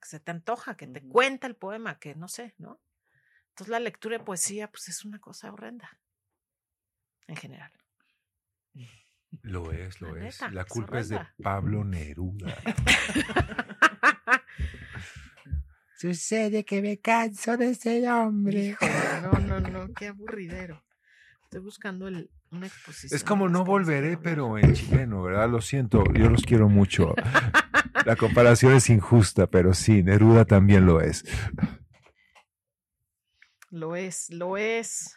[0.00, 2.80] que se te antoja, que te cuenta el poema, que no sé, ¿no?
[3.50, 5.98] Entonces la lectura de poesía pues es una cosa horrenda
[7.26, 7.72] en general.
[9.42, 10.40] Lo es, lo La es.
[10.40, 11.20] neta, La culpa es de.
[11.42, 12.56] Pablo Neruda.
[15.96, 18.70] Sucede que me canso de ese hombre.
[18.70, 18.92] Híjole,
[19.22, 20.82] no, no, no, qué aburridero.
[21.44, 23.16] Estoy buscando el, una exposición.
[23.16, 25.48] Es como no volveré, pero en chileno, ¿verdad?
[25.48, 27.14] Lo siento, yo los quiero mucho.
[28.06, 31.24] La comparación es injusta, pero sí, Neruda también lo es.
[33.70, 35.16] Lo es, lo es.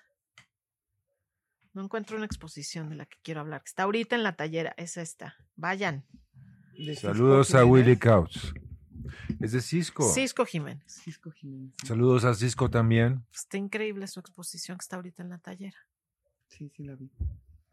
[1.73, 3.61] No encuentro una exposición de la que quiero hablar.
[3.61, 5.35] que Está ahorita en la tallera, es esta.
[5.55, 6.05] Vayan.
[6.95, 7.65] Saludos a.
[7.65, 8.53] Willy Couch.
[9.39, 10.11] Es de Cisco.
[10.13, 11.01] Cisco Jiménez.
[11.03, 11.73] Cisco Jiménez.
[11.83, 13.25] Saludos a Cisco también.
[13.33, 15.77] Está increíble su exposición que está ahorita en la tallera.
[16.63, 17.11] Sí, sí la vi.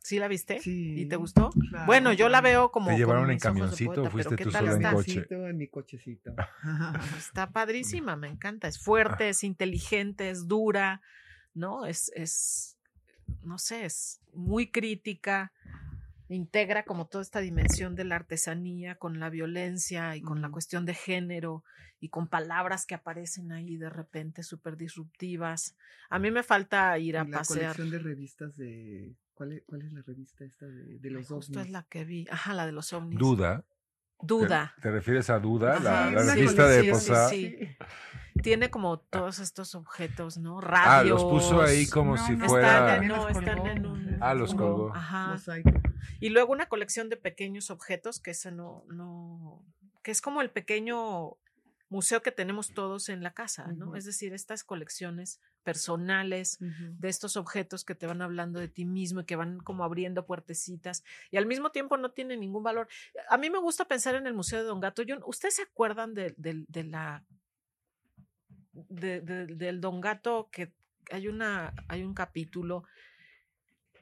[0.03, 0.61] ¿Sí la viste?
[0.61, 1.03] Sí.
[1.03, 1.51] ¿Y te gustó?
[1.51, 2.89] Claro, Bueno, yo la veo como.
[2.89, 4.93] ¿Te llevaron en camioncito o poeta, fuiste pero ¿qué tú sola en está?
[4.93, 5.27] coche?
[5.31, 6.35] En mi cochecito.
[7.19, 8.67] Está padrísima, me encanta.
[8.67, 11.03] Es fuerte, es inteligente, es dura,
[11.55, 11.85] ¿no?
[11.87, 12.79] Es, es,
[13.43, 15.53] no sé, es muy crítica.
[16.35, 20.87] Integra como toda esta dimensión de la artesanía con la violencia y con la cuestión
[20.87, 21.65] de género
[21.99, 25.77] y con palabras que aparecen ahí de repente súper disruptivas.
[26.09, 27.77] A mí me falta ir a la pasear.
[27.77, 29.15] colección de revistas de...
[29.35, 31.73] ¿Cuál es, cuál es la revista esta de, de Ay, los Justo es ovnis?
[31.73, 32.27] la que vi.
[32.31, 33.19] Ajá, la de los ovnis.
[33.19, 33.65] Duda.
[34.23, 34.75] Duda.
[34.77, 35.81] ¿Te, te refieres a Duda?
[35.81, 37.29] La, Ajá, la revista de colección, Posada.
[37.31, 37.57] sí,
[38.43, 40.59] Tiene como todos estos objetos, ¿no?
[40.59, 41.23] Ah, Radios.
[41.23, 42.97] los puso ahí como No, si no, fuera.
[42.97, 44.10] Están, no, los en un.
[44.21, 44.95] Ah, los como- colgó.
[44.95, 45.29] Ajá.
[45.33, 45.71] Mosaico.
[46.21, 49.65] Y luego una colección de pequeños objetos, que ese no, no,
[50.03, 51.37] que es como el pequeño
[51.89, 53.97] museo que tenemos todos en la casa, ¿no?
[53.97, 59.21] Es decir, estas colecciones personales de estos objetos que te van hablando de ti mismo
[59.21, 61.03] y que van como abriendo puertecitas
[61.33, 62.87] y al mismo tiempo no tienen ningún valor.
[63.29, 65.03] A mí me gusta pensar en el Museo de Don Gato.
[65.03, 67.25] Yo, ¿Ustedes se acuerdan de, de- de la
[68.73, 70.73] de- de- del Don Gato que
[71.11, 72.85] hay una hay un capítulo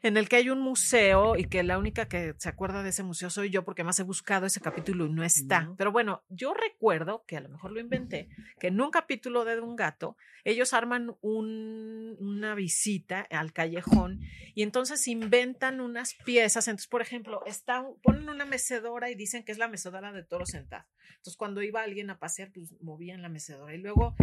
[0.03, 3.03] en el que hay un museo y que la única que se acuerda de ese
[3.03, 5.63] museo soy yo porque más he buscado ese capítulo y no está.
[5.63, 5.77] No.
[5.77, 8.29] Pero bueno, yo recuerdo, que a lo mejor lo inventé,
[8.61, 14.21] que en un capítulo de Don Gato ellos arman un- una visita al callejón
[14.55, 16.69] y entonces inventan unas piezas.
[16.69, 20.23] Entonces, por ejemplo, está, un- ponen una mecedora y dicen que es la mecedora de
[20.25, 20.85] toro sentado.
[21.11, 23.75] Entonces, cuando iba alguien a pasear, pues movían la mecedora.
[23.75, 24.15] Y luego,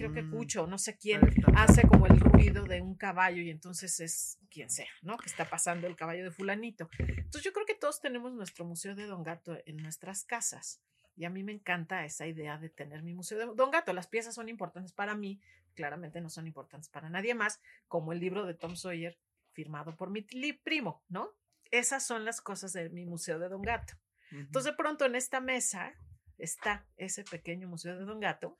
[0.00, 0.30] creo que Mm.
[0.30, 1.20] Cucho, no sé quién,
[1.54, 5.18] hace como el ruido de un caballo y entonces es quien sea, ¿no?
[5.18, 6.88] Que está pasando el caballo de fulanito.
[6.98, 10.80] Entonces, yo creo que todos tenemos nuestro museo de Don Gato en nuestras casas.
[11.16, 13.92] Y a mí me encanta esa idea de tener mi museo de Don Gato.
[13.92, 15.38] Las piezas son importantes para mí,
[15.74, 19.18] claramente no son importantes para nadie más, como el libro de Tom Sawyer
[19.52, 21.30] firmado por mi primo, ¿no?
[21.70, 23.94] Esas son las cosas de mi museo de Don Gato.
[24.30, 25.92] Entonces, de pronto en esta mesa
[26.38, 28.58] está ese pequeño museo de Don Gato,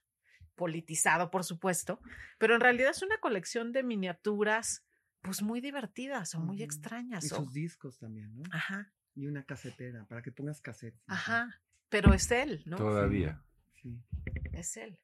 [0.64, 2.00] politizado, por supuesto,
[2.38, 4.84] pero en realidad es una colección de miniaturas,
[5.22, 7.24] pues muy divertidas o muy extrañas.
[7.24, 8.42] Y o- sus discos también, ¿no?
[8.52, 11.00] Ajá, Y una casetera, para que pongas cassettes.
[11.06, 12.76] Ajá, pero es él, ¿no?
[12.76, 13.42] Todavía.
[13.82, 13.98] Sí.
[14.52, 14.98] Es él.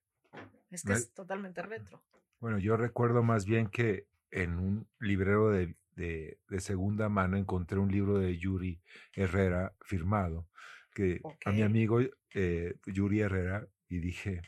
[0.71, 2.05] Es que es totalmente retro.
[2.39, 7.79] Bueno, yo recuerdo más bien que en un librero de, de- de segunda mano encontré
[7.79, 8.81] un libro de Yuri
[9.15, 10.47] Herrera firmado,
[10.95, 12.01] que a mi amigo
[12.35, 14.43] eh, Yuri Herrera, y dije,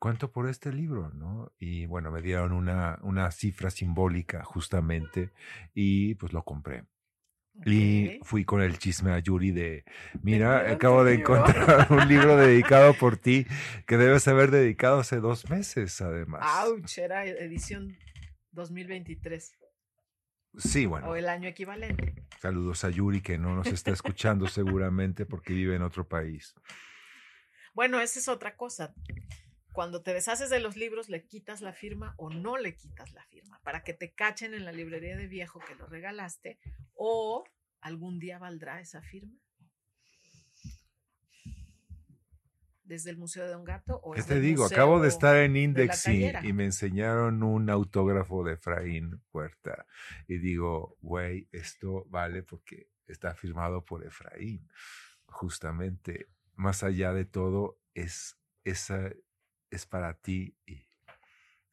[0.00, 1.10] ¿cuánto por este libro?
[1.14, 1.52] ¿no?
[1.60, 5.30] Y bueno, me dieron una, una cifra simbólica justamente,
[5.72, 6.84] y pues lo compré.
[7.66, 9.84] Y fui con el chisme a Yuri de,
[10.22, 11.36] mira, acabo de libro".
[11.36, 13.46] encontrar un libro dedicado por ti
[13.86, 16.42] que debes haber dedicado hace dos meses, además.
[16.64, 17.96] Ouch, era edición
[18.52, 19.52] 2023
[20.56, 22.14] Sí, bueno, o el año equivalente.
[22.40, 26.54] saludos a Yuri que no nos está escuchando seguramente porque vive en otro país.
[27.74, 28.94] Bueno, esa es otra cosa.
[29.72, 33.24] Cuando te deshaces de los libros, le quitas la firma o no le quitas la
[33.24, 36.58] firma para que te cachen en la librería de viejo que lo regalaste
[36.94, 37.44] o
[37.80, 39.38] algún día valdrá esa firma.
[42.82, 44.64] Desde el Museo de Don Gato o ¿Qué te digo?
[44.64, 46.44] museo Acabo de estar en la Index y, Callera.
[46.44, 49.86] y me enseñaron un autógrafo de Efraín Puerta.
[50.26, 54.68] Y digo, güey, esto vale porque está firmado por Efraín.
[55.26, 56.26] Justamente,
[56.56, 59.12] más allá de todo, es, esa,
[59.70, 60.56] es para ti.
[60.66, 60.86] Y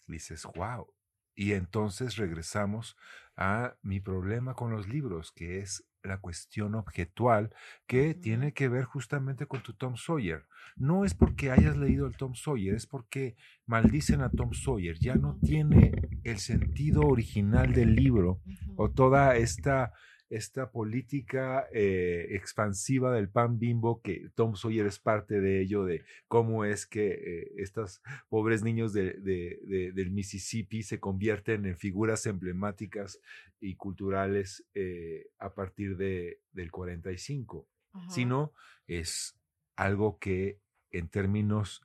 [0.08, 0.88] dices, wow.
[1.36, 2.98] Y entonces regresamos
[3.36, 7.54] a mi problema con los libros, que es la cuestión objetual
[7.86, 10.48] que tiene que ver justamente con tu Tom Sawyer.
[10.76, 14.98] No es porque hayas leído el Tom Sawyer, es porque maldicen a Tom Sawyer.
[15.00, 15.92] Ya no tiene
[16.24, 18.42] el sentido original del libro
[18.76, 19.94] o toda esta,
[20.30, 26.04] esta política eh, expansiva del pan bimbo que Tom Sawyer es parte de ello, de
[26.28, 31.78] cómo es que eh, estos pobres niños de- de- de- del Mississippi se convierten en
[31.78, 33.20] figuras emblemáticas
[33.62, 38.10] y culturales eh, a partir de, del 45 Ajá.
[38.10, 38.52] sino
[38.88, 39.36] es
[39.76, 40.60] algo que
[40.92, 41.82] en términos,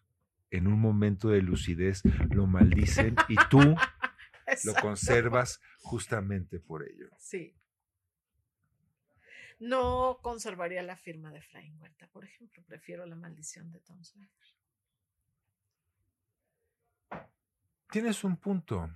[0.51, 3.59] en un momento de lucidez, lo maldicen y tú
[4.65, 7.09] lo conservas justamente por ello.
[7.19, 7.55] Sí.
[9.63, 12.65] No conservaría la firma de Efraín Huerta, por ejemplo.
[12.67, 14.29] Prefiero la maldición de Tom Sawyer.
[17.89, 18.91] Tienes un punto.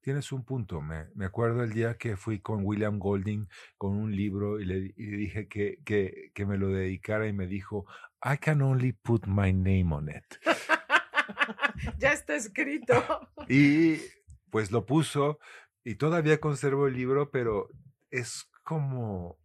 [0.00, 0.80] Tienes un punto.
[0.80, 3.46] Me, me acuerdo el día que fui con William Golding
[3.76, 7.34] con un libro y le, y le dije que, que, que me lo dedicara y
[7.34, 7.84] me dijo,
[8.24, 10.24] I can only put my name on it.
[11.98, 12.94] ya está escrito.
[13.50, 13.98] Y
[14.48, 15.38] pues lo puso
[15.82, 17.68] y todavía conservo el libro, pero
[18.10, 19.43] es como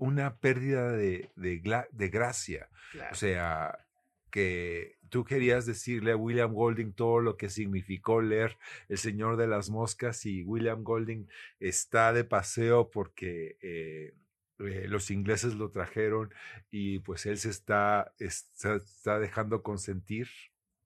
[0.00, 2.68] una pérdida de, de, de gracia.
[2.92, 3.12] Claro.
[3.12, 3.86] O sea,
[4.30, 8.56] que tú querías decirle a William Golding todo lo que significó leer
[8.88, 11.28] El Señor de las Moscas y William Golding
[11.58, 14.14] está de paseo porque eh,
[14.60, 16.32] eh, los ingleses lo trajeron
[16.70, 20.28] y pues él se está, está, está dejando consentir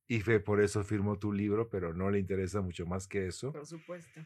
[0.08, 3.52] y fe- por eso firmó tu libro, pero no le interesa mucho más que eso.
[3.52, 4.20] Por supuesto.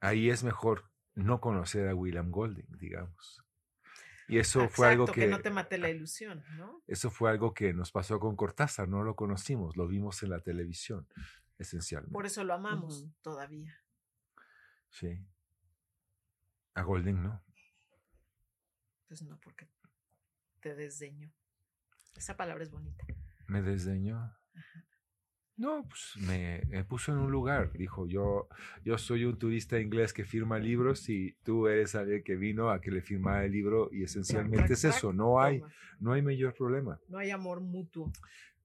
[0.00, 0.84] Ahí es mejor
[1.16, 3.42] no conocer a William Golding, digamos.
[4.28, 6.82] Y eso fue algo Exacto, que, no te mate la ilusión, ¿no?
[6.86, 10.40] eso fue algo que nos pasó con Cortázar, no lo conocimos, lo vimos en la
[10.40, 11.06] televisión,
[11.58, 12.12] esencialmente.
[12.12, 13.80] Por eso lo amamos todavía.
[14.90, 15.24] Sí.
[16.74, 17.42] A Golding no.
[19.06, 19.68] Pues no, porque
[20.60, 21.32] te desdeño.
[22.16, 23.04] Esa palabra es bonita.
[23.46, 24.36] Me desdeñó.
[25.58, 27.72] No, pues me, me puso en un lugar.
[27.72, 28.46] Dijo, yo,
[28.84, 32.80] yo soy un turista inglés que firma libros y tú eres alguien que vino a
[32.80, 35.12] que le firmara el libro y esencialmente es eso.
[35.14, 35.62] No hay,
[35.98, 37.00] no hay mayor problema.
[37.08, 38.12] No hay amor mutuo.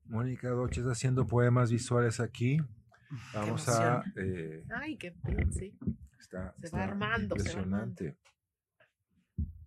[0.05, 2.57] Mónica Doche está haciendo poemas visuales aquí.
[3.33, 4.03] Vamos a...
[4.17, 5.13] eh, Ay, qué
[5.51, 5.73] sí.
[6.19, 7.35] está, Se va está se va armando.
[7.37, 8.17] impresionante.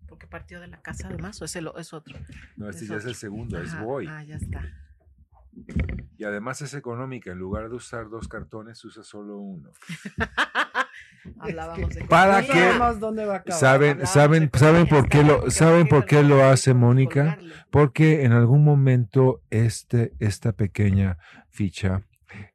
[0.07, 2.19] Porque partió de la casa además, o es, el, es otro.
[2.57, 4.05] No, este Es ya es el segundo, es Boy.
[4.07, 4.61] Ah, ya está.
[6.17, 7.31] Y además es económica.
[7.31, 9.71] En lugar de usar dos cartones, usa solo uno.
[11.39, 13.59] Hablábamos de Para No que- sabemos dónde va a acabar.
[13.59, 17.37] ¿Saben, Hablábamos saben, de saben por qué lo, saben por qué lo hace Mónica?
[17.71, 21.17] Porque en algún momento este, esta pequeña
[21.49, 22.03] ficha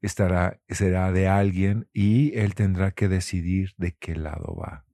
[0.01, 4.85] estará, será de alguien y él tendrá que decidir de qué lado va.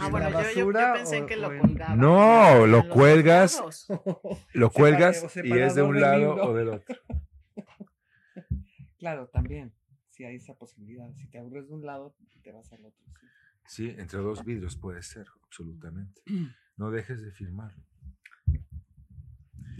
[0.00, 1.94] Ah, ¿En bueno, yo, yo- pensé o- que lo colgaba.
[1.96, 3.62] No, lo cuelgas.
[4.54, 6.96] Lo cuelgas y es de un lado o del otro.
[9.04, 9.70] Claro, también.
[10.08, 11.12] Si hay esa posibilidad.
[11.16, 13.04] Si te aburres de un lado, te vas al otro.
[13.66, 13.90] sí.
[13.90, 16.22] Sí, entre dos vidrios puede ser, absolutamente.
[16.78, 17.84] No dejes de firmarlo.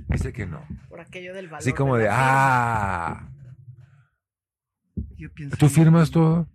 [0.08, 0.62] Dice que no.
[0.90, 1.60] Por aquello del valor.
[1.60, 3.32] Así como de, ah,
[5.16, 6.46] Yo pienso ¿tú firmas todo?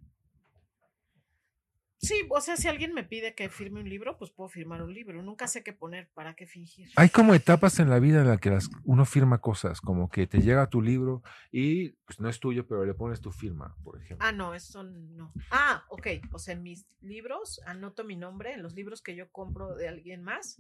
[2.02, 4.94] Sí, o sea, si alguien me pide que firme un libro, pues puedo firmar un
[4.94, 5.22] libro.
[5.22, 6.90] Nunca sé qué poner, para qué fingir.
[6.96, 10.26] Hay como etapas en la vida en las que las- uno firma cosas, como que
[10.26, 11.22] te llega tu libro
[11.52, 14.26] y pues no es tuyo, pero le pones tu firma, por ejemplo.
[14.26, 15.34] Ah, no, eso no.
[15.52, 16.08] Ah, ok.
[16.32, 19.90] O sea, en mis libros anoto mi nombre, en los libros que yo compro de
[19.90, 20.58] alguien más,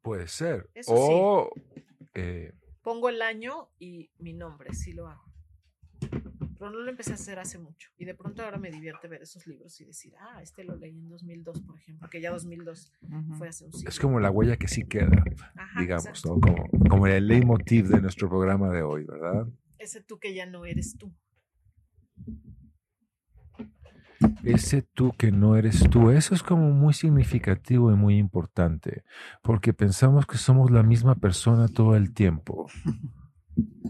[0.00, 0.68] Puede ser.
[0.74, 1.50] Eso o
[2.14, 5.24] eh, pongo el año y mi nombre, sí lo hago.
[6.58, 7.90] Pero no lo empecé a hacer hace mucho.
[7.98, 10.98] Y de pronto ahora me divierte ver esos libros y decir, ah, este lo leí
[10.98, 13.34] en 2002, por ejemplo, que ya 2002 Ujú.
[13.34, 13.88] fue hace un siglo.
[13.88, 15.24] es como la huella que sí queda,
[15.56, 16.36] Ajá, digamos, exacto.
[16.36, 16.40] ¿no?
[16.40, 19.46] Como, como el leitmotiv de nuestro programa de hoy, ¿verdad?
[19.78, 21.12] Ese tú que ya no eres tú.
[24.44, 29.04] Ese tú que no eres tú, eso es como muy significativo y muy importante,
[29.42, 32.66] porque pensamos que somos la misma persona todo el tiempo.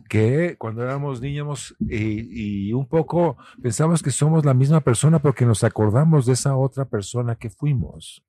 [0.09, 5.47] Que cuando éramos niños y, y un poco pensamos que somos la misma persona porque
[5.47, 8.23] nos acordamos de esa otra persona que fuimos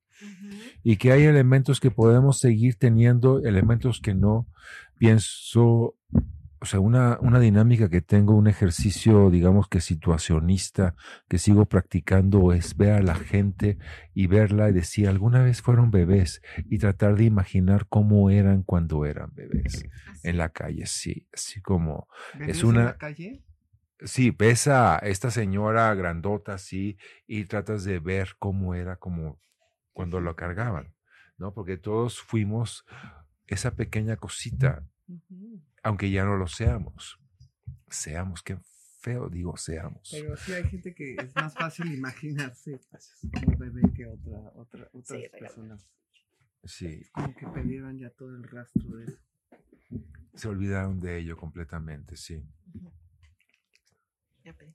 [0.82, 4.46] y que hay elementos que podemos seguir teniendo, elementos que no.
[4.98, 5.95] Pienso,
[6.66, 10.96] o sea, una, una dinámica que tengo, un ejercicio, digamos que situacionista,
[11.28, 13.78] que sigo practicando es ver a la gente
[14.14, 19.04] y verla y decir, alguna vez fueron bebés y tratar de imaginar cómo eran cuando
[19.06, 20.24] eran bebés Así.
[20.24, 23.42] en la calle, sí, así como ¿Bebés es en una- la calle?
[24.00, 26.98] Sí, ves a esta señora grandota así
[27.28, 29.40] y tratas de ver cómo era como
[29.92, 30.94] cuando lo cargaban,
[31.38, 31.54] ¿no?
[31.54, 32.84] Porque todos fuimos
[33.46, 34.82] esa pequeña cosita.
[35.86, 37.16] Aunque ya no lo seamos.
[37.88, 38.58] Seamos, qué
[39.00, 40.08] feo digo seamos.
[40.10, 42.80] Pero sí hay gente que es más fácil imaginarse
[43.32, 45.38] como bebé que otra, otra, otras regalo.
[45.38, 45.88] personas.
[46.64, 49.22] Sí, Como que perdieron ya todo el rastro de eso.
[50.34, 52.42] se olvidaron de ello completamente, sí.
[52.74, 52.92] Ujú.
[54.42, 54.74] Ya pedí.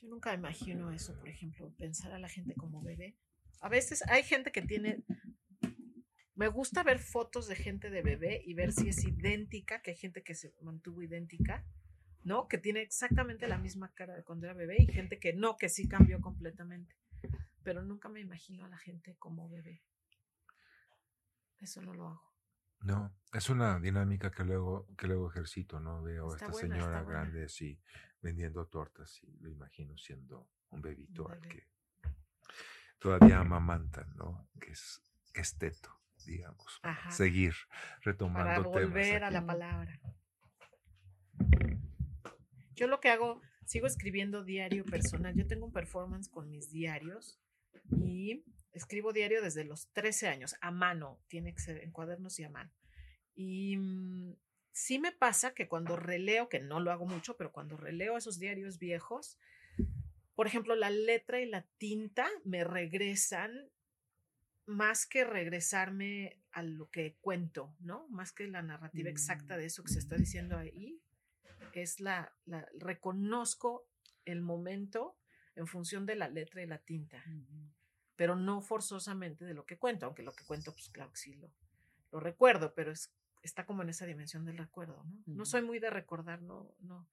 [0.00, 3.18] Yo nunca imagino eso, por ejemplo, pensar a la gente como bebé.
[3.60, 5.04] A veces hay gente que tiene...
[6.40, 9.96] Me gusta ver fotos de gente de bebé y ver si es idéntica, que hay
[9.98, 11.66] gente que se mantuvo idéntica,
[12.24, 12.48] ¿no?
[12.48, 15.68] Que tiene exactamente la misma cara de cuando era bebé y gente que no, que
[15.68, 16.96] sí cambió completamente.
[17.62, 19.82] Pero nunca me imagino a la gente como bebé.
[21.58, 22.34] Eso no lo hago.
[22.80, 26.02] No, es una dinámica que luego, que luego ejercito, ¿no?
[26.02, 27.78] Veo a esta buena, señora grande así
[28.22, 31.68] vendiendo tortas y lo imagino siendo un bebito al que
[32.98, 34.48] todavía amamantan, ¿no?
[34.58, 35.02] Que es,
[35.34, 36.78] que es teto, digamos.
[36.82, 37.10] para Ajá.
[37.10, 39.22] Seguir Para retomando volver temas.
[39.22, 40.00] a la palabra.
[42.74, 45.34] Yo lo que hago, sigo escribiendo diario personal.
[45.34, 47.38] Yo tengo un performance con mis diarios
[48.02, 52.44] y escribo diario desde los 13 años, a mano, tiene que ser en cuadernos y
[52.44, 52.72] a mano.
[53.34, 54.36] Y mm,
[54.72, 58.38] sí me pasa que cuando releo, que no lo hago mucho, pero cuando releo esos
[58.38, 59.38] diarios viejos,
[60.34, 63.52] por ejemplo, la letra y la tinta me regresan
[64.70, 68.08] más que regresarme a lo que cuento, ¿no?
[68.08, 71.02] Más que la narrativa exacta de eso que se está diciendo ahí,
[71.72, 73.88] es la, la reconozco
[74.24, 75.16] el momento
[75.54, 77.22] en función de la letra y la tinta,
[78.16, 81.34] pero no forzosamente de lo que cuento, aunque lo que cuento, pues claro que sí
[81.34, 81.52] lo,
[82.12, 85.22] lo recuerdo, pero es, está como en esa dimensión del recuerdo, ¿no?
[85.26, 87.08] No soy muy de recordar, no, no,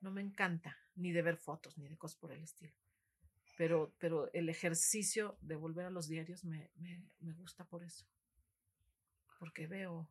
[0.00, 2.74] no me encanta, ni de ver fotos, ni de cosas por el estilo.
[3.58, 8.06] Pero, pero el ejercicio de volver a los diarios me, me, me gusta por eso.
[9.40, 10.08] Porque veo.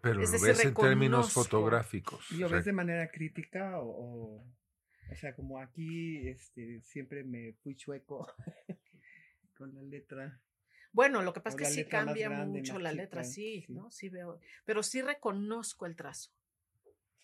[0.00, 2.30] Pero Es lo decir, ves en términos fotográficos.
[2.30, 4.54] ¿Y lo o sea, ves de manera crítica o, o,
[5.10, 8.32] o sea, como aquí este, siempre me fui chueco
[9.58, 10.40] con la letra?
[10.92, 13.64] Bueno, lo que pasa O es que sí cambia grande, mucho la chica, letra, sí,
[13.66, 13.72] sí.
[13.72, 13.90] ¿no?
[13.90, 14.38] Sí veo.
[14.64, 16.30] Pero sí reconozco el trazo.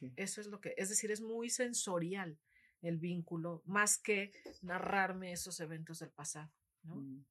[0.01, 0.13] Sí.
[0.17, 2.37] Eso es lo que, es decir, es muy sensorial
[2.83, 6.53] el vínculo, más que narrarme esos eventos del pasado,
[6.83, 6.97] ¿no?
[6.97, 7.25] Mm.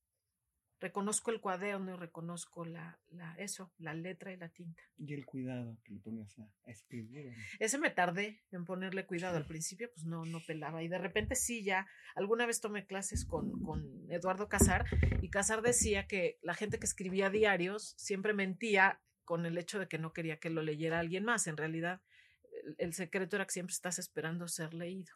[0.82, 4.82] Reconozco el cuaderno y reconozco la, la, eso, la letra y la tinta.
[4.98, 7.36] Y el cuidado que le pones a, a escribir.
[7.60, 9.38] Ese me tardé en ponerle cuidado.
[9.38, 10.82] Al principio, pues no, no pelaba.
[10.82, 11.86] Y de repente sí, ya.
[12.16, 14.88] Alguna vez tomé clases con, con Eduardo Casar
[15.22, 19.88] y Casar decía que la gente que escribía diarios siempre mentía con el hecho de
[19.88, 21.46] que no quería que lo leyera alguien más.
[21.46, 22.02] En realidad,
[22.64, 25.14] el, el secreto era que siempre estás esperando ser leído.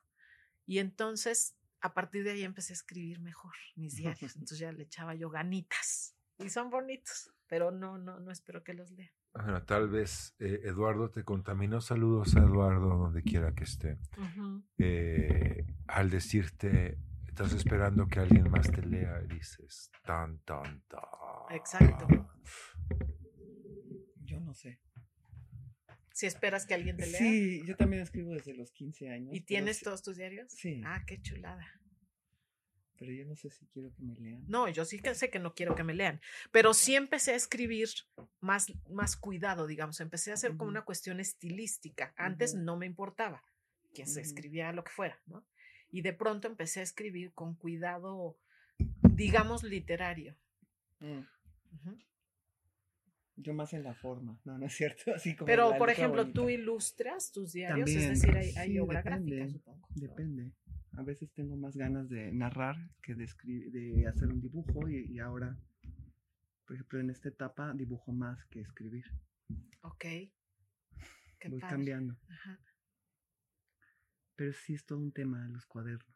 [0.65, 4.15] Y entonces, a partir de ahí empecé a escribir mejor mis diarios.
[4.35, 6.15] Entonces ya le echaba yo ganitas.
[6.37, 9.11] Y son bonitos, pero no, no, no espero que los lea.
[9.33, 11.81] Bueno, tal vez eh, Eduardo te contaminó.
[11.81, 13.97] Saludos a Eduardo donde quiera que esté.
[14.77, 16.97] Eh, al decirte,
[17.27, 21.01] estás esperando que alguien más te lea, dices, tan, tan, tan.
[21.49, 22.07] Exacto.
[24.23, 24.79] Yo no sé.
[26.15, 27.19] Si esperas que alguien te lea.
[27.19, 29.35] Sí, yo también escribo desde los 15 años.
[29.35, 30.49] ¿Y tienes todos tus diarios?
[30.49, 30.81] Sí.
[30.85, 31.69] Ah, qué chulada.
[32.97, 34.45] Pero yo no sé si quiero que me lean.
[34.47, 36.21] No, yo sí que sé que no quiero que me lean,
[36.51, 37.89] pero sí empecé a escribir
[38.39, 39.99] más, más cuidado, digamos.
[39.99, 42.13] Empecé a hacer como una cuestión estilística.
[42.15, 43.43] Antes no me importaba
[43.93, 45.45] que se escribía lo que fuera, ¿no?
[45.91, 48.39] Y de pronto empecé a escribir con cuidado,
[49.01, 50.37] digamos, literario.
[51.01, 51.97] Ujú.
[53.37, 54.39] Yo más en la forma.
[54.45, 55.03] No, no es cierto.
[55.15, 56.41] Así como Pero, por ejemplo, bonita.
[56.41, 59.71] tú ilustras tus diarios, También, es decir, hay, hay sí, obra depende, gráfica.
[59.95, 60.51] Depende.
[60.93, 65.11] A veces tengo más ganas de narrar que de, escribir, de hacer un dibujo y,
[65.11, 65.57] y ahora,
[66.65, 69.05] por ejemplo, en esta etapa dibujo más que escribir.
[69.81, 70.05] Ok.
[71.39, 71.75] Qué Voy padre.
[71.75, 72.17] cambiando.
[72.29, 72.59] Ajá.
[74.37, 76.15] Pero sí es todo un tema los cuadernos.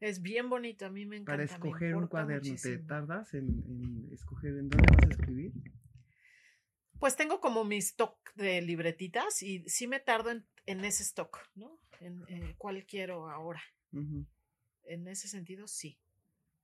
[0.00, 1.32] Es bien bonito, a mí me encanta.
[1.32, 5.52] Para escoger un cuaderno, ¿te tardas en, en escoger en dónde vas a escribir?
[7.02, 11.36] Pues tengo como mi stock de libretitas y sí me tardo en, en ese stock,
[11.56, 11.80] ¿no?
[11.98, 13.60] En eh, cuál quiero ahora.
[14.84, 15.98] En ese sentido, sí.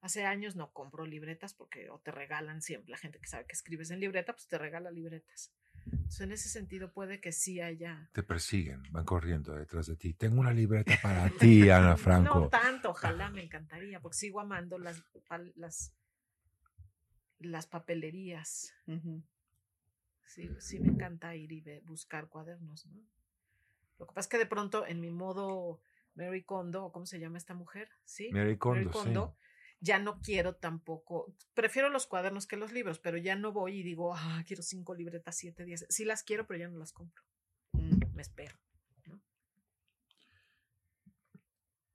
[0.00, 2.92] Hace años no compro libretas porque o te regalan siempre.
[2.92, 5.52] La gente que sabe que escribes en libreta, pues te regala libretas.
[5.86, 8.08] Entonces, en ese sentido puede que sí haya...
[8.12, 10.14] Te persiguen, van corriendo detrás de ti.
[10.14, 12.42] Tengo una libreta para ti, Ana Franco.
[12.42, 15.02] No tanto, ojalá me encantaría, porque sigo amando las,
[15.56, 15.92] las,
[17.40, 18.72] las papelerías.
[20.28, 23.00] Sí, sí me encanta ir y ve- buscar cuadernos, ¿no?
[23.98, 25.80] Lo que pasa es que de pronto en mi modo
[26.14, 28.30] Mary Kondo, cómo se llama esta mujer, ¿sí?
[28.30, 29.46] Mary Kondo, sí.
[29.80, 33.82] ya no quiero tampoco, prefiero los cuadernos que los libros, pero ya no voy y
[33.82, 35.86] digo, ah, quiero cinco libretas, siete días.
[35.88, 37.24] Sí las quiero, pero ya no las compro.
[37.72, 38.14] Mm.
[38.14, 38.56] Me espero.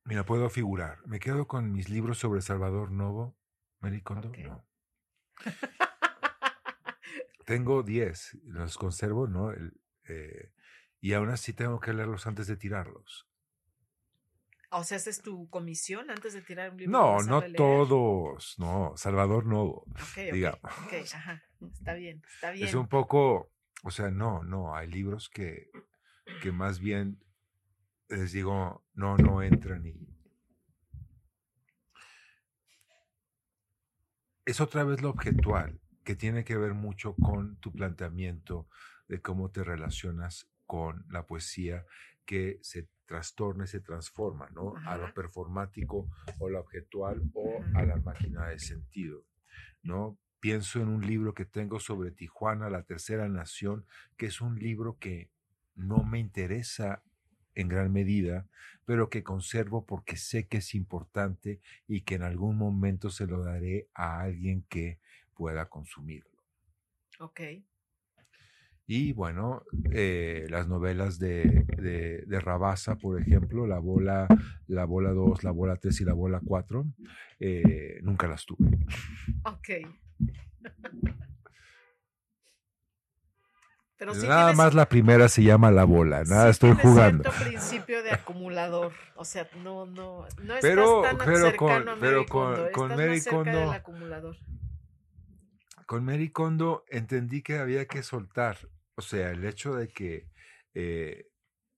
[0.06, 0.98] Mira, puedo figurar.
[1.08, 3.38] Me quedo con mis libros sobre Salvador Novo.
[3.80, 4.66] Mary Kondo, no.
[7.46, 9.52] Tengo 10, los conservo, ¿no?
[9.52, 9.74] El,
[10.08, 10.52] eh,
[11.00, 13.28] y aún así tengo que leerlos antes de tirarlos.
[14.72, 16.92] O sea, esa es tu comisión antes de tirar un libro.
[16.92, 19.86] No, no todos, no, Salvador Novo.
[19.94, 20.64] Ok, ok, digamos.
[21.14, 21.44] ajá,
[21.74, 22.68] está bien, está bien.
[22.68, 23.52] Es un poco,
[23.84, 25.70] o sea, no, no, hay libros que,
[26.42, 27.24] que más bien
[28.10, 29.94] les digo, no, no entran y...
[34.46, 38.68] Es otra vez lo objetual, que tiene que ver mucho con tu planteamiento
[39.08, 41.86] de cómo te relacionas con la poesía
[42.26, 44.74] que se trastorna y se transforma, ¿no?
[44.86, 46.10] A lo performático
[46.40, 47.80] o lo objetual o Ajá.
[47.80, 49.24] a la máquina de sentido,
[49.82, 50.18] ¿no?
[50.40, 53.86] Pienso en un libro que tengo sobre Tijuana, la tercera nación,
[54.18, 55.30] que es un libro que
[55.76, 57.04] no me interesa
[57.56, 58.48] en gran medida,
[58.86, 63.44] pero que conservo porque sé que es importante y que en algún momento se lo
[63.44, 65.00] daré a alguien que
[65.34, 66.30] pueda consumirlo.
[67.20, 67.42] Ok,
[68.86, 74.28] Y bueno, eh, las novelas de, de, de Rabasa, por ejemplo, la bola,
[74.68, 76.86] la bola 2, la bola 3 y la bola 4,
[77.40, 78.78] eh, nunca las tuve.
[79.46, 79.70] Ok.
[83.98, 87.24] Pero sí Nada tienes- más la primera se llama la bola, nada estoy jugando.
[87.32, 88.92] cierto principio de acumulador.
[89.16, 92.54] O sea, no, no, no estás Pero- tan pero cercano con- a Mary pero con-
[92.56, 94.38] Kondo, con estás Mary más cerca Kondo- del acumulador.
[95.86, 98.58] Con Mary Kondo entendí que había que soltar,
[98.96, 100.30] o sea, el hecho de que
[100.74, 101.30] eh,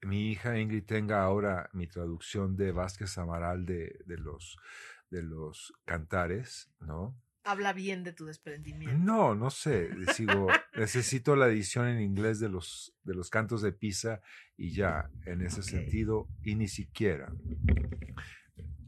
[0.02, 4.58] mi hija Ingrid tenga ahora mi traducción de Vázquez Amaral de, de los,
[5.10, 7.18] de los cantares, ¿no?
[7.44, 8.98] Habla bien de tu desprendimiento.
[8.98, 9.92] No, no sé.
[10.14, 14.22] Sigo, necesito la edición en inglés de los, de los cantos de Pisa
[14.58, 17.32] y ya, en ese sentido, y ni siquiera.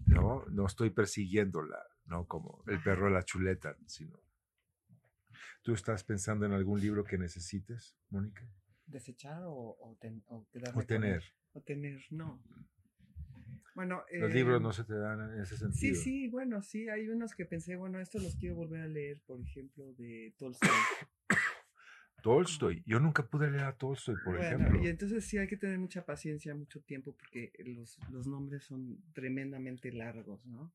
[0.07, 2.25] No, no estoy persiguiéndola, ¿no?
[2.25, 4.17] Como el perro de la chuleta, sino.
[5.67, 8.41] ¿Tú estás pensando en algún libro que necesites, Mónica?
[8.85, 10.45] ¿Desechar o, o, ten- o
[10.85, 11.21] tener.
[11.51, 12.39] O tener, no.
[13.75, 16.01] Bueno, Los libros eh, no se te dan en ese Sí, sentido.
[16.01, 19.41] sí, bueno, sí, hay unos que pensé, bueno, estos los quiero volver a leer, por
[19.41, 20.69] ejemplo, de Tolstoy.
[22.23, 22.81] Tolstoy.
[22.87, 24.81] Yo nunca pude leer a Tolstoy, por Bueno, ejemplo.
[24.85, 28.99] y entonces sí hay que tener mucha paciencia, mucho tiempo, porque los, los nombres son
[29.11, 30.71] tremendamente largos, ¿no?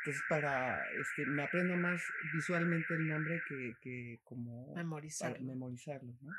[0.00, 2.02] Entonces, para, este, me aprendo más
[2.34, 5.46] visualmente el nombre que, que como para Memorizarlo.
[5.46, 6.32] memorizarlo, ¿no?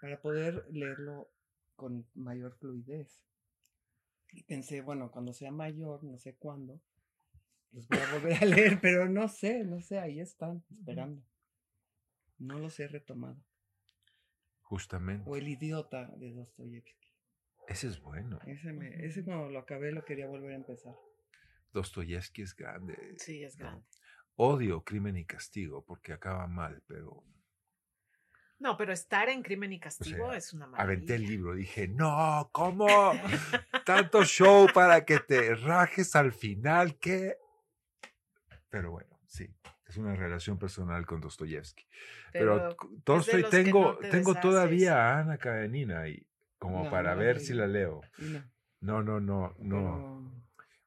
[0.00, 1.30] Para poder leerlo
[1.76, 3.22] con mayor fluidez.
[4.32, 6.80] Y pensé, bueno, cuando sea mayor, no sé cuándo,
[7.72, 11.22] los voy a volver a leer, pero no sé, no sé, ahí están, esperando.
[12.38, 13.42] No los he retomado.
[14.62, 15.28] Justamente.
[15.28, 17.08] O El idiota de Dostoyevsky.
[17.66, 18.38] Ese es bueno.
[18.46, 20.94] Ese, me, ese cuando lo acabé lo quería volver a empezar.
[21.72, 23.14] Dostoyevsky es grande.
[23.18, 23.64] Sí, es ¿no?
[23.66, 23.86] grande.
[24.36, 27.24] Odio Crimen y Castigo porque acaba mal, pero
[28.60, 30.84] No, pero estar en crimen y castigo sea, es una maravilla.
[30.96, 31.54] aventé el libro.
[31.54, 32.86] Dije, no, ¿cómo?
[33.84, 37.36] Tanto show para que te rajes al final, ¿qué?
[38.68, 39.48] Pero bueno, sí,
[39.86, 41.84] es una relación personal con Dostoyevsky.
[42.32, 44.50] Pero, Pero, Tolstoy tengo, no te tengo deshaces.
[44.50, 46.26] todavía a Ana Karenina ahí,
[46.58, 48.02] como No, para no ver si la leo.
[48.80, 50.32] No, No, no, no,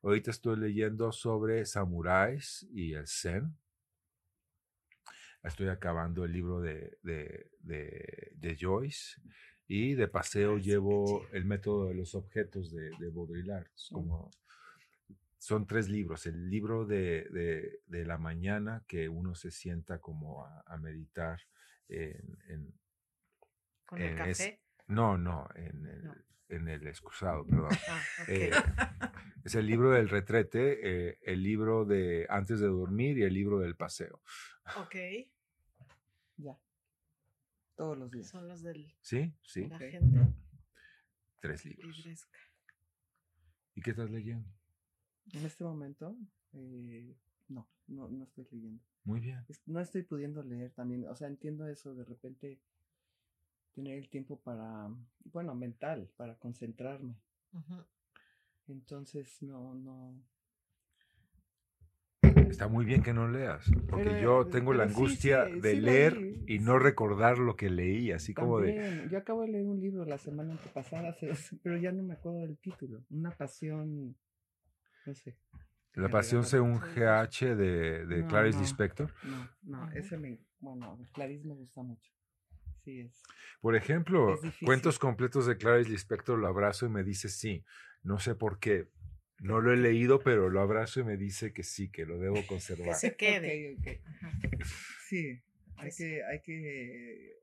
[0.04, 3.56] Ahorita estoy leyendo sobre samuráis y el zen.
[5.44, 9.22] Estoy acabando el libro de, de, de, de Joyce.
[9.68, 13.68] Y de paseo llevo el método de los objetos de, de Baudrillard.
[13.92, 14.30] Como,
[15.38, 16.26] son tres libros.
[16.26, 21.40] El libro de, de, de la mañana que uno se sienta como a, a meditar
[21.88, 22.74] en, en-
[23.86, 24.62] con el es- café.
[24.88, 26.16] no, no, en No.
[26.52, 27.70] En el excusado, perdón.
[27.90, 28.02] Ah.
[28.28, 28.52] Eh,
[29.44, 33.60] es el libro del retrete, eh, el libro de antes de dormir y el libro
[33.60, 34.22] del paseo.
[34.78, 34.96] ok.
[36.38, 36.58] ya.
[37.76, 38.28] Todos los días.
[38.30, 39.34] Son los del, ¿Sí?
[39.44, 39.68] Sí.
[39.68, 40.20] la gente
[41.40, 41.98] Tres libros.
[41.98, 42.38] libresca.
[43.74, 44.48] ¿Y qué estás leyendo?
[45.34, 46.16] En este momento,
[46.54, 47.16] eh,
[47.48, 48.84] no, no, no estoy leyendo.
[49.04, 49.44] Muy bien.
[49.66, 51.08] No estoy pudiendo leer también.
[51.08, 52.60] O sea, entiendo eso de repente
[53.74, 54.90] tener el tiempo para,
[55.26, 57.16] bueno, mental, para concentrarme.
[58.68, 60.16] Entonces, no, no.
[62.22, 65.60] Está muy bien que no leas, porque Pero, yo eh, tengo la sí, angustia sí,
[65.62, 66.18] de sí leer
[66.48, 69.08] y no recordar lo que leí, así como de...
[69.10, 71.16] Yo acabo de leer un libro la semana antepasada,
[71.64, 73.04] pero ya no me acuerdo del título.
[73.10, 74.16] Una pasión,
[75.06, 75.38] no sé.
[75.94, 76.80] La pasión según.
[76.80, 78.64] GH de, de No, Clarice no.
[78.64, 79.14] Lispector.
[79.24, 82.12] No, no, ese me, bueno, Clarice me gusta mucho.
[82.86, 83.22] Es.
[83.62, 87.64] Por ejemplo, Es cuentos completos de Clarice Lispector lo abrazo y me dice sí.
[88.04, 88.88] No sé por qué.
[89.40, 92.36] No lo he leído, pero lo abrazo y me dice que sí, que lo debo
[92.42, 92.96] Que conservar.
[92.96, 93.74] se quede.
[93.74, 94.08] Ok, ok.
[94.08, 94.40] Ajá.
[95.08, 95.42] Sí,
[95.76, 97.38] hay Es- que, hay que eh,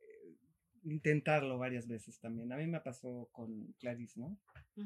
[0.84, 2.52] intentarlo varias veces también.
[2.52, 4.38] A mí me pasó con Clarice, ¿no?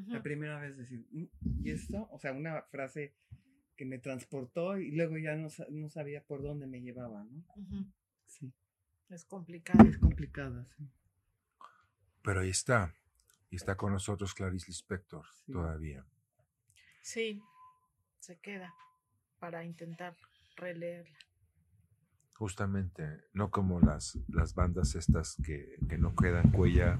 [0.07, 1.25] La primera vez decir, "Mm,
[1.63, 2.07] ¿y esto?
[2.11, 3.13] O sea, una frase
[3.75, 7.43] que me transportó y luego ya no, no sabía por dónde me llevaba, ¿no?
[8.27, 8.51] Sí.
[9.13, 9.87] Es complicado.
[9.87, 10.89] Es complicada, sí.
[12.23, 12.95] Pero ahí está.
[13.49, 15.51] Y está con nosotros Clarice Lispector Sí.
[15.51, 16.05] todavía.
[17.03, 17.41] Sí,
[18.19, 18.73] se queda
[19.39, 20.15] para intentar
[20.55, 21.17] releerla.
[22.33, 26.97] Justamente, no como las, las bandas estas que, que no quedan cuella,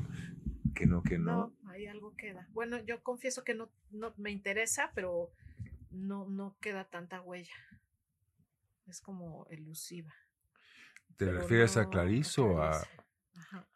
[0.75, 1.51] que no, que no.
[1.63, 2.47] No, ahí algo queda.
[2.51, 5.31] Bueno, yo confieso que no, no me interesa, pero
[5.89, 7.55] no, no queda tanta huella.
[8.85, 10.13] Es como elusiva.
[11.17, 12.83] ¿Te pero refieres a Clarice o a...?
[13.35, 13.67] Ajá.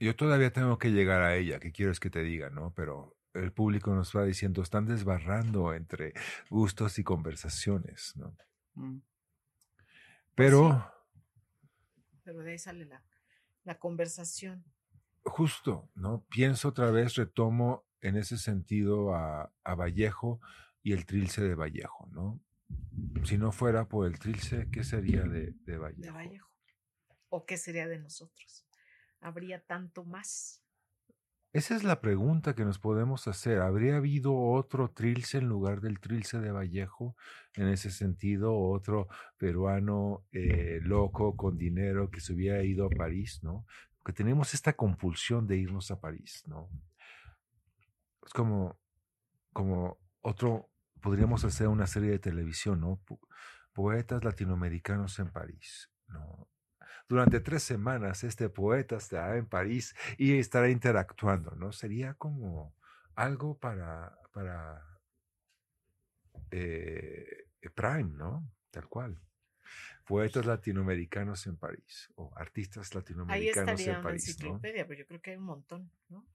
[0.00, 2.72] Yo todavía tengo que llegar a ella, ¿qué quieres que te diga, no?
[2.74, 6.12] Pero el público nos va diciendo, están desbarrando entre
[6.50, 8.36] gustos y conversaciones, ¿no?
[8.74, 9.00] Mm.
[10.34, 10.92] Pero
[12.22, 13.02] Pero de ahí sale la,
[13.64, 14.64] la conversación.
[15.24, 16.24] Justo, ¿no?
[16.30, 20.40] Pienso otra vez, retomo en ese sentido a, a Vallejo
[20.82, 22.40] y el trilce de Vallejo, ¿no?
[23.24, 26.02] Si no fuera por el trilce, ¿qué sería de, de Vallejo?
[26.02, 26.50] De Vallejo.
[27.28, 28.66] ¿O qué sería de nosotros?
[29.20, 30.62] ¿Habría tanto más?
[31.54, 33.60] Esa es la pregunta que nos podemos hacer.
[33.60, 37.16] ¿Habría habido otro trilce en lugar del trilce de Vallejo?
[37.54, 39.08] En ese sentido, otro
[39.38, 43.64] peruano eh, loco con dinero que se hubiera ido a París, ¿no?
[43.98, 46.68] Porque tenemos esta compulsión de irnos a París, ¿no?
[48.24, 48.78] Es como,
[49.54, 50.70] como otro,
[51.00, 53.00] podríamos hacer una serie de televisión, ¿no?
[53.04, 53.20] Po-
[53.72, 56.48] Poetas latinoamericanos en París, ¿no?
[57.08, 61.72] Durante tres semanas este poeta estará en París y estará interactuando, ¿no?
[61.72, 62.74] Sería como
[63.14, 64.84] algo para, para
[66.50, 68.50] eh, Prime, ¿no?
[68.70, 69.20] Tal cual.
[70.06, 74.32] Poetas latinoamericanos en París o artistas Ahí latinoamericanos estaría en París, ¿no?
[74.32, 76.26] enciclopedia, pero yo creo que hay un montón, ¿no?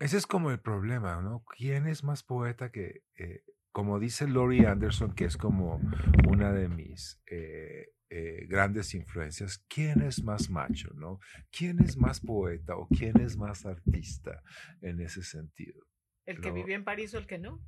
[0.00, 1.44] Ese es como el problema, ¿no?
[1.56, 5.78] ¿Quién es más poeta que, eh, como dice Laurie Anderson, que es como
[6.26, 11.20] una de mis eh, eh, grandes influencias, ¿quién es más macho, ¿no?
[11.52, 14.42] ¿Quién es más poeta o quién es más artista
[14.80, 15.80] en ese sentido?
[16.24, 16.54] El que No.
[16.54, 17.60] vivió en París o el que no.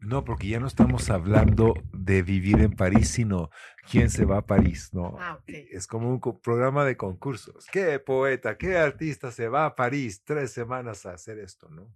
[0.00, 3.50] No, porque ya no estamos hablando de vivir en París, sino
[3.90, 5.16] quién se va a París, ¿no?
[5.18, 5.48] Ah, ok.
[5.70, 7.66] Es como un co- programa de concursos.
[7.72, 11.94] ¿Qué poeta, qué artista se va a París tres semanas a hacer esto, no?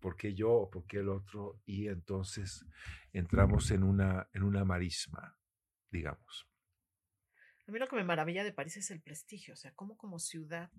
[0.00, 1.60] ¿Por qué yo o por qué el otro?
[1.64, 2.64] Y entonces
[3.12, 5.36] entramos en una, en una marisma,
[5.90, 6.46] digamos.
[7.68, 10.18] A mí lo que me maravilla de París es el prestigio, o sea, cómo como
[10.18, 10.70] ciudad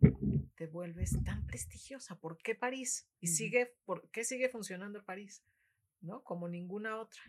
[0.56, 2.20] te vuelves tan prestigiosa.
[2.20, 3.08] ¿Por qué París?
[3.20, 5.44] Y sigue, ¿por qué sigue funcionando París?
[6.02, 6.24] ¿No?
[6.24, 7.22] Como ninguna otra.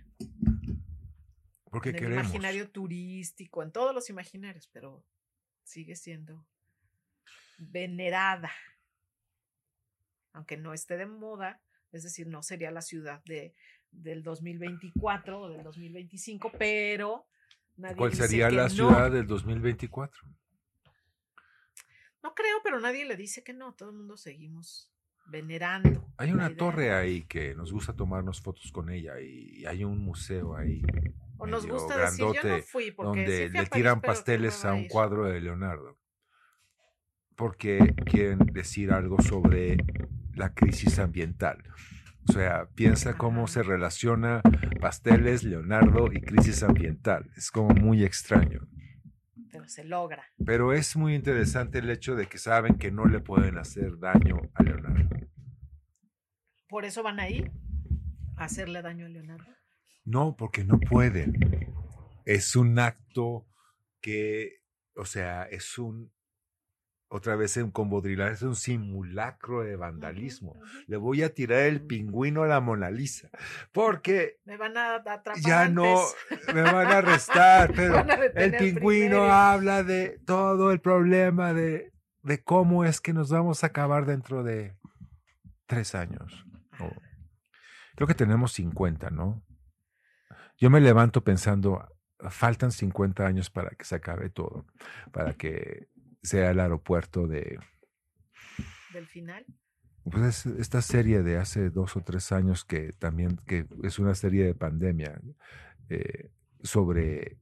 [1.70, 2.24] Porque en el queremos.
[2.24, 5.04] imaginario turístico, en todos los imaginarios, pero
[5.64, 6.46] sigue siendo
[7.58, 8.50] venerada.
[10.32, 11.60] Aunque no esté de moda,
[11.92, 13.54] es decir, no sería la ciudad de,
[13.90, 17.26] del 2024 o del 2025, pero
[17.76, 18.70] nadie ¿Cuál dice sería que la no.
[18.70, 20.28] ciudad del 2024?
[22.22, 23.74] No creo, pero nadie le dice que no.
[23.74, 24.90] Todo el mundo seguimos
[25.28, 26.06] venerando.
[26.16, 30.56] Hay una torre ahí que nos gusta tomarnos fotos con ella y hay un museo
[30.56, 30.82] ahí
[31.36, 34.00] O nos gusta decir, yo no grandote fui porque donde fui a le París, tiran
[34.00, 35.98] pero ¿qué pasteles va a un cuadro de Leonardo.
[37.36, 39.76] Porque quieren decir algo sobre
[40.34, 41.62] la crisis ambiental.
[42.28, 44.42] O sea, piensa cómo se relaciona
[44.80, 47.30] pasteles, Leonardo y crisis ambiental.
[47.36, 48.68] Es como muy extraño.
[49.58, 50.24] Pero se logra.
[50.44, 54.40] Pero es muy interesante el hecho de que saben que no le pueden hacer daño
[54.54, 55.08] a Leonardo.
[56.68, 57.50] Por eso van ahí
[58.36, 59.52] a hacerle daño a Leonardo.
[60.04, 61.34] No, porque no pueden.
[62.24, 63.46] Es un acto
[64.00, 64.62] que,
[64.94, 66.12] o sea, es un,
[67.08, 70.60] otra vez en Combodrilar, es un simulacro de vandalismo.
[70.86, 73.30] Le voy a tirar el pingüino a la Mona Lisa,
[73.72, 75.36] porque Me van a atrapar.
[75.40, 76.02] ya no
[76.54, 79.32] me van a arrestar, pero a el pingüino primero.
[79.32, 84.42] habla de todo el problema de, de cómo es que nos vamos a acabar dentro
[84.42, 84.76] de
[85.66, 86.44] tres años.
[87.96, 89.42] creo que tenemos 50, ¿no?
[90.58, 91.88] Yo me levanto pensando,
[92.30, 94.66] faltan 50 años para que se acabe todo,
[95.12, 95.88] para que
[96.22, 97.58] sea el aeropuerto de,
[98.92, 99.44] Del final.
[100.04, 104.14] pues es esta serie de hace dos o tres años que también, que es una
[104.14, 105.20] serie de pandemia,
[105.88, 106.30] eh,
[106.62, 107.38] sobre,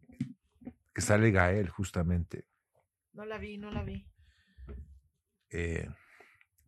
[0.94, 2.46] que sale Gael justamente,
[3.12, 4.06] No la vi, no la vi.
[5.50, 5.88] eh,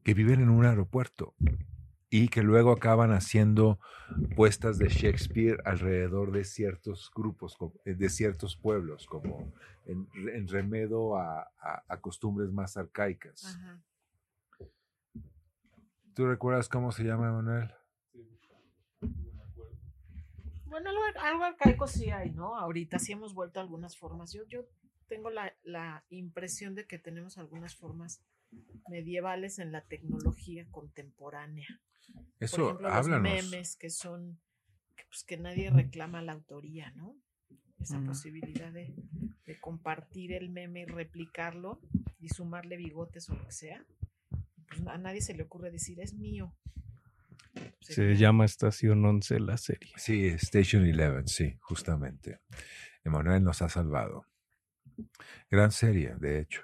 [0.04, 1.34] que viven en un aeropuerto
[2.10, 3.78] y que luego acaban haciendo
[4.34, 9.52] puestas de Shakespeare alrededor de ciertos grupos, eh, de ciertos pueblos, como
[9.84, 13.44] en, en remedo a, a- a costumbres más arcaicas.
[13.44, 13.82] Ajá.
[16.14, 17.70] ¿Tú recuerdas cómo se llama, Manuel?
[20.66, 22.56] Bueno, algo, algo arcaico sí hay, ¿no?
[22.58, 24.32] Ahorita sí hemos vuelto a algunas formas.
[24.32, 24.64] Yo, yo
[25.08, 28.22] tengo la, la impresión de que tenemos algunas formas
[28.88, 31.66] medievales en la tecnología contemporánea.
[32.40, 33.32] Eso, Por ejemplo, háblanos.
[33.32, 34.40] los memes que son,
[34.96, 37.16] que, pues, que nadie reclama la autoría, ¿no?
[37.80, 38.92] Esa posibilidad de,
[39.46, 41.80] de compartir el meme y replicarlo
[42.18, 43.86] y sumarle bigotes o lo que sea.
[44.66, 46.54] Pues a nadie se le ocurre decir, es mío.
[47.80, 49.92] Se llama Estación 11 la serie.
[49.96, 52.40] Sí, Station Eleven, sí, justamente.
[53.04, 54.26] Emanuel nos ha salvado.
[55.50, 56.62] Gran serie, de hecho.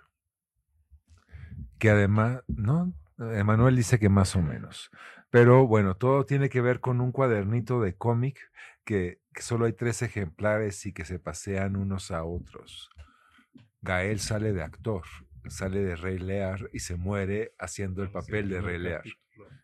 [1.84, 4.90] Que además, no, Emanuel dice que más o menos.
[5.28, 8.38] Pero bueno, todo tiene que ver con un cuadernito de cómic
[8.86, 12.88] que, que solo hay tres ejemplares y que se pasean unos a otros.
[13.82, 15.02] Gael sale de actor,
[15.46, 19.04] sale de Rey Lear y se muere haciendo el Vamos, papel de Rey Lear.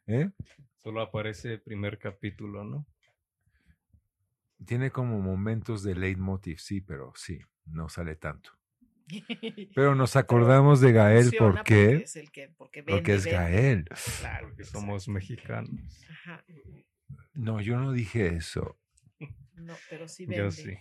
[0.06, 0.28] ¿Eh?
[0.76, 2.86] Solo aparece el primer capítulo, ¿no?
[4.66, 8.59] Tiene como momentos de leitmotiv, sí, pero sí, no sale tanto.
[9.74, 13.30] Pero nos acordamos de Gael porque, es el que, porque, es vende.
[13.30, 13.84] Gael.
[14.20, 16.04] Claro, Porque somos mexicanos.
[16.10, 16.44] Ajá.
[17.34, 18.78] No, yo no dije eso.
[19.54, 20.44] No, pero sí vende.
[20.44, 20.74] Yo sí.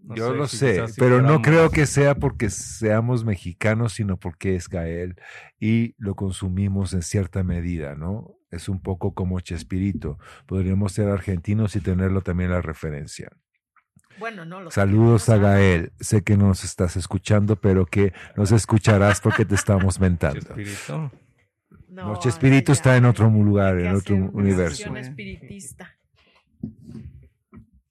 [0.00, 4.16] No Yo sé, lo si sé, pero no creo que sea porque seamos mexicanos, sino
[4.16, 5.16] porque es Gael
[5.58, 8.38] y lo consumimos en cierta medida, ¿no?
[8.50, 10.18] Es un poco como Chespirito.
[10.46, 13.30] Podríamos ser argentinos y tenerlo también la referencia.
[14.18, 15.36] Bueno, no, los Saludos a.
[15.38, 15.92] Gael.
[16.00, 20.40] Sé que no nos estás escuchando, pero que nos escucharás porque te estamos mentando.
[20.40, 21.12] Chespirito.
[21.88, 24.94] No, No, Chespirito está en otro lugar, en otro una universo.
[24.96, 25.96] espiritista.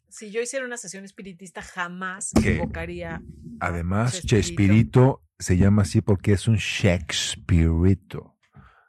[0.10, 2.56] Si yo hiciera una sesión espiritista, jamás ¿Qué?
[2.56, 3.22] invocaría.
[3.60, 4.38] Además, Chespirito.
[4.38, 8.36] Chespirito se llama así porque es un Shakespearito.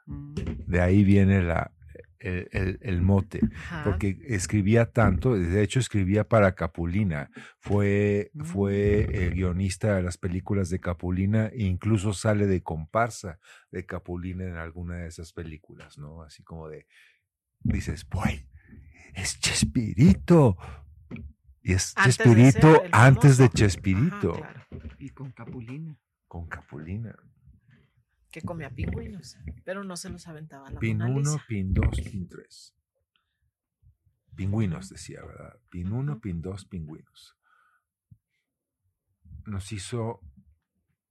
[0.07, 0.33] Mm,
[0.65, 1.71] De ahí viene la,
[2.19, 3.39] el, el- el mote.
[3.53, 3.83] Ajá.
[3.83, 7.29] Porque escribía tanto, de hecho escribía para Capulina.
[7.59, 8.43] Fue, Mm.
[8.43, 13.39] fue el guionista de las películas de Capulina e incluso sale de comparsa
[13.71, 16.21] de Capulina en alguna de esas películas, ¿no?
[16.23, 16.85] Así como de,
[17.61, 18.47] dices, ¡Boy!
[19.15, 20.57] ¡Es Chespirito!
[21.61, 23.49] Y es Antes Chespirito antes de.
[23.49, 25.97] Chespirito, Ajá, claro, Y con Capulina.
[26.27, 27.15] con Capulina.
[28.31, 31.45] Que comía pingüinos, pero no se los aventaba la Pin Mona 1, Lisa.
[31.47, 32.75] pin 2, pin 3.
[34.35, 35.59] Pingüinos, decía, ¿verdad?
[35.69, 36.21] Pin 1, Ujú.
[36.21, 37.35] pin 2, pingüinos.
[39.45, 40.21] Nos hizo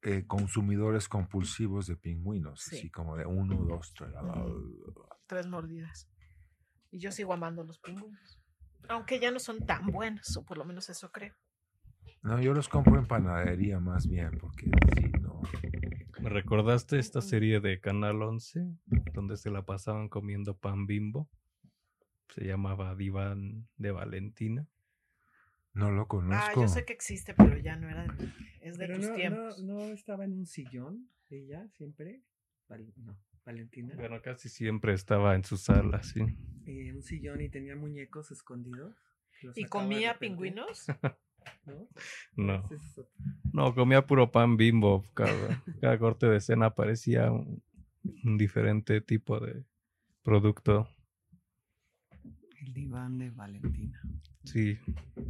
[0.02, 2.76] eh, consumidores compulsivos de pingüinos, Sí.
[2.78, 4.12] así como de 1, 2, 3.
[5.26, 6.08] Tres mordidas.
[6.92, 8.40] Y yo sigo amando los pingüinos.
[8.88, 11.34] Aunque ya no son tan buenos, o por lo menos eso creo.
[12.22, 15.12] No, yo los compro en panadería más bien, porque sí.
[16.20, 18.66] ¿Me recordaste esta serie de Canal 11
[19.14, 21.28] donde se la pasaban comiendo pan bimbo?
[22.34, 24.66] Se llamaba Diván de Valentina.
[25.74, 26.62] No lo Ah, conozco.
[26.62, 28.28] yo sé que existe, pero ya no era de,
[28.60, 29.62] es de Pero tus no, tiempos.
[29.62, 32.22] no estaba en un sillón ella siempre.
[32.68, 33.16] Val- no,
[33.46, 33.94] Valentina.
[33.96, 36.20] Bueno, casi siempre estaba en su sala, sí.
[36.66, 38.94] Eh, un sillón y tenía muñecos escondidos.
[39.54, 40.86] ¿Y comía pingüinos?
[42.36, 42.68] ¿no?
[43.52, 45.04] No, comía puro pan bimbo.
[45.14, 47.62] Cada, cada corte de escena aparecía un,
[48.24, 49.64] un diferente tipo de
[50.22, 50.88] producto.
[52.60, 54.00] El diván de Valentina.
[54.44, 54.78] Sí,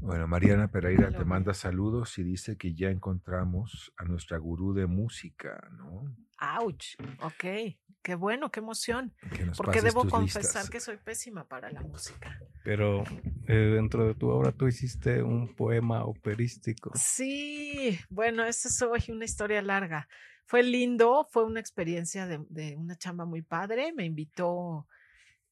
[0.00, 1.18] Bueno, Mariana Pereira Hello.
[1.18, 6.16] te manda saludos y dice que ya encontramos a nuestra gurú de música, ¿no?
[6.38, 6.94] ¡Auch!
[7.20, 9.14] Ok, qué bueno, qué emoción.
[9.56, 10.70] Porque debo confesar listas.
[10.70, 12.38] que soy pésima para la música.
[12.64, 13.04] pero
[13.46, 16.90] eh, dentro de tu obra tú hiciste un poema operístico.
[16.94, 20.08] Sí, bueno, esa es hoy una historia larga.
[20.44, 23.92] Fue lindo, fue una experiencia de, de una chamba muy padre.
[23.92, 24.86] Me invitó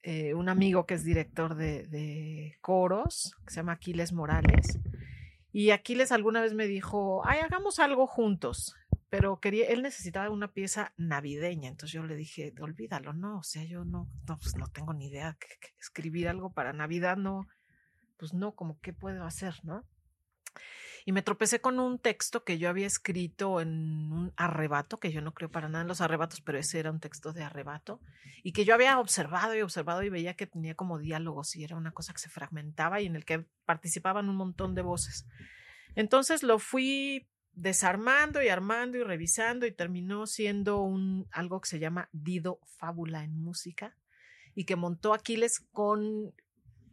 [0.03, 4.79] eh, un amigo que es director de, de coros, que se llama Aquiles Morales.
[5.53, 8.75] Y Aquiles alguna vez me dijo, ay, hagamos algo juntos.
[9.09, 11.69] Pero quería, él necesitaba una pieza navideña.
[11.69, 13.39] Entonces yo le dije, olvídalo, no.
[13.39, 15.37] O sea, yo no, no, pues no tengo ni idea.
[15.39, 17.47] que- escribir algo para Navidad, no.
[18.19, 19.85] Pues no, como qué puedo hacer, ¿no?
[21.09, 25.21] Y me tropecé con un texto que yo había escrito en un arrebato, que yo
[25.21, 28.01] no creo para nada en los arrebatos, pero ese era un texto de arrebato,
[28.43, 31.77] y que yo había observado y observado y veía que tenía como diálogos y era
[31.77, 35.29] una cosa que se fragmentaba y en el que participaban un montón de voces.
[35.95, 41.79] Entonces lo fui desarmando y armando y revisando y terminó siendo un algo que se
[41.79, 43.97] llama Dido Fábula en música
[44.55, 46.35] y que montó Aquiles con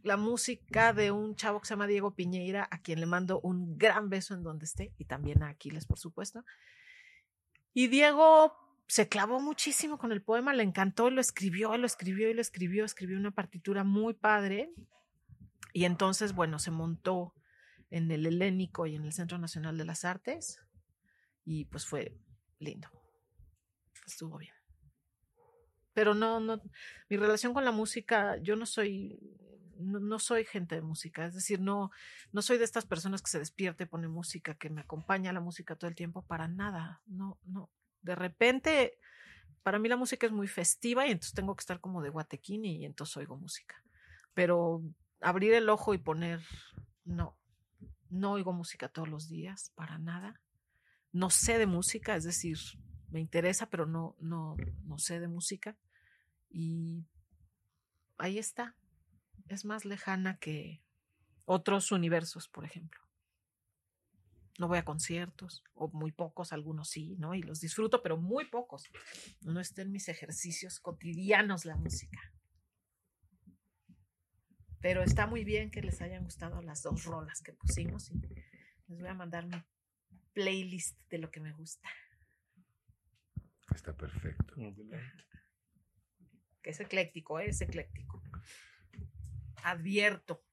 [0.02, 3.78] la música de un chavo que se llama Diego Piñeira, a quien le mando un
[3.78, 6.44] gran beso en donde esté, y también a Aquiles, por supuesto.
[7.72, 8.52] Y Diego
[8.86, 12.84] se clavó muchísimo con el poema, le encantó, lo escribió, lo escribió y lo escribió,
[12.84, 14.74] escribió una partitura muy padre.
[15.72, 17.34] Y entonces, bueno, se montó
[17.90, 20.60] en el Helénico y en el Centro Nacional de las Artes,
[21.44, 22.16] y pues fue
[22.58, 22.88] lindo.
[24.06, 24.54] Estuvo bien.
[25.92, 26.60] Pero no, no,
[27.08, 29.18] mi relación con la música, yo no soy
[29.78, 31.90] no, soy gente de música, es decir, no,
[32.32, 35.40] no soy de estas personas que se despierta y pone música, que me acompaña la
[35.40, 37.70] música todo el tiempo, para nada, no, no.
[38.02, 38.98] De repente,
[39.62, 42.64] para mí la música es muy festiva y entonces tengo que estar como de guatequín
[42.64, 43.82] y entonces oigo música.
[44.34, 44.82] Pero
[45.20, 46.40] abrir el ojo y poner,
[47.04, 47.36] no,
[48.14, 50.40] no oigo música todos los días, para nada.
[51.12, 52.58] No sé de música, es decir,
[53.10, 55.76] me interesa, pero no, no, no sé de música.
[56.50, 57.04] Y
[58.18, 58.76] ahí está
[59.48, 60.82] es más lejana que
[61.44, 63.00] otros universos, por ejemplo.
[64.58, 67.34] No voy a conciertos, o muy pocos, algunos sí, ¿no?
[67.34, 68.84] Y los disfruto, pero muy pocos.
[69.40, 72.20] No está en mis ejercicios cotidianos la música.
[74.84, 78.20] Pero está muy bien que les hayan gustado las dos rolas que pusimos y
[78.86, 79.56] les voy a mandar mi
[80.34, 81.88] playlist de lo que me gusta.
[83.74, 84.54] Está perfecto.
[86.60, 87.46] Que es ecléctico, ¿eh?
[87.48, 88.22] es ecléctico.
[89.62, 90.44] Advierto.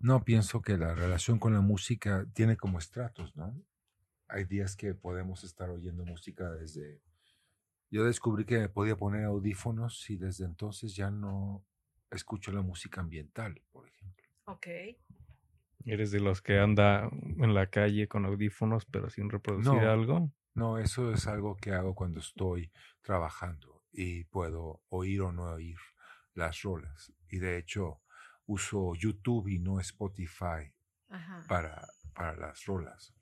[0.00, 3.58] No, pienso que la relación con la música tiene como estratos, ¿no?
[4.28, 7.00] Hay días que podemos estar oyendo música desde...
[7.90, 11.64] Yo descubrí que me podía poner audífonos y desde entonces ya no
[12.10, 14.24] escucho la música ambiental, por ejemplo.
[14.44, 14.66] Ok.
[15.84, 19.90] ¿Eres de los que anda en la calle con audífonos pero sin reproducir No.
[19.90, 20.32] algo?
[20.54, 25.76] No, eso es algo que hago cuando estoy trabajando y puedo oír o no oír
[26.34, 27.12] las rolas.
[27.28, 28.00] Y de hecho
[28.46, 30.72] uso YouTube y no Spotify
[31.08, 31.44] Ajá.
[31.48, 33.14] para, para las rolas.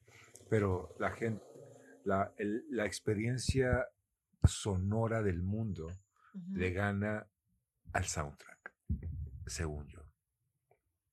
[0.49, 1.45] Pero la gente,
[2.05, 3.87] la, el- la experiencia
[4.45, 5.89] sonora del mundo
[6.53, 7.27] le gana
[7.93, 8.73] al soundtrack,
[9.47, 10.01] según yo.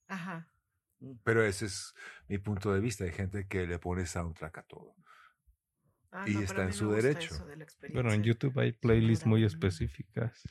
[0.07, 0.49] Ajá.
[1.23, 1.93] Pero ese es
[2.27, 3.03] mi punto de vista.
[3.03, 4.95] Hay gente que le pone soundtrack a todo.
[6.11, 7.33] Ah, Y no, está en su derecho.
[7.45, 8.23] de Bueno, en.
[8.23, 10.41] YouTube hay playlists muy específicas.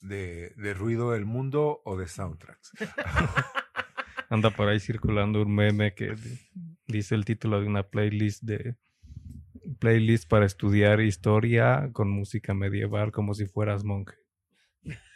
[0.00, 2.72] De, de ruido del mundo o de soundtracks.
[4.30, 6.40] Anda por ahí circulando un meme que di-
[6.86, 8.76] dice el título de una playlist de
[9.78, 14.16] playlist para estudiar historia con música medieval como si fueras monje.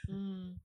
[0.09, 0.59] Mm,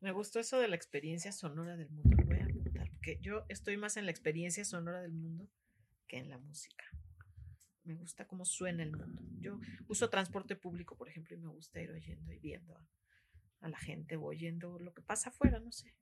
[0.00, 2.16] me gustó eso de la experiencia sonora del mundo.
[2.18, 5.48] Lo voy a apuntar, porque yo estoy más en la experiencia sonora del mundo
[6.08, 6.84] que en la música.
[7.84, 9.22] Me gusta cómo suena el mundo.
[9.40, 12.86] Yo uso transporte público, por ejemplo, y me gusta ir oyendo y viendo a,
[13.60, 15.94] a la gente o oyendo lo que pasa afuera, no sé.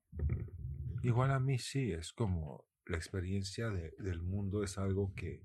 [1.03, 5.43] Igual a mí sí, es como la experiencia de- del mundo es algo que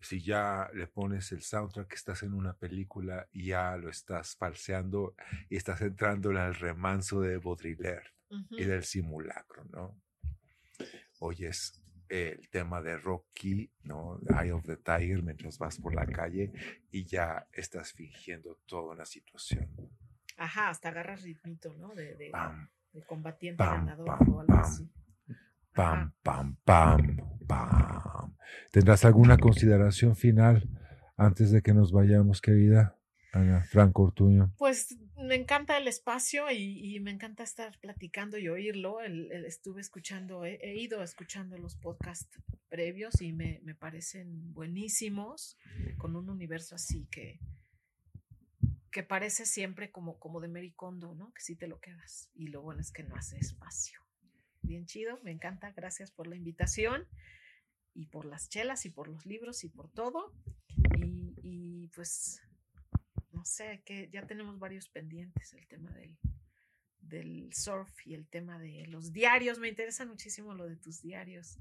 [0.00, 5.14] si ya le pones el soundtrack, estás en una película y ya lo estás falseando
[5.48, 8.06] y estás entrando al remanso de Baudrillard
[8.50, 10.00] y del simulacro, ¿no?
[11.18, 14.20] Oyes el tema de Rocky, ¿no?
[14.40, 16.52] Eye of the Tiger mientras vas por la calle
[16.90, 19.68] y ya estás fingiendo toda una situación.
[20.36, 21.94] Ajá, hasta agarras ritmito, ¿no?
[21.94, 24.88] De, de, Pam, de combatiente pam, ganador pam, o algo así.
[25.76, 27.16] Pam, pam, pam,
[27.46, 28.36] pam.
[28.72, 30.68] ¿Tendrás alguna consideración final
[31.16, 32.98] antes de que nos vayamos, querida
[33.32, 34.52] Ana Franco Ortuño?
[34.56, 39.00] Pues me encanta el espacio y, y me encanta estar platicando y oírlo.
[39.00, 42.38] El- el- estuve escuchando, he, he ido escuchando los podcasts
[42.68, 45.56] previos y me, me parecen buenísimos,
[45.98, 47.38] con un universo así que,
[48.90, 51.32] que parece siempre como, como de Mericondo, ¿no?
[51.32, 52.30] Que sí te lo quedas.
[52.34, 54.00] Y lo bueno es que no hace espacio.
[54.66, 55.72] Bien chido, me encanta.
[55.72, 57.06] Gracias por la invitación
[57.94, 60.32] y por las chelas y por los libros y por todo.
[60.98, 62.42] Y, y pues
[63.32, 66.16] no sé, que ya tenemos varios pendientes, el tema del,
[67.00, 69.58] del surf y el tema de los diarios.
[69.58, 71.58] Me interesa muchísimo lo de tus diarios.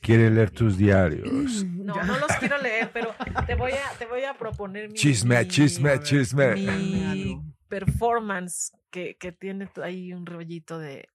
[0.00, 1.64] ¿Quiere leer tus diarios?
[1.82, 3.14] No, no los quiero leer, pero
[3.46, 6.54] te voy a, te voy a proponer mi, Chisme, mi- chisme, chisme.
[6.54, 11.08] mi performance que, que tiene ahí un rollito de...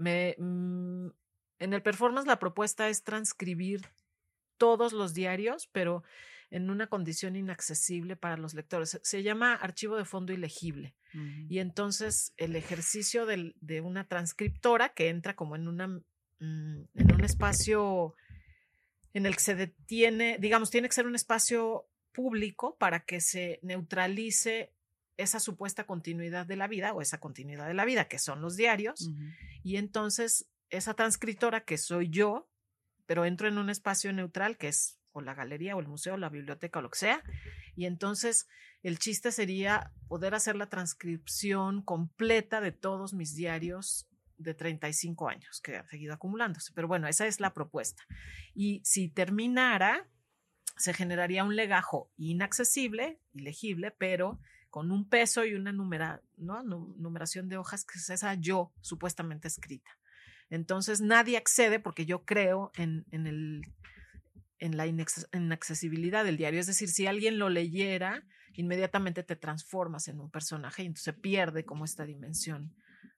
[0.00, 1.08] Me, mm,
[1.58, 3.82] en el performance la propuesta es transcribir
[4.56, 6.02] todos los diarios, pero
[6.50, 8.98] en una condición inaccesible para los lectores.
[9.02, 10.94] Se- llama archivo de fondo ilegible.
[11.48, 16.02] Y entonces el ejercicio del- de una transcriptora que entra como en, una, mm,
[16.40, 18.14] en un espacio
[19.12, 23.58] en el que se detiene, digamos, tiene que ser un espacio público para que se
[23.62, 24.72] neutralice
[25.22, 28.56] esa supuesta continuidad de la vida o esa continuidad de la vida, que son los
[28.56, 29.10] diarios.
[29.62, 32.48] Y entonces esa transcriptora que soy yo,
[33.06, 36.16] pero entro en un espacio neutral que es o la galería o el museo o
[36.16, 37.22] la biblioteca o lo que sea.
[37.74, 38.48] Y entonces
[38.82, 45.60] el chiste sería poder hacer la transcripción completa de todos mis diarios de 35 años
[45.60, 46.72] que han seguido acumulándose.
[46.74, 48.02] Pero bueno, esa es la propuesta.
[48.54, 50.08] Y si terminara,
[50.76, 54.40] se generaría un legajo inaccesible, ilegible, pero
[54.70, 56.62] con un peso y una numera, ¿no?
[56.62, 59.90] Nu- numeración de hojas que es esa yo supuestamente escrita.
[60.48, 63.62] Entonces nadie accede porque yo creo en, en, el,
[64.58, 66.60] en la inaccesibilidad del diario.
[66.60, 68.24] Es decir, si alguien lo leyera,
[68.54, 72.74] inmediatamente te transformas en un personaje y entonces se pierde como esta dimensión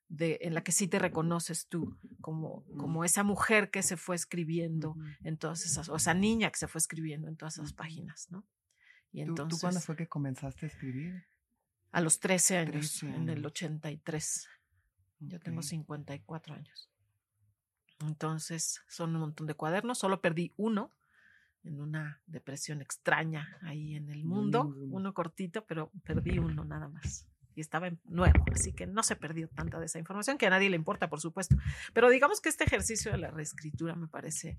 [0.09, 4.15] de, en la que sí te reconoces tú, como, como esa mujer que se fue
[4.15, 8.29] escribiendo en todas esas, o esa niña que se fue escribiendo en todas esas páginas,
[8.31, 8.45] ¿no?
[9.11, 11.25] Y ¿Tú, entonces, tú cuándo fue que comenzaste a escribir?
[11.93, 13.47] A los 13 años, 13 en el años.
[13.47, 14.49] 83.
[15.21, 15.67] Yo tengo Ok.
[15.67, 16.91] 54 años.
[18.01, 19.99] Entonces son un montón de cuadernos.
[19.99, 20.91] Solo perdí uno
[21.63, 24.75] en una depresión extraña ahí en el mundo.
[24.91, 27.29] Uno cortito, pero perdí uno nada más.
[27.55, 30.71] Y estaba nuevo, así que no se perdió tanta de esa información, que a nadie
[30.71, 31.57] le importa, por supuesto.
[31.93, 34.57] Pero digamos que este ejercicio de la reescritura me parece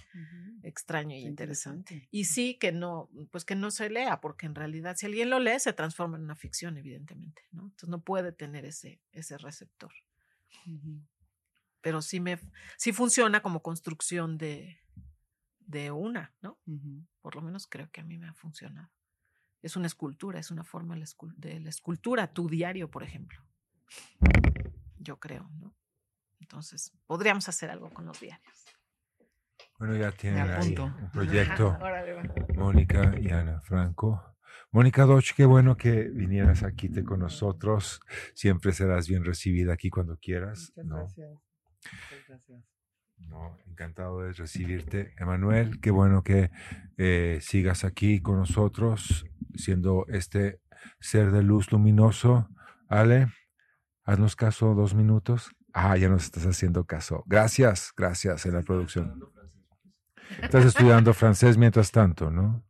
[0.64, 1.94] extraño y Está interesante.
[1.94, 2.10] interesante.
[2.12, 5.40] Y sí que no, pues que no se lea, porque en realidad si alguien lo
[5.40, 7.64] lee se transforma en una ficción, evidentemente, ¿no?
[7.64, 9.92] Entonces no puede tener ese, ese receptor.
[11.82, 12.40] Pero sí me,
[12.78, 14.80] sí funciona como construcción de,
[15.60, 16.60] de una, ¿no?
[17.22, 18.90] Por lo menos creo que a mí me ha funcionado.
[19.64, 23.02] Es una escultura, es una forma de la escul- de la escultura, tu diario, por
[23.02, 23.40] ejemplo.
[25.00, 25.74] Yo creo, ¿no?
[26.40, 28.66] Entonces, podríamos hacer algo con los diarios.
[29.80, 31.70] Bueno, ya tienen ahí un proyecto.
[31.70, 32.24] Ajá, órale, va.
[32.56, 34.22] Mónica y Ana Franco.
[34.72, 38.02] Mónica Doch, qué bueno que vinieras aquí te con nosotros.
[38.34, 40.74] Siempre serás bien recibida aquí cuando quieras.
[40.76, 40.96] Muchas ¿no?
[40.98, 41.32] gracias.
[41.92, 42.64] Muchas gracias.
[43.18, 45.14] No, encantado de recibirte.
[45.18, 46.52] Emanuel, qué bueno que
[46.98, 50.60] eh, sigas aquí con nosotros, siendo este
[51.00, 52.50] ser de luz luminoso.
[52.88, 53.28] Ale,
[54.04, 55.52] haznos caso dos minutos.
[55.74, 57.24] Ah, ya nos estás haciendo caso.
[57.26, 59.20] Gracias, gracias en la producción.
[60.42, 62.64] Estás estudiando francés mientras tanto, ¿no?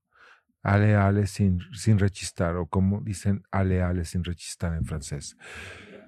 [0.61, 5.35] Ale, ale sin, sin rechistar, o como dicen, ale, ale sin rechistar en francés.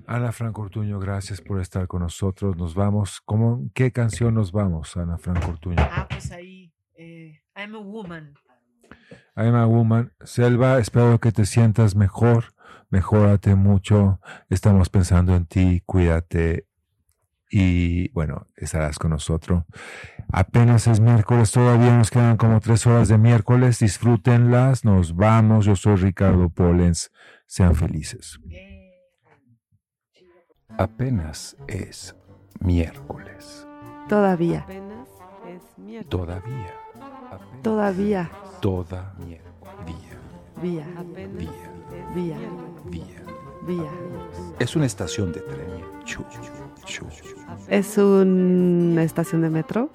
[0.07, 2.55] Ana Franco Ortuño, gracias por estar con nosotros.
[2.55, 3.21] Nos vamos.
[3.25, 5.77] ¿Cómo, ¿Qué canción nos vamos, Ana Franco Ortuño?
[5.79, 8.33] Ah, pues ahí, eh, I'm a woman.
[9.35, 10.13] I'm a woman.
[10.23, 12.53] Selva, espero que te sientas mejor.
[12.89, 14.19] Mejórate mucho.
[14.49, 15.81] Estamos pensando en ti.
[15.85, 16.67] Cuídate.
[17.51, 19.63] Y bueno, estarás con nosotros.
[20.31, 23.79] Apenas es miércoles, todavía nos quedan como tres horas de miércoles.
[23.79, 24.83] Disfrútenlas.
[24.85, 25.65] Nos vamos.
[25.65, 27.11] Yo soy Ricardo Polens.
[27.45, 28.39] Sean felices.
[30.77, 32.15] Apenas es
[32.59, 33.67] miércoles.
[34.09, 34.61] Todavía.
[34.61, 35.09] Apenas
[35.47, 36.09] es miércoles.
[36.09, 36.73] Todavía.
[37.61, 38.31] Todavía.
[38.65, 39.41] Toda día.
[40.59, 40.87] Vía.
[41.37, 41.47] Vía.
[42.15, 42.37] Día.
[43.67, 43.91] Vía.
[44.57, 45.67] Es una estación de tren.
[46.03, 46.23] Chu,
[46.83, 47.05] chu.
[47.69, 49.91] ¿Es una estación de metro?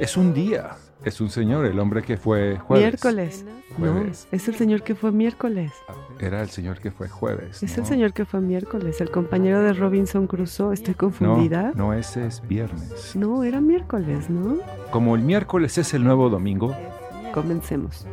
[0.00, 0.70] Es un día.
[1.04, 2.82] Es un señor, el hombre que fue jueves.
[2.82, 3.44] Miércoles.
[3.76, 5.72] No, es el señor que fue miércoles.
[6.18, 7.62] Era el señor que fue jueves.
[7.62, 7.88] Es el ¿no?
[7.88, 10.72] señor que fue miércoles, el compañero de Robinson Crusoe.
[10.72, 11.72] Estoy No, confundida.
[11.74, 13.14] no, ese es viernes.
[13.16, 14.56] No, era miércoles, ¿no?
[14.90, 16.74] Como el miércoles es el nuevo domingo,
[17.32, 18.06] Comencemos.